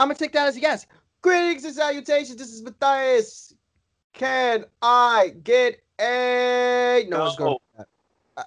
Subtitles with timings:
[0.00, 0.86] I'm gonna take that as a yes.
[1.20, 2.36] Greetings and salutations.
[2.36, 3.54] This is Matthias.
[4.14, 7.26] Can I get a no?
[7.26, 7.58] It's going.
[8.34, 8.44] Uh,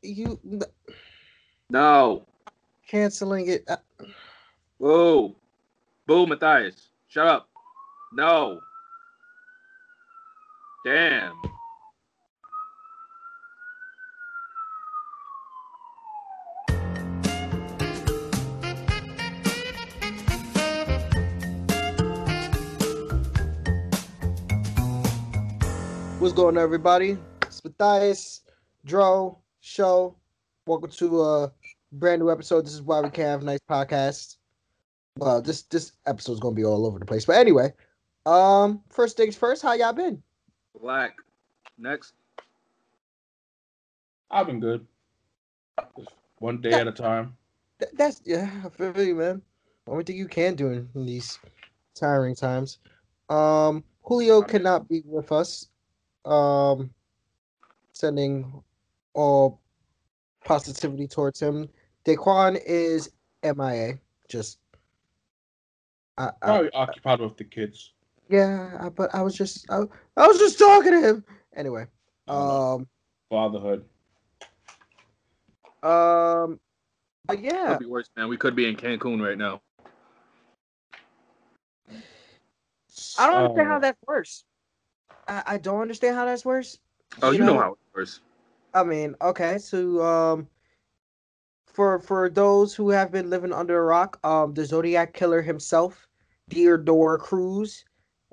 [0.00, 0.40] you
[1.68, 2.24] no
[2.88, 3.64] canceling it.
[3.68, 3.76] Uh,
[4.78, 5.36] Whoa,
[6.06, 7.50] boo, Matthias, shut up.
[8.14, 8.60] No.
[10.86, 11.34] Damn.
[26.24, 27.18] What's going on, everybody?
[27.42, 28.40] It's Matthias,
[28.86, 30.16] Dro, Show.
[30.66, 31.52] Welcome to a
[31.92, 32.64] brand new episode.
[32.64, 34.38] This is why we can't have nice podcast.
[35.18, 37.74] Well, this this episode's gonna be all over the place, but anyway,
[38.24, 39.60] um, first things first.
[39.60, 40.22] How y'all been?
[40.80, 41.12] Black.
[41.76, 42.14] Next.
[44.30, 44.86] I've been good.
[45.98, 47.36] Just one day at a time.
[47.80, 49.42] Th- that's yeah, I feel you, man.
[49.86, 51.38] Only thing you can do in, in these
[51.94, 52.78] tiring times.
[53.28, 55.68] Um, Julio cannot be with us
[56.24, 56.90] um,
[57.92, 58.62] sending
[59.14, 59.60] all
[60.44, 61.68] positivity towards him.
[62.04, 63.10] Daquan is
[63.42, 63.98] MIA.
[64.28, 64.58] Just
[66.16, 67.92] I, I, occupied with the kids.
[68.28, 69.82] Yeah, but I was just I,
[70.16, 71.24] I was just talking to him.
[71.54, 71.86] Anyway,
[72.28, 72.86] um,
[73.28, 73.84] fatherhood.
[75.82, 76.58] Um,
[77.26, 78.28] but yeah, could be worse, man.
[78.28, 79.60] We could be in Cancun right now.
[83.18, 84.44] I don't understand uh, how that's worse.
[85.28, 86.78] I, I don't understand how that's worse.
[87.22, 88.20] Oh, you, you know, know, how it works.
[88.74, 90.48] I mean, okay, so um,
[91.66, 96.08] for for those who have been living under a rock, um, the Zodiac killer himself,
[96.50, 97.84] Theodore Cruz,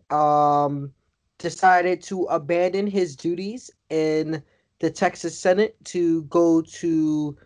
[0.10, 0.92] um,
[1.38, 4.42] decided to abandon his duties in
[4.80, 7.38] the Texas Senate to go to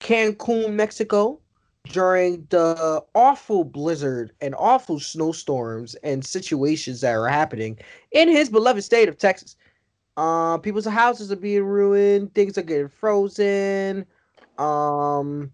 [0.00, 1.40] Cancun, Mexico,
[1.88, 7.78] during the awful blizzard and awful snowstorms and situations that are happening
[8.12, 9.56] in his beloved state of Texas.
[10.16, 14.06] Uh, people's houses are being ruined, things are getting frozen.
[14.58, 15.50] Um,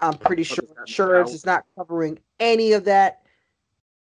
[0.00, 3.22] I'm pretty sure insurance is not covering any of that.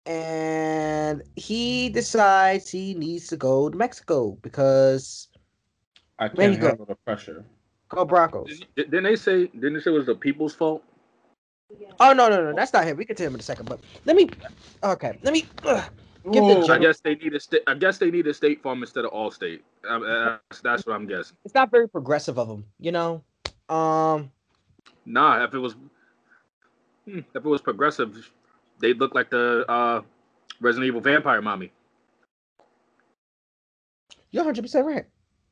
[0.05, 5.27] And he decides he needs to go to Mexico because
[6.17, 7.45] I can't handle the pressure.
[7.89, 8.61] Go Broncos.
[8.75, 9.47] Didn't they say?
[9.47, 10.83] Didn't they say it was the people's fault?
[11.99, 12.97] Oh no no no, that's not him.
[12.97, 13.67] We can tell him in a second.
[13.67, 14.29] But let me.
[14.83, 15.45] Okay, let me.
[15.63, 15.83] Uh,
[16.31, 17.61] give the I guess they need a state.
[17.67, 19.61] I guess they need a State Farm instead of Allstate.
[19.87, 21.37] Um, that's, that's what I'm guessing.
[21.45, 23.23] It's not very progressive of them, you know.
[23.69, 24.31] Um.
[25.05, 25.75] Nah, if it was,
[27.05, 28.31] hmm, if it was progressive,
[28.79, 30.01] they'd look like the uh,
[30.61, 31.71] Resident Evil vampire mommy.
[34.31, 35.05] You're 100 percent right.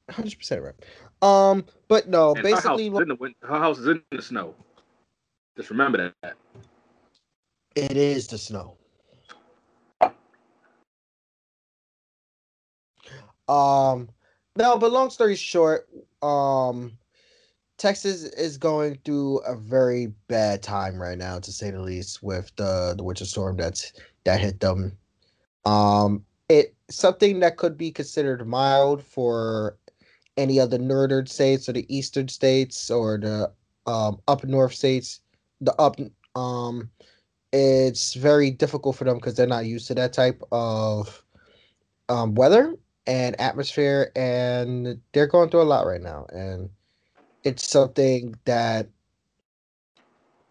[0.05, 0.75] 100 percent right.
[1.21, 4.55] Um, but no, and basically, her house, the, her house is in the snow.
[5.57, 6.35] Just remember that.
[7.75, 8.77] It is the snow.
[13.49, 14.09] Um,
[14.55, 15.89] no, but long story short,
[16.21, 16.95] um,
[17.79, 22.51] Texas is going through a very bad time right now, to say the least, with
[22.55, 23.93] the the winter storm that's
[24.25, 24.95] that hit them.
[25.65, 29.77] Um, it something that could be considered mild for
[30.37, 33.51] any of the northern states or the eastern states or the
[33.91, 35.21] um, up north states
[35.61, 35.95] the up
[36.35, 36.89] um
[37.53, 41.23] it's very difficult for them because they're not used to that type of
[42.09, 42.75] um, weather
[43.05, 46.69] and atmosphere and they're going through a lot right now and
[47.43, 48.89] it's something that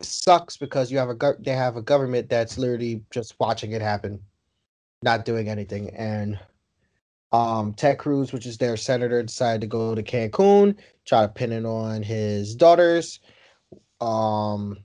[0.02, 3.82] sucks because you have a go- they have a government that's literally just watching it
[3.82, 4.20] happen
[5.02, 6.38] not doing anything and
[7.32, 11.52] um Ted Cruz which is their senator decided to go to Cancun try to pin
[11.52, 13.20] it on his daughters
[14.00, 14.78] um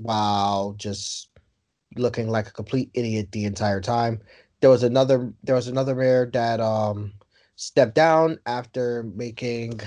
[0.00, 1.28] while just
[1.96, 4.20] looking like a complete idiot the entire time.
[4.60, 7.12] There was another there was another mayor that um
[7.56, 9.80] stepped down after making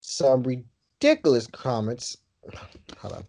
[0.00, 2.16] some ridiculous comments.
[2.98, 3.24] Hold on.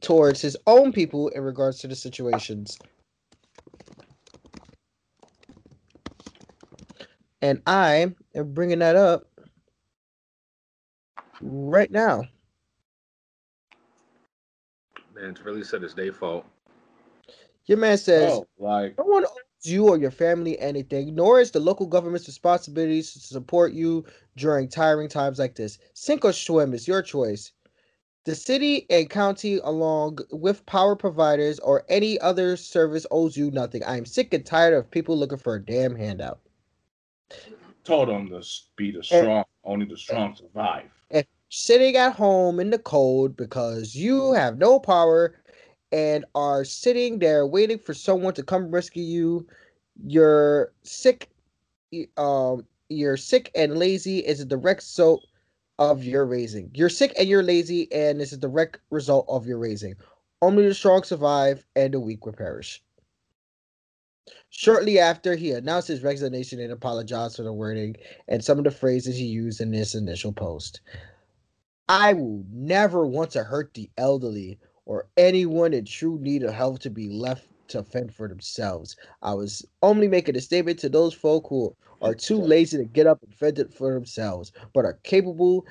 [0.00, 2.78] Towards his own people in regards to the situations.
[7.40, 9.26] And I am bringing that up
[11.40, 12.24] right now.
[15.14, 16.44] Man, it's really said it's their fault.
[17.66, 19.30] Your man says, oh, like no one owes
[19.62, 24.04] you or your family anything, nor is the local government's responsibility to support you
[24.36, 25.78] during tiring times like this.
[25.94, 27.52] Sink or swim is your choice.
[28.24, 33.84] The city and county, along with power providers or any other service, owes you nothing.
[33.84, 36.40] I am sick and tired of people looking for a damn handout.
[37.84, 38.42] Told them to
[38.76, 40.90] be the strong, and, only the strong survive
[41.54, 45.36] sitting at home in the cold because you have no power
[45.92, 49.46] and are sitting there waiting for someone to come rescue you.
[50.04, 51.30] You're sick.
[52.16, 55.24] Um, you're sick and lazy is a direct result
[55.78, 56.70] of your raising.
[56.74, 59.94] You're sick and you're lazy, and is a direct result of your raising.
[60.42, 62.82] Only the strong survive, and the weak will perish.
[64.50, 67.96] Shortly after, he announced his resignation and apologized for the wording
[68.28, 70.80] and some of the phrases he used in this initial post.
[71.88, 76.78] I will never want to hurt the elderly or anyone in true need of help
[76.80, 78.96] to be left to fend for themselves.
[79.22, 83.06] I was only making a statement to those folk who are too lazy to get
[83.06, 85.66] up and fend it for themselves, but are capable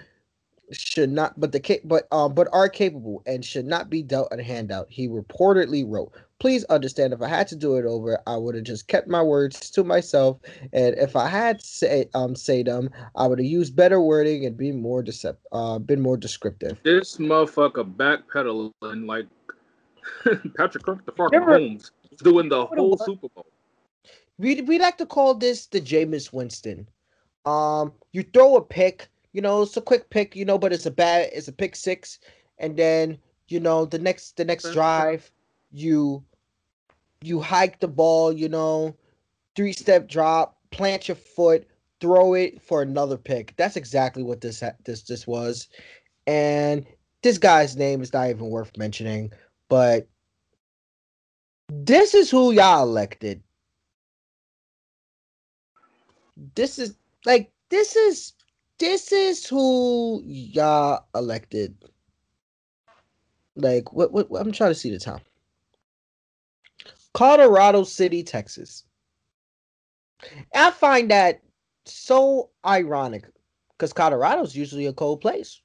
[0.72, 4.42] should not but the but um but are capable and should not be dealt a
[4.42, 4.88] handout.
[4.90, 8.64] He reportedly wrote, "Please understand if I had to do it over, I would have
[8.66, 10.40] just kept my words to myself,
[10.74, 14.58] and if I had say um say them, I would have used better wording and
[14.58, 18.74] been more decept uh been more descriptive." This motherfucker backpedaling
[19.06, 19.28] like
[20.58, 22.98] Patrick Kirk, the fucking Remember- Holmes, doing the whole?
[22.98, 23.46] Super Bowl.
[24.38, 26.88] We we like to call this the Jameis Winston.
[27.46, 30.86] Um, you throw a pick, you know, it's a quick pick, you know, but it's
[30.86, 32.20] a bad, it's a pick six,
[32.58, 33.18] and then
[33.50, 35.30] you know the next the next drive,
[35.74, 36.24] you
[37.24, 38.96] you hike the ball, you know,
[39.56, 41.68] three step drop, plant your foot,
[42.02, 43.56] throw it for another pick.
[43.58, 45.70] That's exactly what this this this was,
[46.28, 46.86] and
[47.24, 49.32] this guy's name is not even worth mentioning,
[49.70, 50.08] but
[51.70, 53.44] this is who y'all elected
[56.56, 58.34] this is like this is
[58.80, 61.76] this is who y'all elected.
[63.56, 65.22] Like what, what what- I'm trying to see the town.
[67.14, 68.84] Colorado City, Texas.
[70.54, 71.42] I find that
[71.86, 73.26] so ironic
[73.78, 75.62] because Colorado's usually a cold place.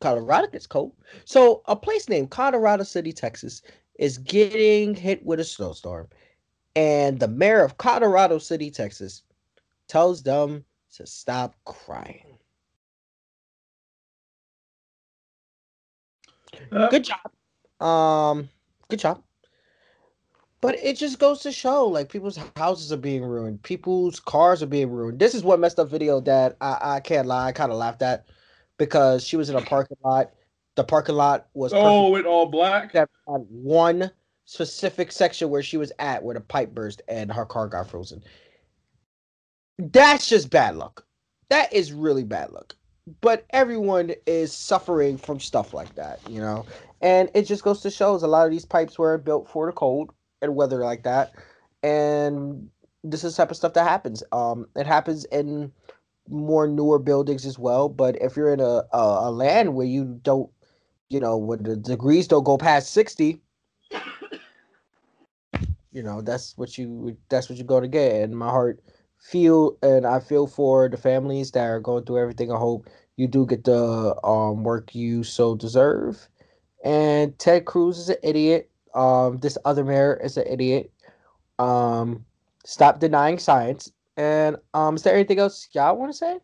[0.00, 0.92] Colorado gets cold.
[1.24, 3.62] So a place named Colorado City, Texas
[3.98, 6.08] is getting hit with a snowstorm.
[6.74, 9.22] And the mayor of Colorado City, Texas
[9.88, 10.64] tells them
[10.96, 12.38] to stop crying.
[16.70, 17.86] Uh, Good job.
[17.86, 18.48] Um,
[18.88, 19.22] good job.
[20.62, 24.66] But it just goes to show, like people's houses are being ruined, people's cars are
[24.66, 25.18] being ruined.
[25.18, 28.00] This is what messed up video that I, I can't lie, I kind of laughed
[28.00, 28.26] at
[28.78, 30.30] because she was in a parking lot.
[30.76, 32.86] The parking lot was Oh, it all black.
[32.86, 34.12] except on one
[34.44, 38.22] specific section where she was at where the pipe burst and her car got frozen.
[39.78, 41.04] That's just bad luck.
[41.48, 42.76] That is really bad luck.
[43.20, 46.66] But everyone is suffering from stuff like that, you know.
[47.00, 49.72] And it just goes to shows a lot of these pipes were built for the
[49.72, 50.12] cold
[50.42, 51.32] and weather like that.
[51.82, 52.68] And
[53.04, 54.22] this is the type of stuff that happens.
[54.32, 55.72] Um, it happens in
[56.28, 57.88] more newer buildings as well.
[57.88, 60.50] But if you're in a, a, a land where you don't
[61.12, 63.38] you know, when the degrees don't go past 60,
[65.92, 68.22] you know, that's what you that's what you're going to get.
[68.22, 68.82] And my heart
[69.20, 72.50] feel and I feel for the families that are going through everything.
[72.50, 76.28] I hope you do get the um work you so deserve.
[76.82, 78.70] And Ted Cruz is an idiot.
[78.94, 80.92] Um this other mayor is an idiot.
[81.58, 82.24] Um
[82.64, 83.92] stop denying science.
[84.16, 86.38] And um is there anything else y'all want to say?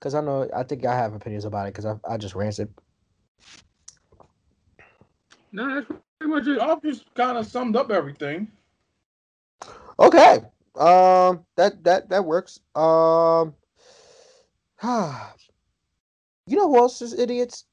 [0.00, 2.68] Cause I know I think I have opinions about it because I, I just ranted.
[5.52, 5.86] No, that's
[6.18, 6.60] pretty much it.
[6.60, 8.50] I've just kind of summed up everything.
[9.98, 10.40] Okay.
[10.74, 12.60] Um that that that works.
[12.74, 13.54] Um
[16.48, 17.64] You know who else is idiots?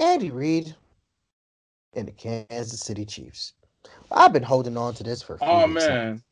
[0.00, 0.74] Andy Reid
[1.94, 3.54] and the Kansas City Chiefs.
[4.10, 6.22] I've been holding on to this for a few Oh man.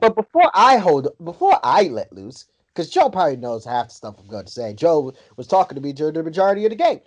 [0.00, 4.16] But before I hold before I let loose, because Joe probably knows half the stuff
[4.18, 4.74] I'm going to say.
[4.74, 7.00] Joe was talking to me during the majority of the game.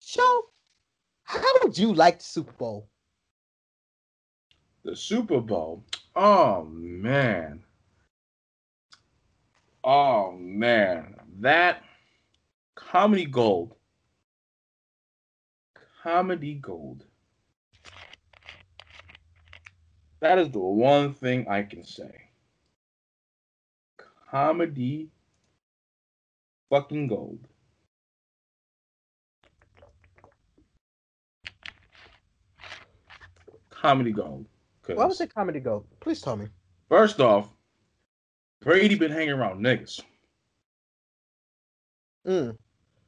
[0.00, 0.42] Joe,
[1.24, 2.88] how would you like the Super Bowl?
[4.84, 5.84] The Super Bowl.
[6.14, 7.62] Oh man.
[9.84, 11.16] Oh man.
[11.40, 11.82] That
[12.74, 13.74] comedy gold.
[16.02, 17.04] Comedy gold.
[20.20, 22.28] That is the one thing I can say.
[24.30, 25.08] Comedy
[26.70, 27.40] fucking gold.
[33.70, 34.46] Comedy gold.
[34.86, 35.86] Why was it comedy gold?
[36.00, 36.46] Please tell me.
[36.88, 37.48] First off,
[38.60, 40.00] Brady been hanging around niggas.
[42.26, 42.56] Mm.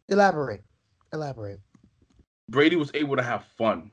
[0.08, 0.62] Elaborate.
[1.12, 1.60] Elaborate.
[2.48, 3.90] Brady was able to have fun.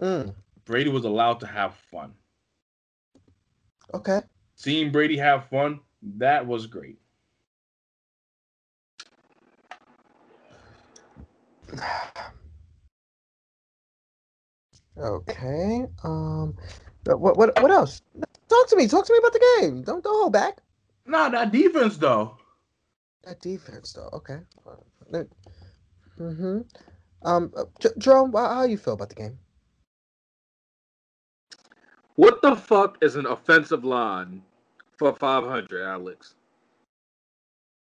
[0.00, 0.34] Mm.
[0.64, 2.14] Brady was allowed to have fun.
[3.92, 4.20] Okay.
[4.56, 5.80] Seeing Brady have fun,
[6.16, 6.98] that was great.
[14.96, 15.84] Okay.
[16.04, 16.56] Um.
[17.04, 18.00] What what what else?
[18.48, 18.86] Talk to me.
[18.86, 19.82] Talk to me about the game.
[19.82, 20.58] Don't don't hold back.
[21.04, 22.38] Nah, that defense though.
[23.26, 24.10] That defense though.
[24.12, 24.40] Okay.
[26.18, 26.60] Mm-hmm.
[27.22, 29.38] Um, uh, J- Jerome, how, how you feel about the game?
[32.16, 34.42] What the fuck is an offensive line
[34.98, 36.34] for 500, Alex?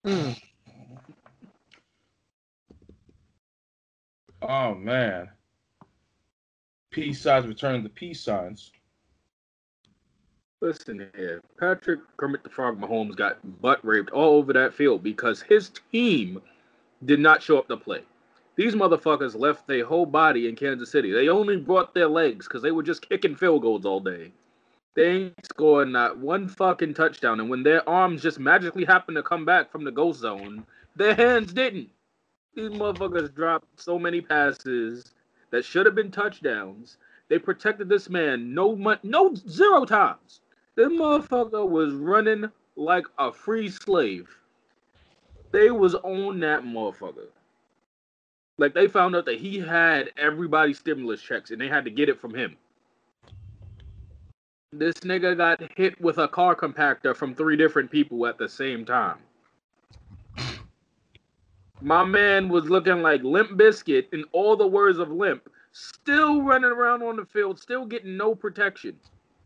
[0.06, 0.40] Mm.
[4.42, 5.28] Oh man.
[6.90, 8.72] Peace signs returning the peace signs.
[10.62, 15.42] Listen here, Patrick Kermit the Frog Mahomes got butt raped all over that field because
[15.42, 16.40] his team
[17.04, 18.02] did not show up to play.
[18.54, 21.11] These motherfuckers left their whole body in Kansas City.
[21.11, 24.31] They only brought their legs because they were just kicking field goals all day.
[24.95, 27.40] They ain't scoring not one fucking touchdown.
[27.40, 30.64] And when their arms just magically happened to come back from the ghost zone,
[30.95, 31.90] their hands didn't.
[32.54, 35.12] These motherfuckers dropped so many passes
[35.50, 36.99] that should have been touchdowns.
[37.28, 40.38] They protected this man no no zero times.
[40.74, 44.28] This motherfucker was running like a free slave.
[45.50, 47.28] They was on that motherfucker.
[48.58, 52.08] Like they found out that he had everybody's stimulus checks and they had to get
[52.08, 52.56] it from him.
[54.72, 58.86] This nigga got hit with a car compactor from three different people at the same
[58.86, 59.18] time.
[61.82, 66.70] My man was looking like Limp Bizkit in all the words of Limp, still running
[66.70, 68.96] around on the field, still getting no protection.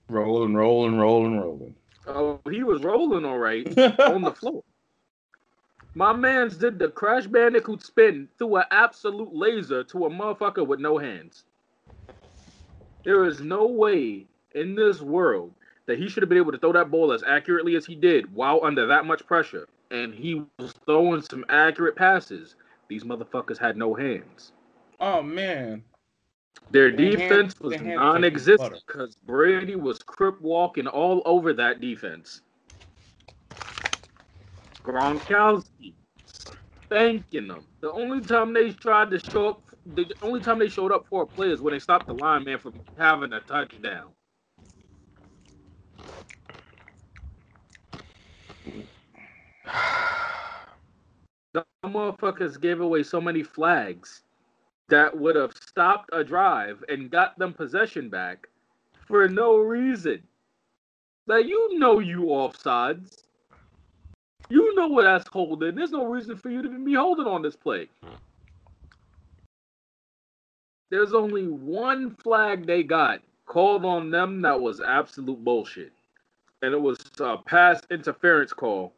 [0.08, 1.74] Rolling, rolling, rolling, rolling.
[2.06, 3.66] Oh, he was rolling all right
[4.00, 4.62] on the floor.
[5.94, 10.78] My man's did the Crash Bandicoot spin through an absolute laser to a motherfucker with
[10.78, 11.44] no hands.
[13.04, 15.54] There is no way in this world
[15.86, 18.32] that he should have been able to throw that ball as accurately as he did
[18.34, 19.68] while under that much pressure.
[19.90, 22.56] And he was throwing some accurate passes.
[22.88, 24.52] These motherfuckers had no hands.
[25.00, 25.82] Oh man.
[26.70, 32.42] Their defense was non-existent because Brady was crip walking all over that defense.
[34.86, 35.94] Gronkowski
[36.90, 37.66] thanking them.
[37.82, 41.22] The only time they tried to show up, the only time they showed up for
[41.22, 44.10] a play is when they stopped the lineman from having a touchdown.
[51.54, 54.22] The motherfuckers gave away so many flags
[54.88, 58.48] that would have stopped a drive and got them possession back
[59.06, 60.22] for no reason.
[61.26, 63.22] Like you know you offsides.
[64.48, 65.74] You know what that's holding.
[65.74, 67.88] There's no reason for you to be holding on this play.
[70.88, 75.92] There's only one flag they got called on them that was absolute bullshit.
[76.62, 78.92] And it was a pass interference call.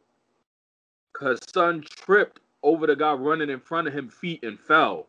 [1.14, 5.07] Cause son tripped over the guy running in front of him feet and fell.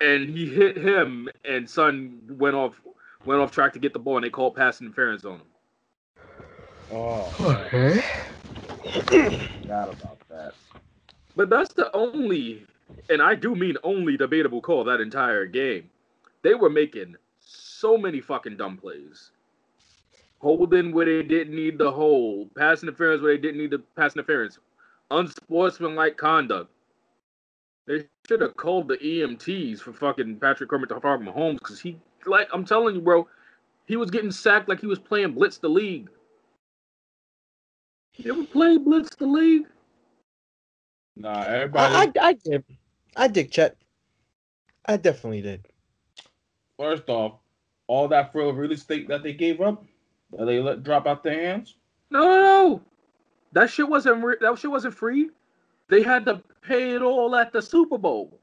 [0.00, 2.80] And he hit him and son went off
[3.24, 5.46] went off track to get the ball and they called pass interference on him.
[6.92, 8.00] Oh, Okay.
[9.66, 10.54] forgot about that.
[11.34, 12.66] But that's the only,
[13.10, 15.90] and I do mean only debatable call that entire game.
[16.42, 19.32] They were making so many fucking dumb plays.
[20.38, 24.14] Holding where they didn't need the hold, pass interference where they didn't need the pass
[24.14, 24.58] interference,
[25.10, 26.70] unsportsmanlike conduct.
[27.86, 31.98] They should have called the EMTs for fucking Patrick Kermit the Frog Mahomes because he,
[32.26, 33.28] like, I'm telling you, bro,
[33.86, 36.08] he was getting sacked like he was playing Blitz the League.
[38.16, 39.66] You ever play Blitz the League?
[41.16, 41.94] Nah, everybody.
[41.94, 42.64] I, I I did.
[43.16, 43.76] I did, Chet.
[44.86, 45.66] I definitely did.
[46.78, 47.34] First off,
[47.86, 49.84] all that for real estate that they gave up,
[50.36, 51.76] that they let drop out their hands.
[52.10, 52.82] No, no, no.
[53.52, 55.30] That shit wasn't re- that shit wasn't free.
[55.88, 58.38] They had to pay it all at the Super Bowl.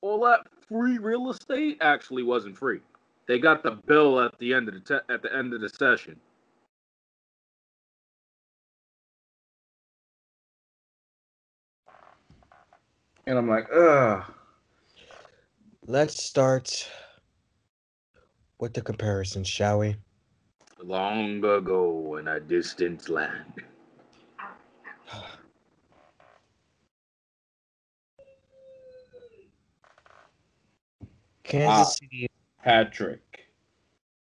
[0.00, 2.80] All that free real estate actually wasn't free.
[3.26, 5.68] They got the bill at the end of the te- at the end of the
[5.68, 6.16] session.
[13.26, 14.24] And I'm like, ugh.
[15.86, 16.88] Let's start
[18.58, 19.96] with the comparison, shall we?
[20.82, 23.62] Long ago in a distant land.
[31.44, 31.96] Kansas Ah.
[31.98, 32.28] City
[32.64, 33.46] Patrick.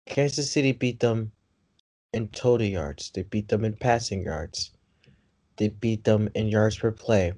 [0.06, 1.32] Kansas City beat them
[2.12, 3.10] in total yards.
[3.14, 4.72] They beat them in passing yards.
[5.58, 7.34] They beat them in yards per play.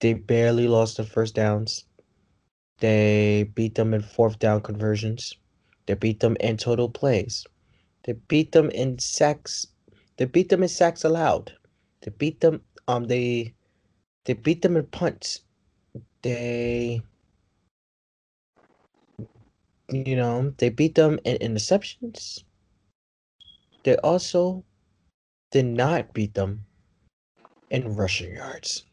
[0.00, 1.86] They barely lost the first downs.
[2.80, 5.34] They beat them in fourth down conversions.
[5.86, 7.46] They beat them in total plays.
[8.04, 9.66] They beat them in sacks.
[10.18, 11.52] They beat them in sacks allowed.
[12.02, 12.62] They beat them.
[12.88, 13.06] Um.
[13.06, 13.52] They
[14.26, 15.42] They beat them in punts.
[16.22, 17.02] They,
[19.90, 22.44] you know, they beat them in interceptions.
[23.84, 24.64] They also
[25.50, 26.66] did not beat them
[27.70, 28.84] in rushing yards.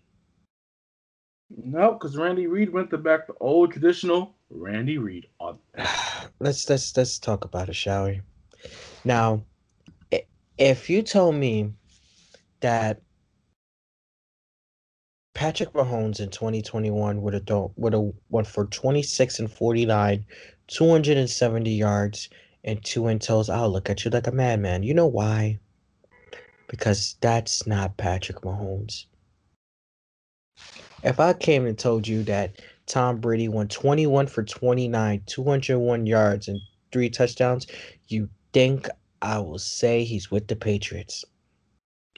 [1.49, 5.27] No, because Randy Reed went to back to old traditional Randy Reed.
[5.39, 5.57] On
[6.39, 8.21] let's let's let's talk about it, shall we?
[9.03, 9.43] Now,
[10.57, 11.73] if you told me
[12.61, 13.01] that
[15.35, 20.25] Patrick Mahomes in 2021 would have done would have went for 26 and 49,
[20.67, 22.29] 270 yards
[22.63, 24.81] and two intos, I'll look at you like a madman.
[24.81, 25.59] You know why?
[26.67, 29.05] Because that's not Patrick Mahomes.
[31.03, 36.47] If I came and told you that Tom Brady went 21 for 29, 201 yards
[36.47, 36.59] and
[36.91, 37.67] three touchdowns,
[38.07, 38.87] you think
[39.21, 41.25] I will say he's with the Patriots.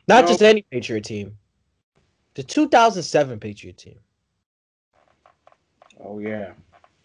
[0.08, 0.28] Not No.
[0.30, 1.38] just any Patriot team.
[2.38, 3.98] The 2007 Patriot team.
[6.00, 6.52] oh yeah,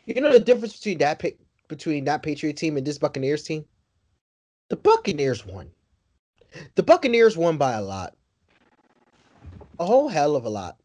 [0.05, 3.65] You know the difference between that pa- between that Patriot team and this Buccaneers team?
[4.69, 5.71] The Buccaneers won.
[6.75, 8.15] The Buccaneers won by a lot.
[9.81, 10.77] A whole hell of a lot.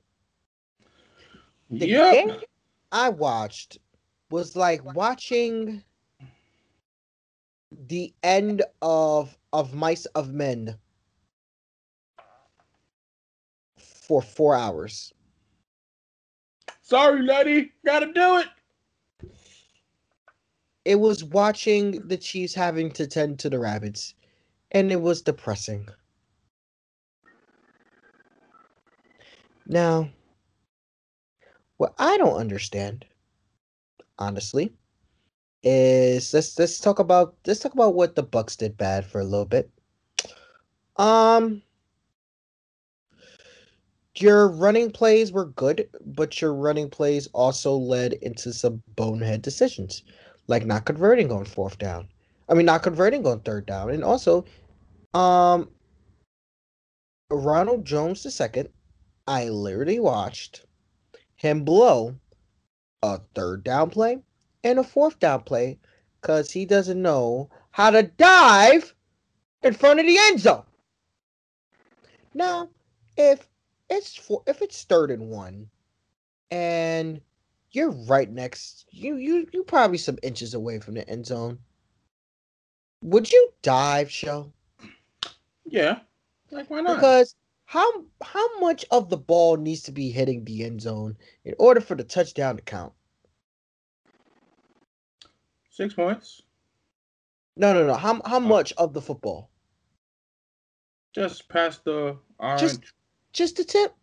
[1.69, 2.13] The yep.
[2.13, 2.37] game
[2.93, 3.79] I watched
[4.31, 5.83] was like watching
[7.89, 10.77] the end of of Mice of Men
[14.07, 15.13] for four hours.
[16.81, 18.47] Sorry, Letty, gotta do it.
[20.85, 24.13] It was watching the Chiefs having to tend to the rabbits,
[24.71, 25.89] and it was depressing.
[29.65, 30.09] Now,
[31.75, 33.03] what I don't understand,
[34.17, 34.71] honestly,
[35.61, 39.25] is let's let's talk about let's talk about what the Bucks did bad for a
[39.25, 39.69] little bit.
[40.95, 41.63] Um
[44.21, 50.03] your running plays were good, but your running plays also led into some bonehead decisions,
[50.47, 52.07] like not converting on fourth down.
[52.49, 54.45] I mean, not converting on third down, and also,
[55.13, 55.69] um,
[57.29, 58.65] Ronald Jones II.
[59.27, 60.65] I literally watched
[61.35, 62.15] him blow
[63.03, 64.19] a third down play
[64.63, 65.77] and a fourth down play
[66.21, 68.93] because he doesn't know how to dive
[69.63, 70.63] in front of the end zone.
[72.33, 72.69] Now,
[73.17, 73.47] if
[73.89, 75.69] it's for if it's third and one,
[76.51, 77.21] and
[77.71, 81.59] you're right next, you you you probably some inches away from the end zone.
[83.01, 84.51] Would you dive, show?
[85.65, 85.99] Yeah,
[86.51, 86.95] like why not?
[86.95, 91.53] Because how how much of the ball needs to be hitting the end zone in
[91.59, 92.93] order for the touchdown to count?
[95.69, 96.41] Six points,
[97.55, 97.93] No, no, no.
[97.93, 98.39] How how oh.
[98.39, 99.51] much of the football?
[101.17, 102.61] just past the orange.
[102.61, 102.93] Just
[103.37, 103.93] just a tip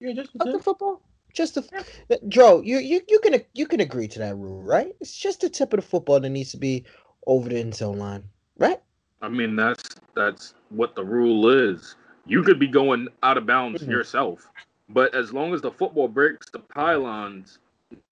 [0.00, 1.00] yeah, just a of the football.
[1.32, 1.64] Just the
[2.10, 4.94] Uh, Dro, you you you can you can agree to that rule, right?
[5.00, 6.84] It's just a tip of the football that needs to be
[7.26, 8.24] over the end zone line,
[8.58, 8.80] right?
[9.22, 9.82] I mean, that's
[10.14, 11.96] that's what the rule is.
[12.26, 13.88] You could be going out of bounds Mhm.
[13.88, 14.48] yourself,
[14.88, 17.58] but as long as the football breaks the pylons,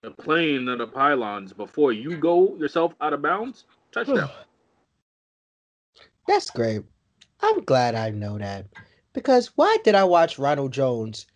[0.03, 4.31] the plane of the pylons before you go yourself out of bounds, touchdown.
[6.29, 6.83] That's great.
[7.41, 8.67] I'm glad I know that.
[9.15, 11.27] Because why did I watch Ronald Jones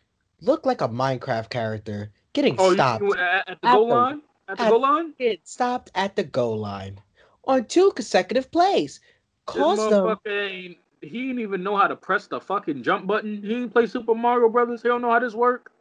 [0.42, 3.02] look like a Minecraft character getting oh, stopped?
[3.02, 4.22] you, at, at the goal line?
[4.48, 5.14] At the at- goal line?
[5.18, 7.00] It stopped at the goal line
[7.44, 9.00] on two consecutive plays.
[9.46, 13.40] This Caused them ain't, he didn't even know how to press the fucking jump button.
[13.42, 14.82] He didn't play Super Mario Brothers.
[14.82, 15.72] He don't know how this work.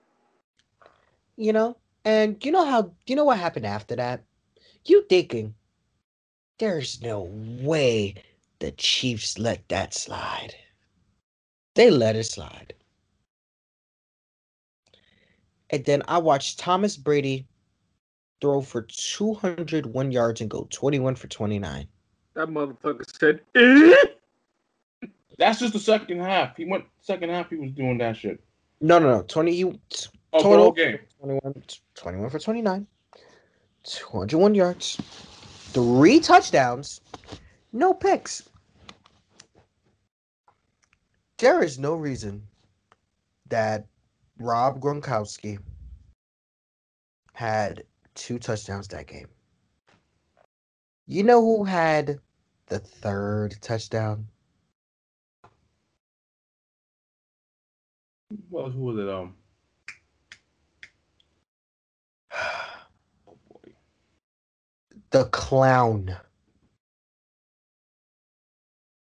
[1.36, 4.24] you know and you know how you know what happened after that
[4.86, 5.54] you thinking
[6.60, 7.30] there's no
[7.62, 8.16] way
[8.60, 10.56] the chiefs let that slide
[11.78, 12.74] they let it slide
[15.70, 17.48] and then i watched thomas brady
[18.42, 21.88] throw for 201 yards and go 21 for 29
[22.36, 23.96] That motherfucker said, eh?
[25.40, 26.56] That's just the second half.
[26.58, 27.50] He went second half.
[27.50, 28.40] He was doing that shit.
[28.82, 30.72] no no no 20 he, Oh, Total?
[30.72, 31.00] Total game.
[31.20, 31.64] 21,
[31.96, 32.88] 21 for 29
[33.84, 34.98] 201 yards
[35.74, 37.02] three touchdowns
[37.72, 38.50] no picks
[41.38, 42.48] there is no reason
[43.50, 43.86] that
[44.40, 45.60] rob gronkowski
[47.34, 47.84] had
[48.16, 49.28] two touchdowns that game
[51.06, 52.20] you know who had
[52.68, 54.28] the third touchdown
[58.50, 59.10] Well, who was it?
[59.10, 59.36] Um.
[62.34, 63.74] Oh boy.
[65.12, 66.18] the clown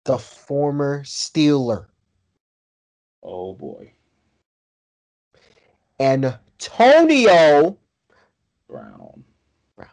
[0.05, 1.87] the former steeler
[3.23, 3.93] Oh boy.
[5.99, 7.77] Antonio
[8.67, 9.23] Brown.
[9.75, 9.89] Brown.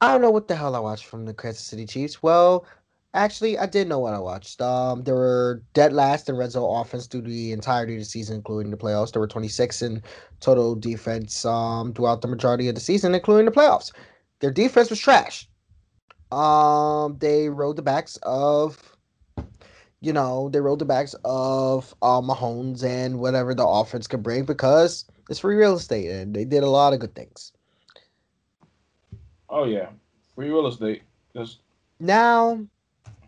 [0.00, 2.22] I don't know what the hell I watched from the Kansas City Chiefs.
[2.22, 2.66] Well,
[3.14, 4.60] actually, I did know what I watched.
[4.60, 8.36] Um, they were dead last in red zone offense through the entirety of the season,
[8.36, 9.12] including the playoffs.
[9.12, 10.02] There were 26 in
[10.40, 13.92] total defense um, throughout the majority of the season, including the playoffs.
[14.40, 15.48] Their defense was trash.
[16.32, 18.96] Um, they rode the backs of,
[20.00, 24.44] you know, they rode the backs of uh, Mahomes and whatever the offense could bring
[24.44, 27.52] because it's free real estate, and they did a lot of good things.
[29.50, 29.90] Oh yeah,
[30.34, 31.02] free real estate.
[32.00, 32.66] Now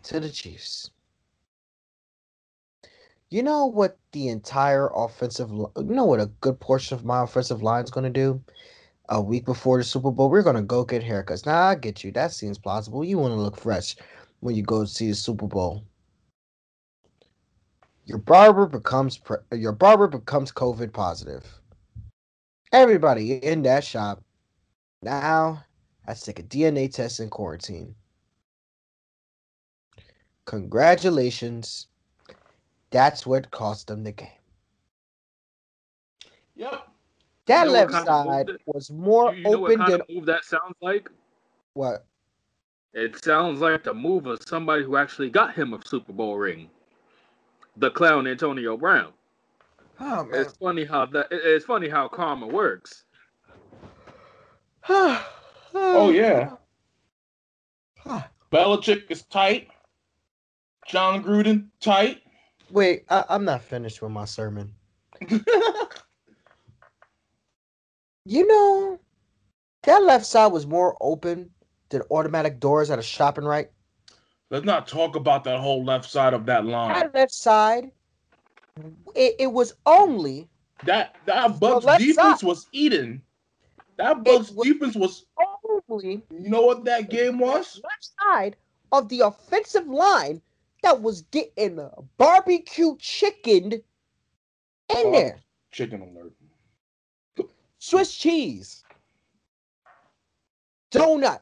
[0.03, 0.89] to the Chiefs.
[3.29, 7.61] You know what the entire offensive, you know what a good portion of my offensive
[7.61, 8.41] line is going to do?
[9.09, 11.45] A week before the Super Bowl, we're to go get haircuts.
[11.45, 12.11] Now, I get you.
[12.11, 13.03] That seems plausible.
[13.03, 13.95] You want to look fresh
[14.39, 15.83] when you go see the Super Bowl.
[18.05, 21.43] Your barber becomes pre- your barber becomes COVID positive.
[22.71, 24.23] Everybody in that shop
[25.01, 25.63] now
[26.05, 27.95] has to take a DNA test in quarantine.
[30.45, 31.87] Congratulations.
[32.91, 34.27] That's what cost them the game.
[36.55, 36.87] yep.
[37.47, 39.79] That You know left kind of side that- was more You, you know what open
[39.79, 41.09] kind than of move that sounds like?
[41.73, 42.05] what?
[42.93, 46.69] It sounds like the move of somebody who actually got him a Super Bowl ring.
[47.77, 49.11] The clown Antonio Brown.
[49.99, 50.41] Oh man.
[50.41, 51.27] It's funny how that.
[51.29, 53.03] It's funny how karma works.
[55.77, 56.51] Oh yeah.
[58.51, 59.67] Belichick is tight.
[60.87, 62.21] Jon Gruden tight.
[62.69, 64.73] Wait, I, I'm not finished with my sermon.
[68.25, 68.99] You know,
[69.83, 71.51] that left side was more open
[71.89, 73.69] than automatic doors at a shopping right.
[74.49, 76.93] Let's not talk about that whole left side of that line.
[76.93, 77.91] That left side,
[79.15, 80.47] it, it was only
[80.85, 82.47] That that Bucks defense side.
[82.47, 83.21] was eating.
[83.97, 85.25] That Bucks was- defense was.
[85.89, 87.79] only You know what that game was?
[87.83, 88.55] left side
[88.91, 90.41] of the offensive line
[90.83, 91.79] that was getting
[92.17, 93.81] barbecue chicken in
[94.89, 95.11] Oh.
[95.11, 95.39] there.
[95.71, 96.33] Chicken alert.
[97.85, 98.83] Swiss cheese.
[100.91, 101.39] Donut.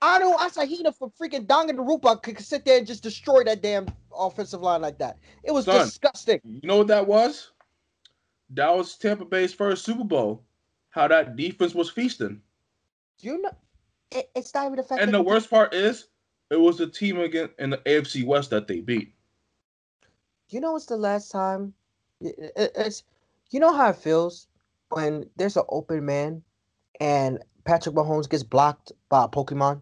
[0.00, 4.60] I know Asahina from freaking Danganronpa could sit there and just destroy that damn offensive
[4.62, 5.18] line like that.
[5.42, 5.84] It was Son.
[5.84, 6.40] disgusting.
[6.44, 7.50] You know what that was?
[8.50, 10.44] That was Tampa Bay's first Super Bowl.
[10.90, 12.40] How that defense was feasting.
[13.18, 13.50] You know,
[14.12, 15.02] it, it's not even the fact.
[15.02, 16.06] And the worst part is,
[16.50, 19.12] it was the team again in the AFC West that they beat.
[20.50, 21.74] You know, it's the last time.
[22.20, 23.02] it- it- it's
[23.50, 24.46] you know how it feels
[24.90, 26.42] when there's an open man,
[27.00, 29.80] and Patrick Mahomes gets blocked by a Pokemon.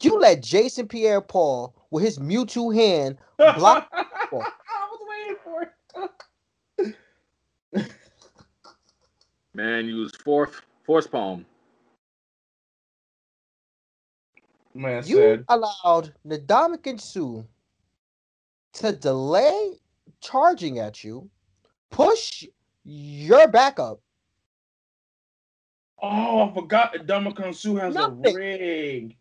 [0.00, 5.62] You let Jason Pierre-Paul with his Mewtwo hand Block- I was waiting for
[7.72, 7.84] it.
[9.54, 11.46] Man, use fourth force palm.
[14.74, 17.44] Man You said, allowed Ndamukong Suh
[18.74, 19.78] to delay
[20.20, 21.30] charging at you,
[21.90, 22.44] push
[22.84, 24.00] your backup.
[26.02, 28.26] "Oh, I forgot that Dominican Sue has Nothing.
[28.26, 29.16] a ring."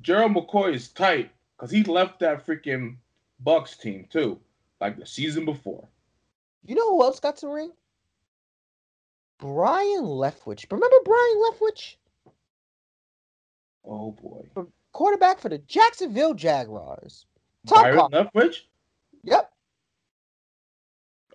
[0.00, 2.96] Gerald McCoy is tight because he left that freaking
[3.40, 4.40] Bucks team too,
[4.80, 5.88] like the season before.
[6.64, 7.72] You know who else got some ring?
[9.38, 10.70] Byron Leftwich.
[10.70, 11.96] Remember Byron Leftwich?
[13.84, 14.44] Oh boy,
[14.92, 17.26] Quarterback for the Jacksonville Jaguars.
[17.66, 18.12] Top Byron cop.
[18.12, 18.56] Leftwich.
[19.24, 19.52] Yep.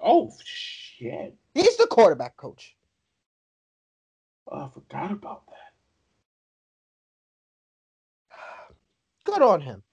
[0.02, 1.36] Oh shit!
[1.54, 2.76] He's the quarterback coach.
[4.48, 5.56] Oh, I forgot about that.
[9.26, 9.84] Good on him.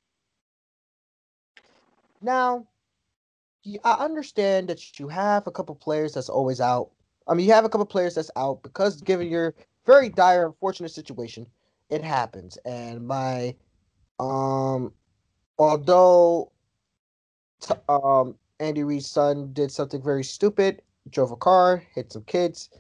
[2.21, 2.67] Now,
[3.85, 6.91] I understand that you have a couple players that's always out.
[7.27, 9.55] I mean, you have a couple players that's out because, given your
[9.87, 11.47] very dire, unfortunate situation,
[11.91, 12.57] it happens.
[12.65, 13.55] And my,
[14.19, 14.93] um,
[15.59, 16.53] although,
[17.61, 22.71] t- um, Andy Reid's son did something very stupid, drove a car, hit some kids.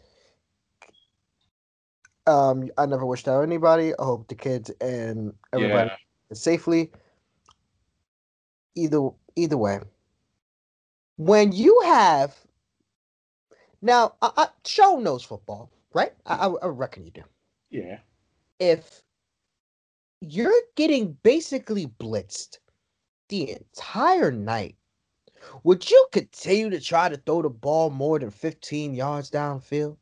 [2.27, 3.93] Um, I never wish that on anybody.
[3.99, 6.35] I hope the kids and everybody Yeah.
[6.35, 6.93] safely.
[8.75, 9.81] Either either way,
[11.17, 12.37] when you have
[13.81, 16.12] now, I, I, Show knows football, right?
[16.27, 17.23] I, I reckon you do.
[17.71, 17.99] Yeah.
[18.59, 19.03] If
[20.21, 22.59] you're getting basically blitzed
[23.29, 24.77] the entire night,
[25.62, 29.97] would you continue to try to throw the ball more than 15 yards downfield?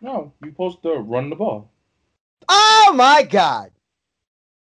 [0.00, 1.70] No, you're supposed to run the ball.
[2.48, 3.70] Oh my God!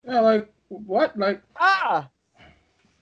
[0.06, 1.18] Yeah, like what?
[1.18, 2.08] Like Ah,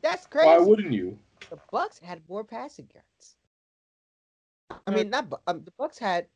[0.00, 0.48] that's crazy.
[0.48, 1.18] why wouldn't you?
[1.50, 3.36] the Bucks had more passing yards.
[4.86, 6.26] I mean, not um, the Bucks had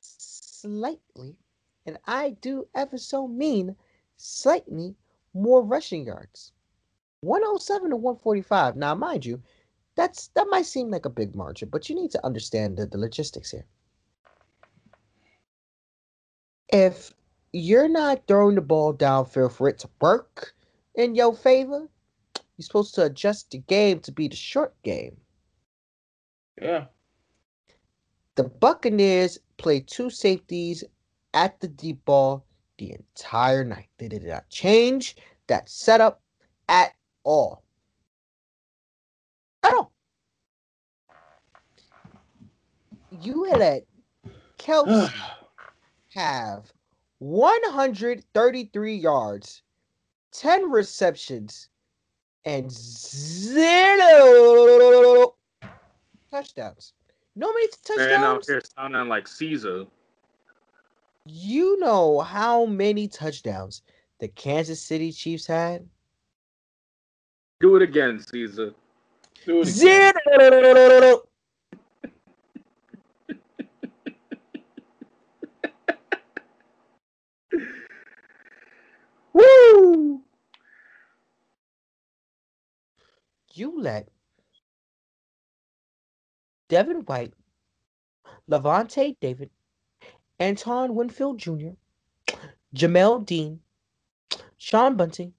[0.00, 1.36] slightly,
[1.86, 3.76] and I do ever so mean
[4.16, 4.96] slightly
[5.34, 6.52] more rushing yards.
[7.22, 8.76] 107 to 145.
[8.76, 9.40] Now, mind you,
[9.96, 12.98] that's that might seem like a big margin, but you need to understand the, the
[12.98, 13.64] logistics here.
[16.68, 17.14] If
[17.52, 20.54] you're not throwing the ball downfield for it to work
[20.94, 21.88] in your favor,
[22.56, 25.16] you're supposed to adjust the game to be the short game.
[26.60, 26.86] Yeah.
[28.34, 30.82] The Buccaneers played two safeties
[31.34, 32.46] at the deep ball
[32.78, 33.88] the entire night.
[33.98, 36.22] They did not change that setup
[36.68, 37.62] at all.
[39.62, 39.92] At all.
[43.10, 43.84] You let
[44.58, 45.12] Kelce
[46.14, 46.72] have
[47.18, 49.62] 133 yards,
[50.32, 51.68] 10 receptions,
[52.44, 53.74] and zero
[56.30, 56.94] touchdowns.
[57.40, 58.46] How many Man out touchdowns?
[58.48, 59.86] here sounding like Caesar.
[61.24, 63.82] You know how many touchdowns
[64.18, 65.88] the Kansas City Chiefs had?
[67.62, 68.74] Do it again, Caesar.
[69.46, 70.12] Do it again.
[79.32, 80.22] Woo!
[83.54, 84.08] You let
[86.68, 87.32] Devin White,
[88.50, 89.50] Lavonte David,
[90.40, 91.76] Antoine Winfield Jr.,
[92.74, 93.60] Jamel Dean,
[94.58, 95.32] Sean Bunting,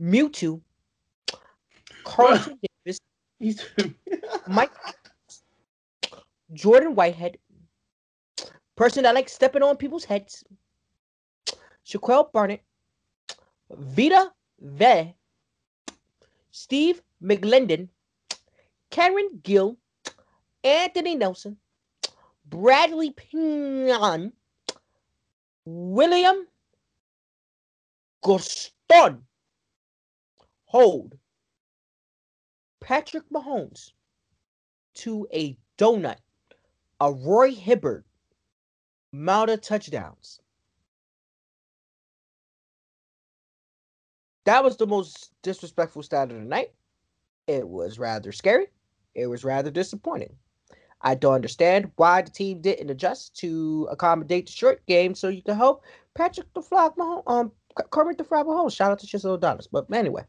[0.00, 0.60] Mewtwo,
[2.04, 3.00] Carlton Davis,
[4.48, 4.72] Mike,
[6.52, 7.38] Jordan Whitehead,
[8.76, 10.44] person that likes stepping on people's heads,
[11.86, 12.62] Shaquil Barrett,
[13.70, 15.14] Vita Vea,
[16.50, 17.88] Steve McLendon,
[18.90, 19.76] Karen Gill,
[20.64, 21.56] Anthony Nelson,
[22.46, 24.32] Bradley Pinion,
[25.64, 26.46] William
[28.24, 29.20] Gholston,
[30.64, 31.16] hold
[32.90, 33.92] Patrick Mahomes
[34.94, 36.16] to a donut,
[36.98, 38.04] a Roy Hibbert
[39.12, 40.40] amount of touchdowns.
[44.44, 46.72] That was the most disrespectful stat of the night.
[47.46, 48.66] It was rather scary.
[49.14, 50.34] It was rather disappointing.
[51.00, 55.42] I don't understand why the team didn't adjust to accommodate the short game so you
[55.42, 55.84] can help
[56.16, 57.52] Patrick the Frog Mahomes, um,
[57.90, 58.74] Kermit the Frog Mahomes.
[58.74, 59.68] Shout out to Chisel Dollars.
[59.70, 60.24] But anyway,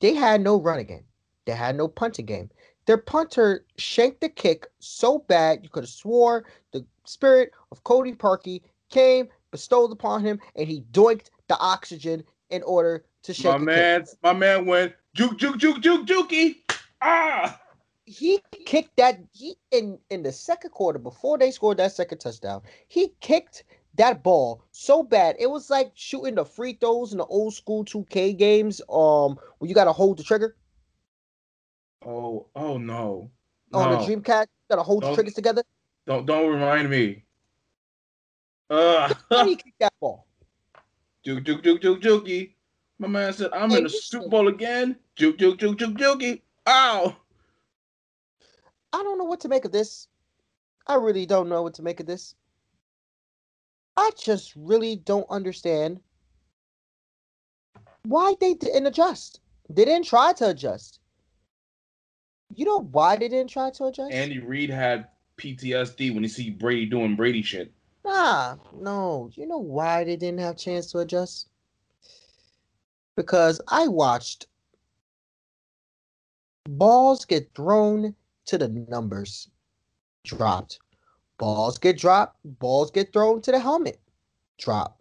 [0.00, 1.04] they had no running game.
[1.44, 2.50] They had no punting game.
[2.86, 8.12] Their punter shanked the kick so bad you could have swore the spirit of Cody
[8.12, 13.58] Parkey came, bestowed upon him, and he doinked the oxygen in order to shake my
[13.58, 16.56] man, my man went juke, juke, juke, juke, jukey.
[17.00, 17.60] Ah.
[18.06, 22.60] He kicked that he in in the second quarter before they scored that second touchdown.
[22.88, 23.64] He kicked
[23.96, 25.36] that ball so bad.
[25.38, 28.80] It was like shooting the free throws in the old school 2K games.
[28.88, 30.56] Um, where you gotta hold the trigger.
[32.06, 33.30] oh, oh no,
[33.72, 33.96] on no.
[33.98, 34.42] the Dreamcast.
[34.46, 35.62] You gotta hold the Don't- triggers together.
[36.06, 37.24] Don't don't remind me.
[38.68, 40.26] Uh, How he kicked that ball?
[41.24, 42.54] juke, juke, juke, juke, jukey.
[42.98, 45.94] My man said, "I'm Hey, in the you Super Bowl again." Juke, juke, juke, juke,
[45.96, 46.42] jukey.
[46.66, 47.16] Ow.
[48.92, 50.08] I don't know what to make of this.
[50.86, 52.34] I really don't know what to make of this.
[53.96, 56.00] I just really don't understand
[58.04, 59.40] why they didn't adjust.
[59.68, 61.00] They didn't try to adjust.
[62.54, 64.12] You know why they didn't try to adjust?
[64.12, 67.72] Andy Reid had PTSD when he see Brady doing Brady shit.
[68.04, 69.30] Nah, no.
[69.34, 71.48] You know why they didn't have chance to adjust?
[73.16, 74.46] Because I watched
[76.68, 78.14] balls get thrown
[78.46, 79.48] to the numbers
[80.24, 80.80] dropped.
[81.38, 84.00] Balls get dropped, balls get thrown to the helmet.
[84.58, 85.00] Drop.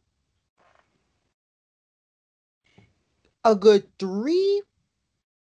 [3.46, 4.64] A good three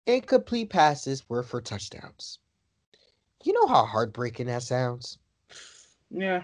[0.08, 2.40] incomplete passes were for touchdowns.
[3.44, 5.18] You know how heartbreaking that sounds?
[6.10, 6.44] Yeah.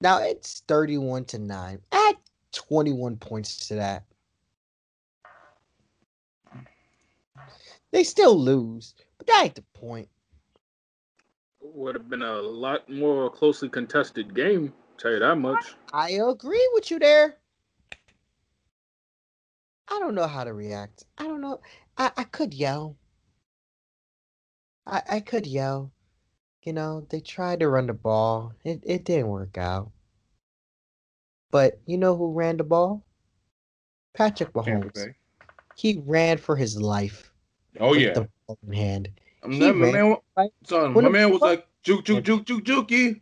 [0.00, 1.80] Now it's 31 to 9.
[1.92, 2.16] Add
[2.52, 4.04] 21 points to that.
[7.92, 10.08] They still lose, but that ain't the point.
[11.74, 14.72] Would have been a lot more closely contested game.
[14.98, 15.74] Tell you that much.
[15.92, 17.36] I agree with you there.
[19.88, 21.04] I don't know how to react.
[21.18, 21.60] I don't know.
[21.96, 22.96] I, I could yell.
[24.86, 25.92] I, I could yell.
[26.62, 28.52] You know, they tried to run the ball.
[28.64, 29.90] It, it didn't work out.
[31.50, 33.04] But you know who ran the ball?
[34.12, 35.14] Patrick Tampa Mahomes.
[35.76, 37.32] He ran for his life.
[37.78, 38.12] Oh with yeah.
[38.12, 39.10] the ball in hand.
[39.42, 40.16] I'm not- my man,
[40.64, 43.20] son, my man was like juke juke juke juke jukey.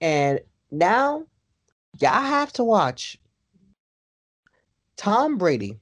[0.00, 1.26] And now
[2.00, 3.18] y'all have to watch
[4.96, 5.78] Tom Brady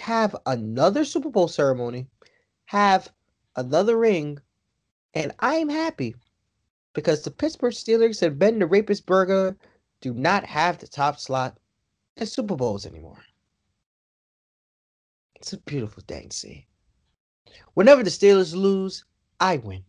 [0.00, 2.06] have another Super Bowl ceremony,
[2.66, 3.10] have
[3.56, 4.38] another ring,
[5.14, 6.16] and I'm happy
[6.94, 9.56] because the Pittsburgh Steelers and Ben the Rapist Burger
[10.00, 11.58] do not have the top slot
[12.16, 13.22] in Super Bowls anymore.
[15.44, 16.66] It's a beautiful thing to see.
[17.74, 19.04] Whenever the Steelers lose,
[19.38, 19.84] I win.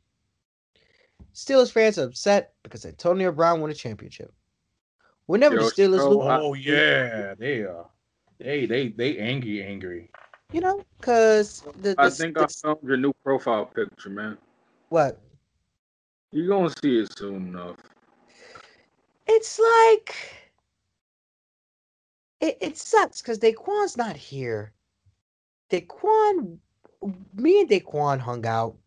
[1.33, 4.33] Steelers fans are upset because Antonio Brown won a championship.
[5.27, 7.89] Whenever Yo, the Steelers lose, I- Oh yeah, they are.
[8.37, 10.11] They they they angry angry.
[10.51, 14.37] you know, because the, the, I think I found your new profile picture, man.
[14.89, 15.21] what
[16.33, 17.77] You're gonna see it soon enough.
[19.25, 20.13] it's like
[22.41, 24.73] it, it sucks because Daquan's not here.
[25.69, 26.59] Daquan,
[27.33, 28.77] me and Daquan hung out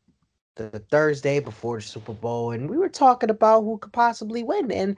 [0.57, 4.71] the Thursday before the Super Bowl, and we were talking about who could possibly win.
[4.73, 4.97] And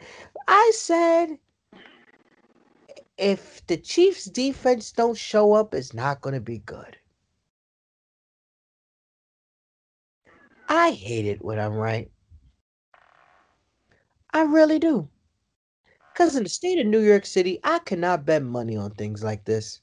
[0.48, 1.38] I said,
[3.18, 6.96] if the Chiefs' defense don't show up, it's not going to be good.
[10.68, 12.10] I hate it when I'm right.
[14.32, 15.08] I really do.
[16.12, 19.44] Because in the state of New York City, I cannot bet money on things like
[19.44, 19.80] this.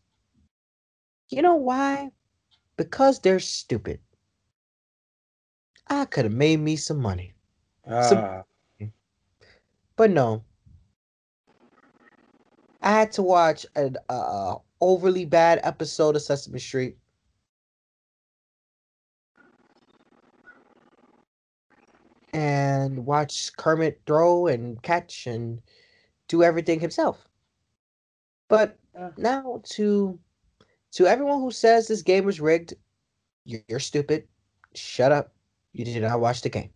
[1.30, 2.12] You know why?
[2.78, 4.00] Because they're stupid.
[5.88, 7.34] I could have made me some money.
[7.86, 8.44] Ah,
[9.96, 10.44] But no.
[12.82, 16.98] I had to watch an uh, overly bad episode of Sesame Street.
[22.34, 25.62] And watch Kermit throw and catch and
[26.28, 27.28] do everything himself.
[28.50, 28.78] But
[29.18, 30.20] now to
[30.98, 32.74] to everyone who says this game was rigged,
[33.46, 34.28] you're, you're stupid.
[34.74, 35.32] Shut up.
[35.72, 36.72] You did not watch the game.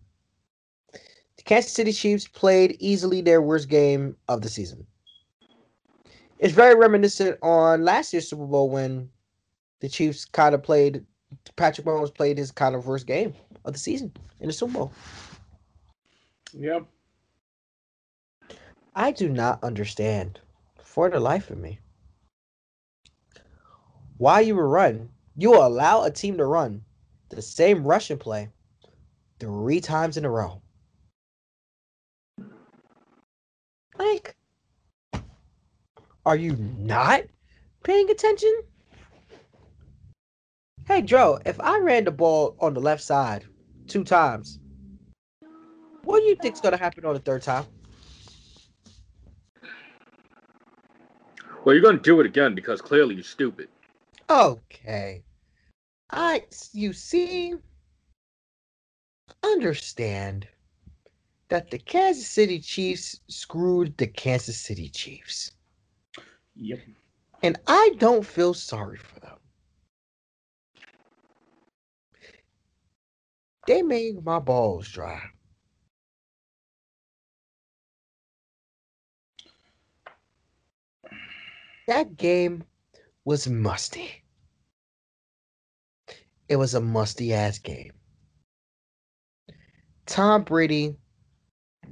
[0.91, 4.85] The Kansas City Chiefs played easily their worst game of the season.
[6.37, 9.09] It's very reminiscent on last year's Super Bowl when
[9.79, 11.03] the Chiefs kind of played
[11.55, 13.33] Patrick Mahomes played his kind of worst game
[13.65, 14.93] of the season in the Super Bowl.
[16.53, 16.85] yep.
[18.93, 20.39] I do not understand
[20.83, 21.79] for the life of me
[24.21, 25.09] why you run.
[25.35, 26.83] You will allow a team to run
[27.29, 28.49] the same rushing play
[29.39, 30.61] three times in a row.
[33.97, 34.35] Like,
[36.23, 37.23] are you not
[37.81, 38.61] paying attention?
[40.85, 43.45] Hey, Joe, if I ran the ball on the left side
[43.87, 44.59] two times,
[46.03, 47.65] what do you think's gonna happen on the third time?
[51.65, 53.67] Well, you're gonna do it again because clearly you're stupid.
[54.31, 55.25] Okay.
[56.09, 57.53] I you see
[59.43, 60.47] understand
[61.49, 65.51] that the Kansas City Chiefs screwed the Kansas City Chiefs.
[66.55, 66.79] Yep.
[67.43, 69.37] And I don't feel sorry for them.
[73.67, 75.21] They made my balls dry.
[81.87, 82.63] That game
[83.25, 84.20] was musty.
[86.51, 87.93] It was a musty ass game.
[90.05, 90.97] Tom Brady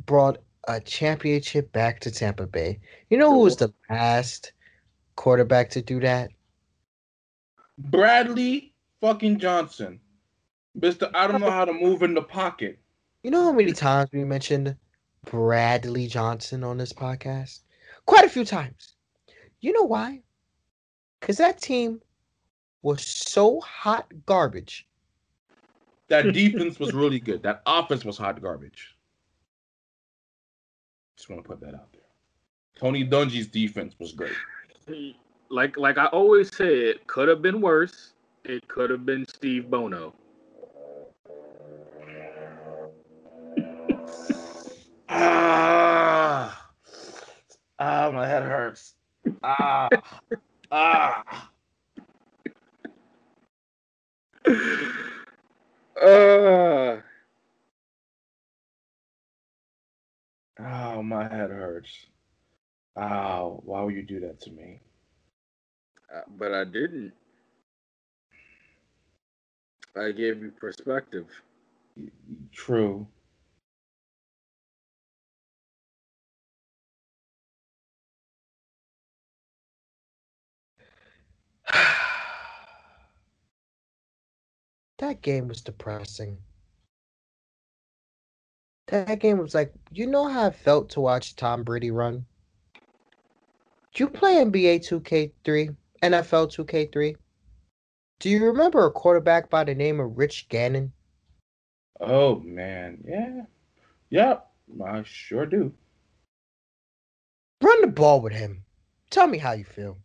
[0.06, 2.82] brought a championship back to Tampa Bay.
[3.10, 4.52] You know who was the last
[5.16, 6.32] quarterback to do that?
[7.78, 10.02] Bradley fucking Johnson.
[10.76, 12.80] Mister, I don't know how to move in the pocket.
[13.24, 14.76] You know how many times we mentioned
[15.24, 17.62] Bradley Johnson on this podcast?
[18.06, 18.96] Quite a few times.
[19.62, 20.22] You know why?
[21.22, 22.02] Because that team
[22.82, 24.88] was so hot garbage.
[26.08, 27.44] That defense was really good.
[27.44, 28.96] That offense was hot garbage.
[31.18, 32.02] Just want to put that out there.
[32.76, 34.34] Tony Dungy's defense was great.
[35.50, 38.14] Like like I always say, it could have been worse.
[38.46, 40.16] It could have been Steve Bono.
[45.10, 46.70] Ah,
[47.80, 48.96] ah, my head hurts.
[49.44, 49.90] Ah,
[50.72, 51.49] ah.
[56.02, 56.98] Uh,
[60.60, 62.08] oh, my head hurts.
[62.98, 64.82] Oh, why would you do that to me?
[66.16, 67.14] Uh, but I didn't.
[69.98, 71.28] I gave you perspective.
[72.54, 73.08] True.
[85.00, 86.38] that game was depressing.
[88.88, 92.26] That game was like, you know how I felt to watch Tom Brady run?
[93.94, 97.16] Did you play NBA 2K3, NFL 2K3?
[98.20, 100.92] Do you remember a quarterback by the name of Rich Gannon?
[102.02, 103.44] Oh man, yeah,
[104.10, 104.48] yep,
[104.86, 105.74] I sure do.
[107.62, 108.64] Run the ball with him.
[109.10, 109.98] Tell me how you feel.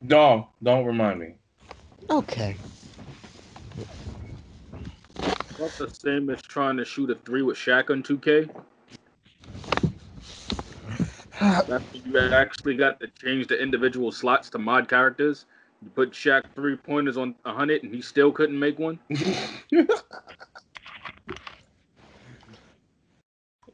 [0.00, 1.34] No, don't remind me.
[2.10, 2.56] Okay.
[5.58, 8.50] That's the same as trying to shoot a three with Shaq on 2K.
[12.04, 15.46] You actually got to change the individual slots to mod characters.
[15.82, 18.98] You put Shaq three pointers on 100 and he still couldn't make one.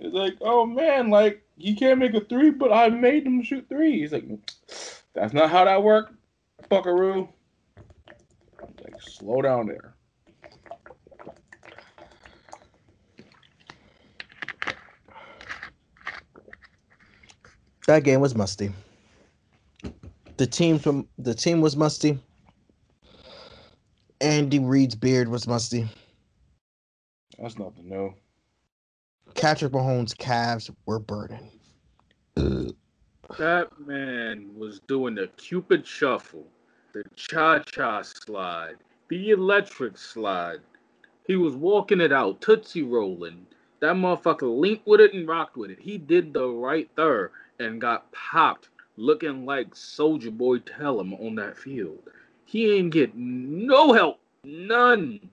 [0.00, 3.68] It's like, oh man, like you can't make a three, but I made him shoot
[3.68, 4.00] three.
[4.00, 4.24] He's like,
[5.12, 6.14] that's not how that worked,
[6.70, 7.28] Buckaroo.
[8.82, 9.94] Like, slow down there.
[17.86, 18.72] That game was musty.
[20.36, 22.18] The team from the team was musty.
[24.20, 25.88] Andy Reid's beard was musty.
[27.38, 28.14] That's nothing new.
[29.34, 31.50] Patrick Mahomes' calves were burning.
[33.38, 36.46] That man was doing the Cupid shuffle,
[36.92, 38.76] the cha cha slide,
[39.08, 40.60] the electric slide.
[41.26, 43.46] He was walking it out, tootsie rolling.
[43.80, 45.78] That motherfucker linked with it and rocked with it.
[45.80, 51.34] He did the right there and got popped, looking like Soulja Boy Tell 'Em on
[51.36, 52.02] that field.
[52.46, 55.30] He ain't get no help, none.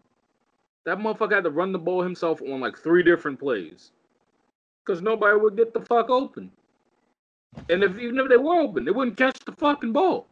[0.85, 3.91] That motherfucker had to run the ball himself on like three different plays,
[4.85, 6.51] cause nobody would get the fuck open.
[7.69, 10.27] And if even if they were open, they wouldn't catch the fucking ball.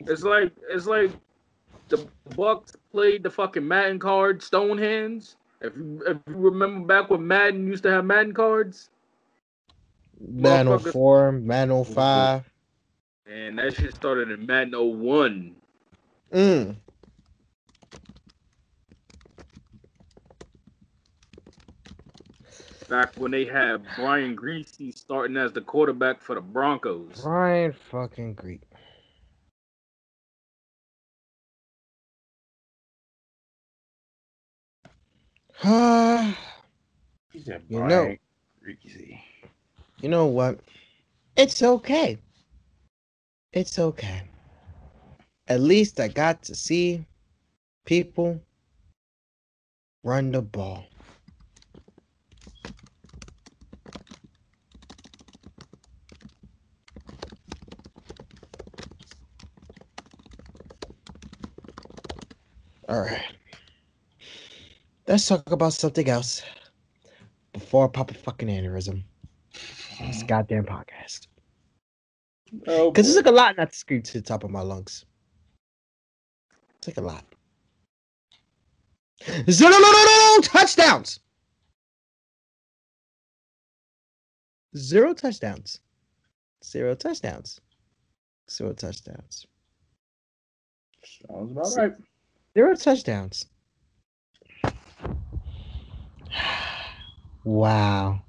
[0.00, 1.12] It's like it's like
[1.88, 5.36] the Bucks played the fucking Madden card Stone Hands.
[5.60, 8.90] If you, if you remember back when Madden used to have Madden cards,
[10.28, 12.44] Man oh 04, man oh 05.
[13.26, 15.56] and that shit started in Madden 01.
[16.32, 16.76] Mm.
[22.88, 27.22] Back when they had Brian Griese starting as the quarterback for the Broncos.
[27.22, 28.60] Brian fucking Greek.
[35.64, 35.70] you
[37.32, 37.62] He said,
[40.02, 40.58] You know- what?
[41.36, 42.18] It's okay.
[43.52, 44.22] It's okay.
[45.48, 47.06] At least I got to see
[47.86, 48.40] people
[50.04, 50.84] run the ball.
[62.88, 63.22] All right.
[65.06, 66.42] Let's talk about something else
[67.52, 69.04] before I pop a fucking aneurysm.
[70.06, 71.28] This goddamn podcast.
[72.66, 75.04] Oh, Because it's like a lot not to scream to the top of my lungs.
[76.78, 77.24] It's like a lot.
[79.50, 81.20] Zero no, no, no, no, touchdowns.
[84.76, 85.80] Zero touchdowns.
[86.64, 87.60] Zero touchdowns.
[88.50, 89.46] Zero touchdowns.
[91.28, 91.92] sounds about right.
[92.54, 93.46] Zero touchdowns.
[97.44, 98.22] Wow.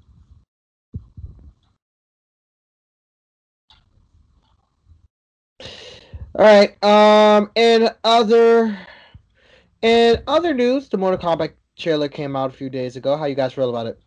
[6.36, 6.82] All right.
[6.82, 7.50] Um.
[7.54, 8.76] In other,
[9.82, 13.16] in other news, the Mortal Kombat trailer came out a few days ago.
[13.16, 14.00] How you guys feel about it?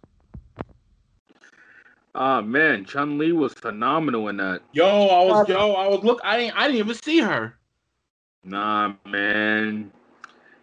[2.15, 4.61] Ah man, Chun Li was phenomenal in that.
[4.73, 6.19] Yo, I was yo, I was look.
[6.23, 6.57] I didn't.
[6.57, 7.53] I didn't even see her.
[8.43, 9.91] Nah, man.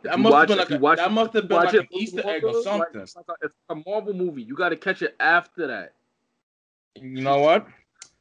[0.03, 1.49] That You must watch- have been if like you a, watch that it- must have
[1.49, 3.01] been Watch like it an through Easter egg or Marvel, like, something.
[3.01, 4.43] it's, like a, it's a Marvel movie.
[4.43, 5.93] You got to catch it after that.
[6.97, 7.67] You know what?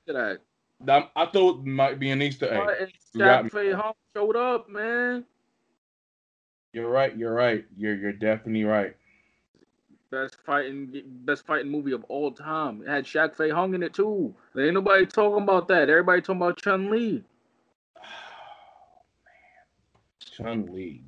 [0.08, 0.38] After that.
[0.86, 2.60] That, I thought it might be an Easter egg.
[2.60, 3.50] Right, and You got me.
[3.50, 5.24] Shaq Fei Hong showed up, man.
[6.74, 7.16] You're right.
[7.16, 7.66] You're right.
[7.78, 8.96] You're you're definitely right.
[10.12, 12.82] Best fighting, best fighting movie of all time.
[12.84, 14.34] It had Shaq Fei Hong in it too.
[14.54, 15.90] There ain't nobody talking about that.
[15.90, 17.24] Everybody talking about Chun Li.
[17.98, 18.02] Oh,
[20.46, 21.04] man, Chun Li.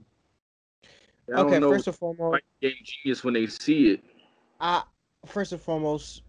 [1.29, 1.59] Okay.
[1.59, 4.03] First and foremost, game genius when they see it.
[4.59, 4.81] uh,
[5.25, 6.21] first and foremost,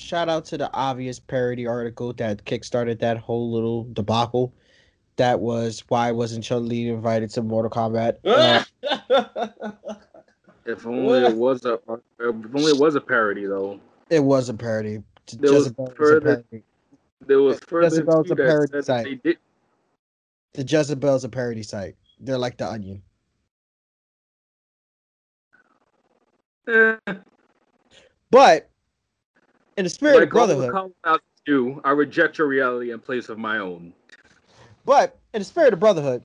[0.00, 4.52] shout out to the obvious parody article that kickstarted that whole little debacle.
[5.16, 8.16] That was why wasn't Chun Li invited to Mortal Kombat?
[8.24, 8.64] Uh,
[10.66, 11.80] If only it was a, if
[12.54, 13.80] only it was a parody though.
[14.08, 15.02] it was a parody.
[15.38, 16.64] There was Jezebel was a further- parody.
[17.26, 19.22] There was further Jezebel's a parody site.
[20.54, 21.96] The Jezebel's a parody site.
[22.20, 23.02] They're like the Onion.
[26.68, 26.96] Eh,
[28.30, 28.69] But
[29.80, 33.30] in the spirit of brotherhood, all the colonizers do, I reject your reality in place
[33.30, 33.94] of my own.
[34.84, 36.22] but in the spirit of brotherhood,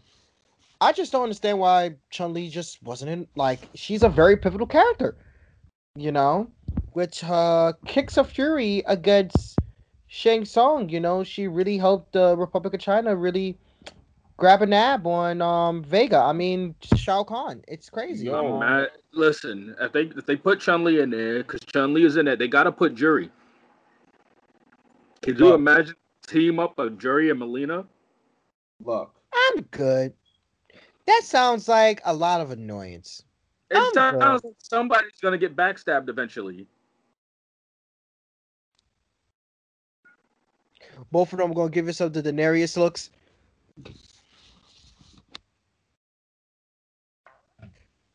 [0.82, 3.28] I just don't understand why Chun Li just wasn't in.
[3.36, 5.16] Like, she's a very pivotal character,
[5.96, 6.52] you know,
[6.92, 9.58] which uh kicks of fury against
[10.08, 10.90] Shang Tsung.
[10.90, 13.58] You know, she really helped the Republic of China really
[14.36, 16.18] grab a nab on um Vega.
[16.18, 17.64] I mean, Shao Kahn.
[17.70, 18.28] It's crazy.
[18.30, 18.88] I'm Um.
[19.14, 22.28] Listen, if they if they put Chun Li in there, because Chun Li is in
[22.28, 23.32] it, they gotta put Juri.
[25.26, 25.56] Could you Look.
[25.56, 25.96] imagine
[26.28, 27.88] team up of Juri and Mileena?
[28.84, 30.14] Look, I'm good.
[31.08, 33.24] That sounds like a lot of annoyance.
[33.72, 36.68] It I'm sounds like somebody's gonna get backstabbed eventually.
[41.12, 43.10] Both of them gonna give yourself the Daenerys looks.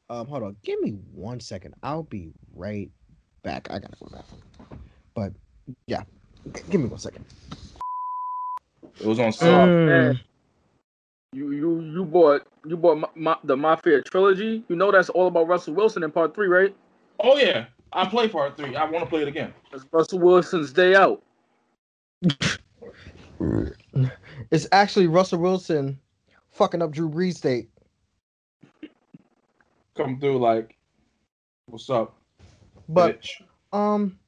[0.08, 0.56] Um, hold on.
[0.62, 1.74] Give me one second.
[1.82, 2.88] I'll be right
[3.42, 3.68] back.
[3.68, 4.26] I gotta go back.
[5.16, 5.32] But
[5.88, 6.19] yeah, G-
[6.70, 7.24] give me one second.
[9.00, 9.66] it was on Oh, sale.
[9.66, 10.20] man.
[11.32, 14.64] You you you bought you bought Ma- Ma- the Mafia trilogy.
[14.68, 16.74] You know that's all about Russell Wilson in part three, right?
[17.20, 18.74] Oh yeah, I play part three.
[18.76, 19.54] I want to play it again.
[19.70, 21.22] That's Russell Wilson's day out.
[24.50, 25.98] It's actually Russell Wilson
[26.50, 27.70] fucking up Drew Brees' date.
[29.96, 30.76] Come through like,
[31.66, 32.14] what's up?
[32.88, 33.30] But bitch?
[33.72, 34.18] um,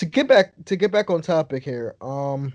[0.00, 2.54] to get back to get back on topic here, um,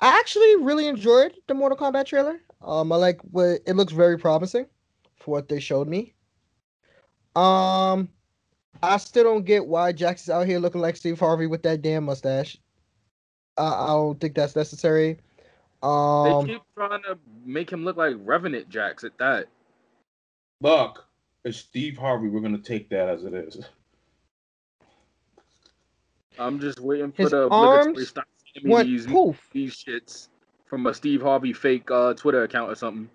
[0.00, 2.40] I actually really enjoyed the Mortal Kombat trailer.
[2.62, 4.64] Um, I like what it looks very promising
[5.16, 6.14] for what they showed me.
[7.36, 8.08] Um,
[8.82, 11.82] I still don't get why Jax is out here looking like Steve Harvey with that
[11.82, 12.56] damn mustache.
[13.58, 15.18] I, I don't think that's necessary.
[15.82, 19.48] Um, they keep trying to make him look like Revenant Jax at that.
[20.62, 21.04] Look,
[21.44, 22.28] it's Steve Harvey.
[22.28, 23.60] We're gonna take that as it is.
[26.38, 28.24] I'm just waiting for His the arms stop
[28.64, 29.48] went these poof.
[29.52, 30.28] these shits
[30.66, 33.08] from a Steve Harvey fake uh, Twitter account or something.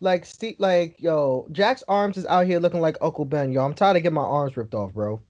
[0.00, 3.52] Like Steve, like yo, Jack's arms is out here looking like Uncle Ben.
[3.52, 5.20] Yo, I'm tired of getting my arms ripped off, bro.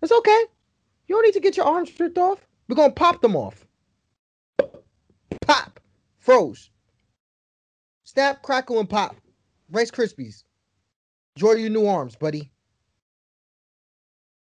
[0.00, 0.44] It's okay.
[1.06, 2.46] You don't need to get your arms ripped off.
[2.68, 3.66] We're gonna pop them off.
[5.46, 5.80] Pop,
[6.18, 6.70] froze.
[8.04, 9.16] Snap, crackle, and pop.
[9.70, 10.44] Rice Krispies.
[11.36, 12.50] Enjoy your new arms, buddy.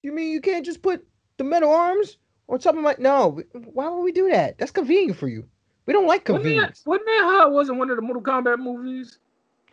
[0.02, 1.06] You mean you can't just put
[1.38, 2.18] the metal arms
[2.50, 2.96] on top of my?
[3.00, 3.42] No.
[3.54, 4.58] Why would we do that?
[4.58, 5.46] That's convenient for you.
[5.86, 8.02] We don't like Wasn't that, convenience, wasn't that how it was in one of the
[8.02, 9.18] Mortal Kombat movies?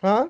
[0.02, 0.28] huh?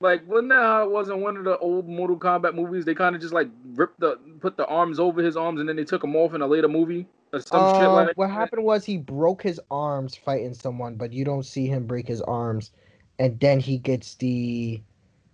[0.00, 2.84] Like, wasn't that how it was in one of the old Mortal Kombat movies?
[2.84, 5.76] They kind of just like ripped the put the arms over his arms and then
[5.76, 8.64] they took them off in a later movie or some shit Um, like what happened
[8.64, 12.72] was he broke his arms fighting someone, but you don't see him break his arms,
[13.18, 14.82] and then he gets the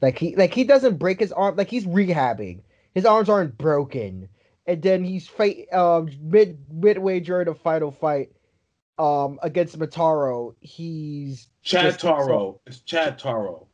[0.02, 2.60] like he like he doesn't break his arm like he's rehabbing.
[2.94, 4.28] His arms aren't broken,
[4.66, 8.30] and then he's fight um mid midway during the final fight
[8.98, 10.54] um against Mataro.
[10.60, 12.60] He's Chad just- Taro.
[12.66, 13.66] It's Chad Taro.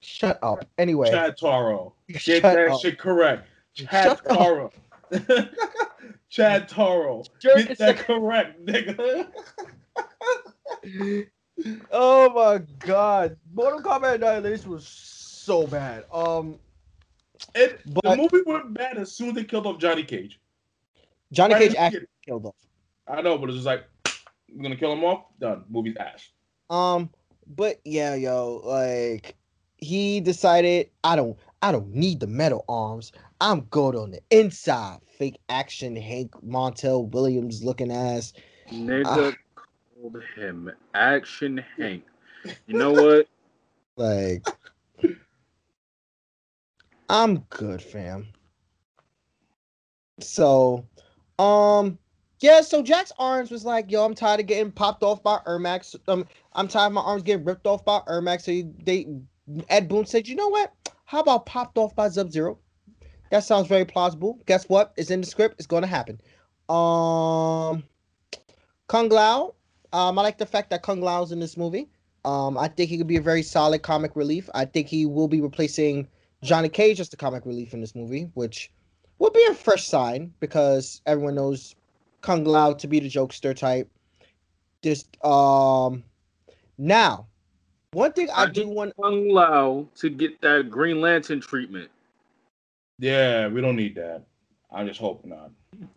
[0.00, 0.66] shut up.
[0.78, 1.94] Anyway, Chad Taro.
[2.08, 2.80] Get that up.
[2.80, 3.48] shit correct.
[3.74, 4.24] Chad Shut.
[4.24, 4.70] Taro.
[6.28, 7.24] Chad Taro.
[7.40, 9.28] Get that correct, nigga.
[11.90, 16.04] oh my god, Mortal Kombat Annihilation was so bad.
[16.12, 16.58] Um,
[17.54, 20.40] It, but, the movie went bad as soon as they killed off Johnny Cage.
[21.32, 22.08] Johnny Right Cage in actually beginning.
[22.26, 22.54] killed off.
[23.08, 23.84] I know, but it's just like
[24.54, 25.24] we're gonna kill him off.
[25.40, 25.64] Done.
[25.68, 26.28] Movie's ass.
[26.70, 27.10] Um,
[27.46, 29.36] but yeah, yo, like
[29.76, 33.12] he decided I don't I don't need the metal arms.
[33.40, 34.98] I'm good on the inside.
[35.18, 38.32] Fake action Hank Montel Williams looking ass.
[38.72, 42.04] Nigga called him Action Hank.
[42.66, 43.28] You know what?
[43.96, 44.46] Like
[47.08, 48.28] I'm good, fam.
[50.20, 50.84] So,
[51.38, 51.98] um,
[52.40, 52.60] yeah.
[52.60, 55.94] So Jack's arms was like, "Yo, I'm tired of getting popped off by Ermac.
[56.08, 59.06] Um, I'm tired of my arms getting ripped off by Ermac." So he, they,
[59.68, 60.72] Ed Boon said, "You know what?
[61.04, 62.58] How about popped off by Sub Zero?
[63.30, 64.38] That sounds very plausible.
[64.46, 64.92] Guess what?
[64.96, 65.56] It's in the script.
[65.58, 66.20] It's to happen."
[66.68, 67.84] Um,
[68.88, 69.54] Kung Lao.
[69.92, 71.88] Um, I like the fact that Kung Lao's in this movie.
[72.24, 74.48] Um, I think he could be a very solid comic relief.
[74.54, 76.08] I think he will be replacing
[76.44, 78.70] Johnny Cage as the comic relief in this movie, which
[79.18, 81.74] would be a fresh sign because everyone knows
[82.20, 83.90] Kung Lao to be the jokester type.
[84.82, 86.04] Just um,
[86.76, 87.26] now,
[87.92, 88.92] one thing I I do want.
[89.00, 91.90] Kung Lao to get that Green Lantern treatment.
[92.98, 94.22] Yeah, we don't need that.
[94.70, 95.50] I just hope not.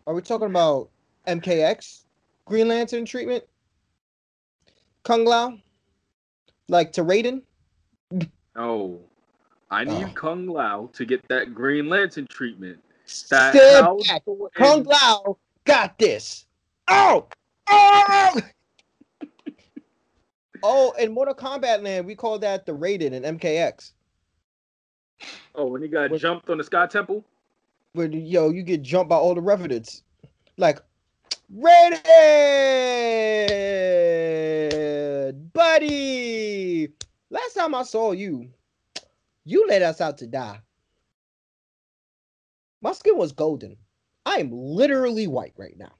[0.06, 0.88] Are we talking about
[1.26, 2.04] MKX
[2.46, 3.44] Green Lantern treatment?
[5.02, 5.58] Kung Lao?
[6.68, 7.42] Like to Raiden?
[8.56, 9.00] No,
[9.70, 10.12] I need Oh.
[10.14, 12.82] Kung Lao to get that Green Lantern treatment.
[13.30, 13.52] That
[14.06, 14.22] back.
[14.54, 16.46] Kung Lao got this.
[16.88, 17.26] Oh!
[17.68, 18.40] Oh!
[20.62, 23.92] oh, in Mortal Kombat land, we call that the Raiden in MKX.
[25.54, 27.24] Oh, when he got What- jumped on the Sky Temple.
[27.92, 30.02] Where yo, you get jumped by all the revenants.
[30.56, 30.80] Like,
[33.68, 35.52] Raiden!
[35.52, 36.88] Buddy!
[37.30, 38.48] Last time I saw you,
[39.48, 40.60] you let us out to die.
[42.82, 43.76] My skin was golden.
[44.26, 45.92] I am literally white right now.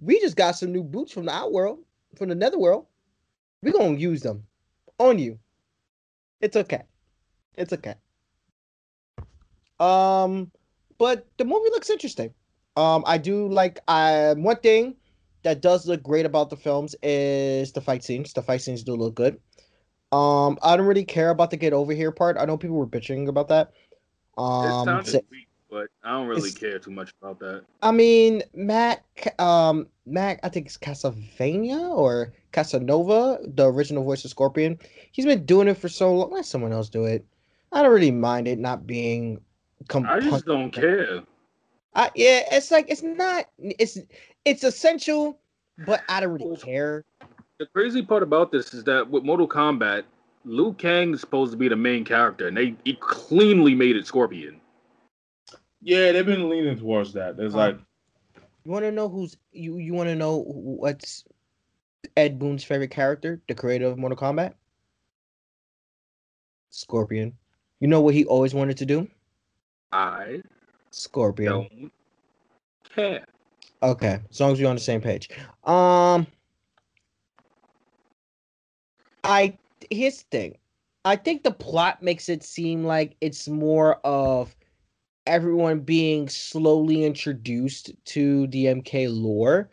[0.00, 1.80] We just got some new boots from the outworld,
[2.16, 2.86] from the netherworld.
[3.62, 4.44] We're gonna use them
[4.98, 5.38] on you.
[6.40, 6.82] It's okay.
[7.56, 7.94] It's okay.
[9.80, 10.52] Um,
[10.98, 12.32] but the movie looks interesting.
[12.76, 14.94] Um, I do like um one thing
[15.42, 18.32] that does look great about the films is the fight scenes.
[18.32, 19.40] The fight scenes do look good.
[20.14, 22.36] Um, I don't really care about the get over here part.
[22.38, 23.72] I know people were bitching about that.
[24.36, 27.64] It Um, sounded weak, but I don't really care too much about that.
[27.82, 29.04] I mean, Matt,
[29.40, 34.78] um, Matt, I think it's Casavania or Casanova, the original voice of Scorpion.
[35.10, 36.30] He's been doing it for so long.
[36.30, 37.26] Let someone else do it.
[37.72, 39.40] I don't really mind it not being.
[39.88, 41.24] Com- I just don't care.
[41.94, 43.46] I, yeah, it's like it's not.
[43.58, 43.98] It's
[44.44, 45.40] it's essential,
[45.84, 47.04] but I don't really care.
[47.58, 50.04] The crazy part about this is that with Mortal Kombat,
[50.44, 54.06] Liu Kang is supposed to be the main character, and they he cleanly made it
[54.06, 54.60] Scorpion.
[55.80, 57.36] Yeah, they've been leaning towards that.
[57.36, 57.78] There's Um, like,
[58.64, 59.76] You want to know who's you?
[59.78, 61.24] You want to know what's
[62.16, 64.54] Ed Boon's favorite character, the creator of Mortal Kombat?
[66.70, 67.36] Scorpion.
[67.80, 69.08] You know what he always wanted to do?
[69.92, 70.42] I
[70.90, 71.52] Scorpion.
[71.52, 71.92] don't
[72.94, 73.24] care.
[73.82, 75.28] Okay, as long as we're on the same page.
[75.64, 76.26] Um,
[79.24, 79.56] I
[79.90, 80.58] here's the thing.
[81.04, 84.54] I think the plot makes it seem like it's more of
[85.26, 89.70] everyone being slowly introduced to the MK lore,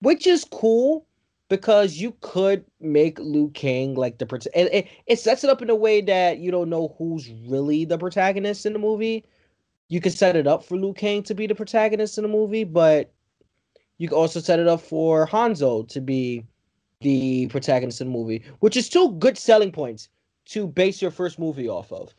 [0.00, 1.06] which is cool
[1.48, 5.70] because you could make Liu Kang like the and it, it sets it up in
[5.70, 9.24] a way that you don't know who's really the protagonist in the movie.
[9.88, 12.64] You can set it up for Liu Kang to be the protagonist in the movie,
[12.64, 13.12] but
[13.98, 16.46] you can also set it up for Hanzo to be
[17.02, 20.08] the protagonist in the movie, which is two good selling points
[20.46, 22.14] to base your first movie off of.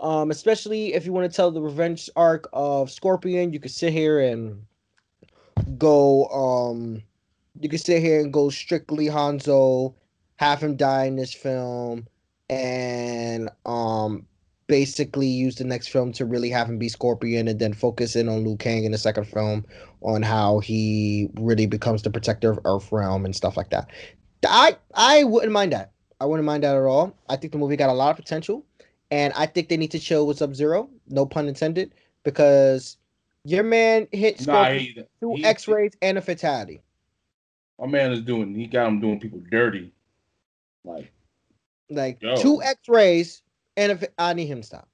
[0.00, 3.92] Um, especially if you want to tell the revenge arc of Scorpion, you could sit
[3.92, 4.62] here and
[5.76, 7.02] go um
[7.60, 9.94] you could sit here and go strictly Hanzo,
[10.36, 12.06] have him die in this film,
[12.48, 14.26] and um
[14.68, 18.28] basically use the next film to really have him be Scorpion and then focus in
[18.28, 19.64] on Liu Kang in the second film
[20.02, 23.90] on how he really becomes the protector of Earth Realm and stuff like that.
[24.46, 25.92] I I wouldn't mind that.
[26.20, 27.16] I wouldn't mind that at all.
[27.28, 28.64] I think the movie got a lot of potential,
[29.10, 30.90] and I think they need to chill with Sub Zero.
[31.08, 32.96] No pun intended, because
[33.44, 36.82] your man hit nah, he, two he- X rays and a fatality.
[37.80, 38.54] My man is doing.
[38.54, 39.92] He got him doing people dirty.
[40.84, 41.12] Like,
[41.90, 42.36] Like Yo.
[42.36, 43.42] two X rays
[43.76, 44.88] and a fa- I need him to stop.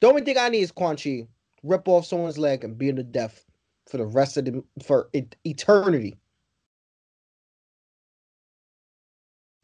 [0.00, 1.26] The only thing I need is Quan Chi
[1.62, 3.44] rip off someone's leg and be in the death
[3.88, 5.08] for the rest of the for
[5.44, 6.16] eternity.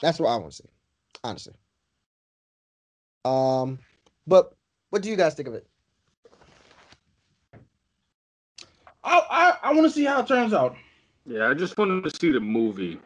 [0.01, 0.68] That's what I want to see,
[1.22, 1.55] honestly.
[3.24, 3.78] Um,
[4.26, 4.55] but
[4.90, 5.66] what do you guys think of it?
[9.05, 10.76] I I, I want to see how it turns out.
[11.26, 12.98] Yeah, I just wanted to see the movie.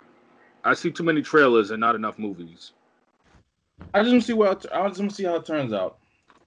[0.64, 2.72] I see too many trailers and not enough movies.
[3.92, 4.66] I just want to see what.
[4.72, 5.98] I just want to see how it turns out.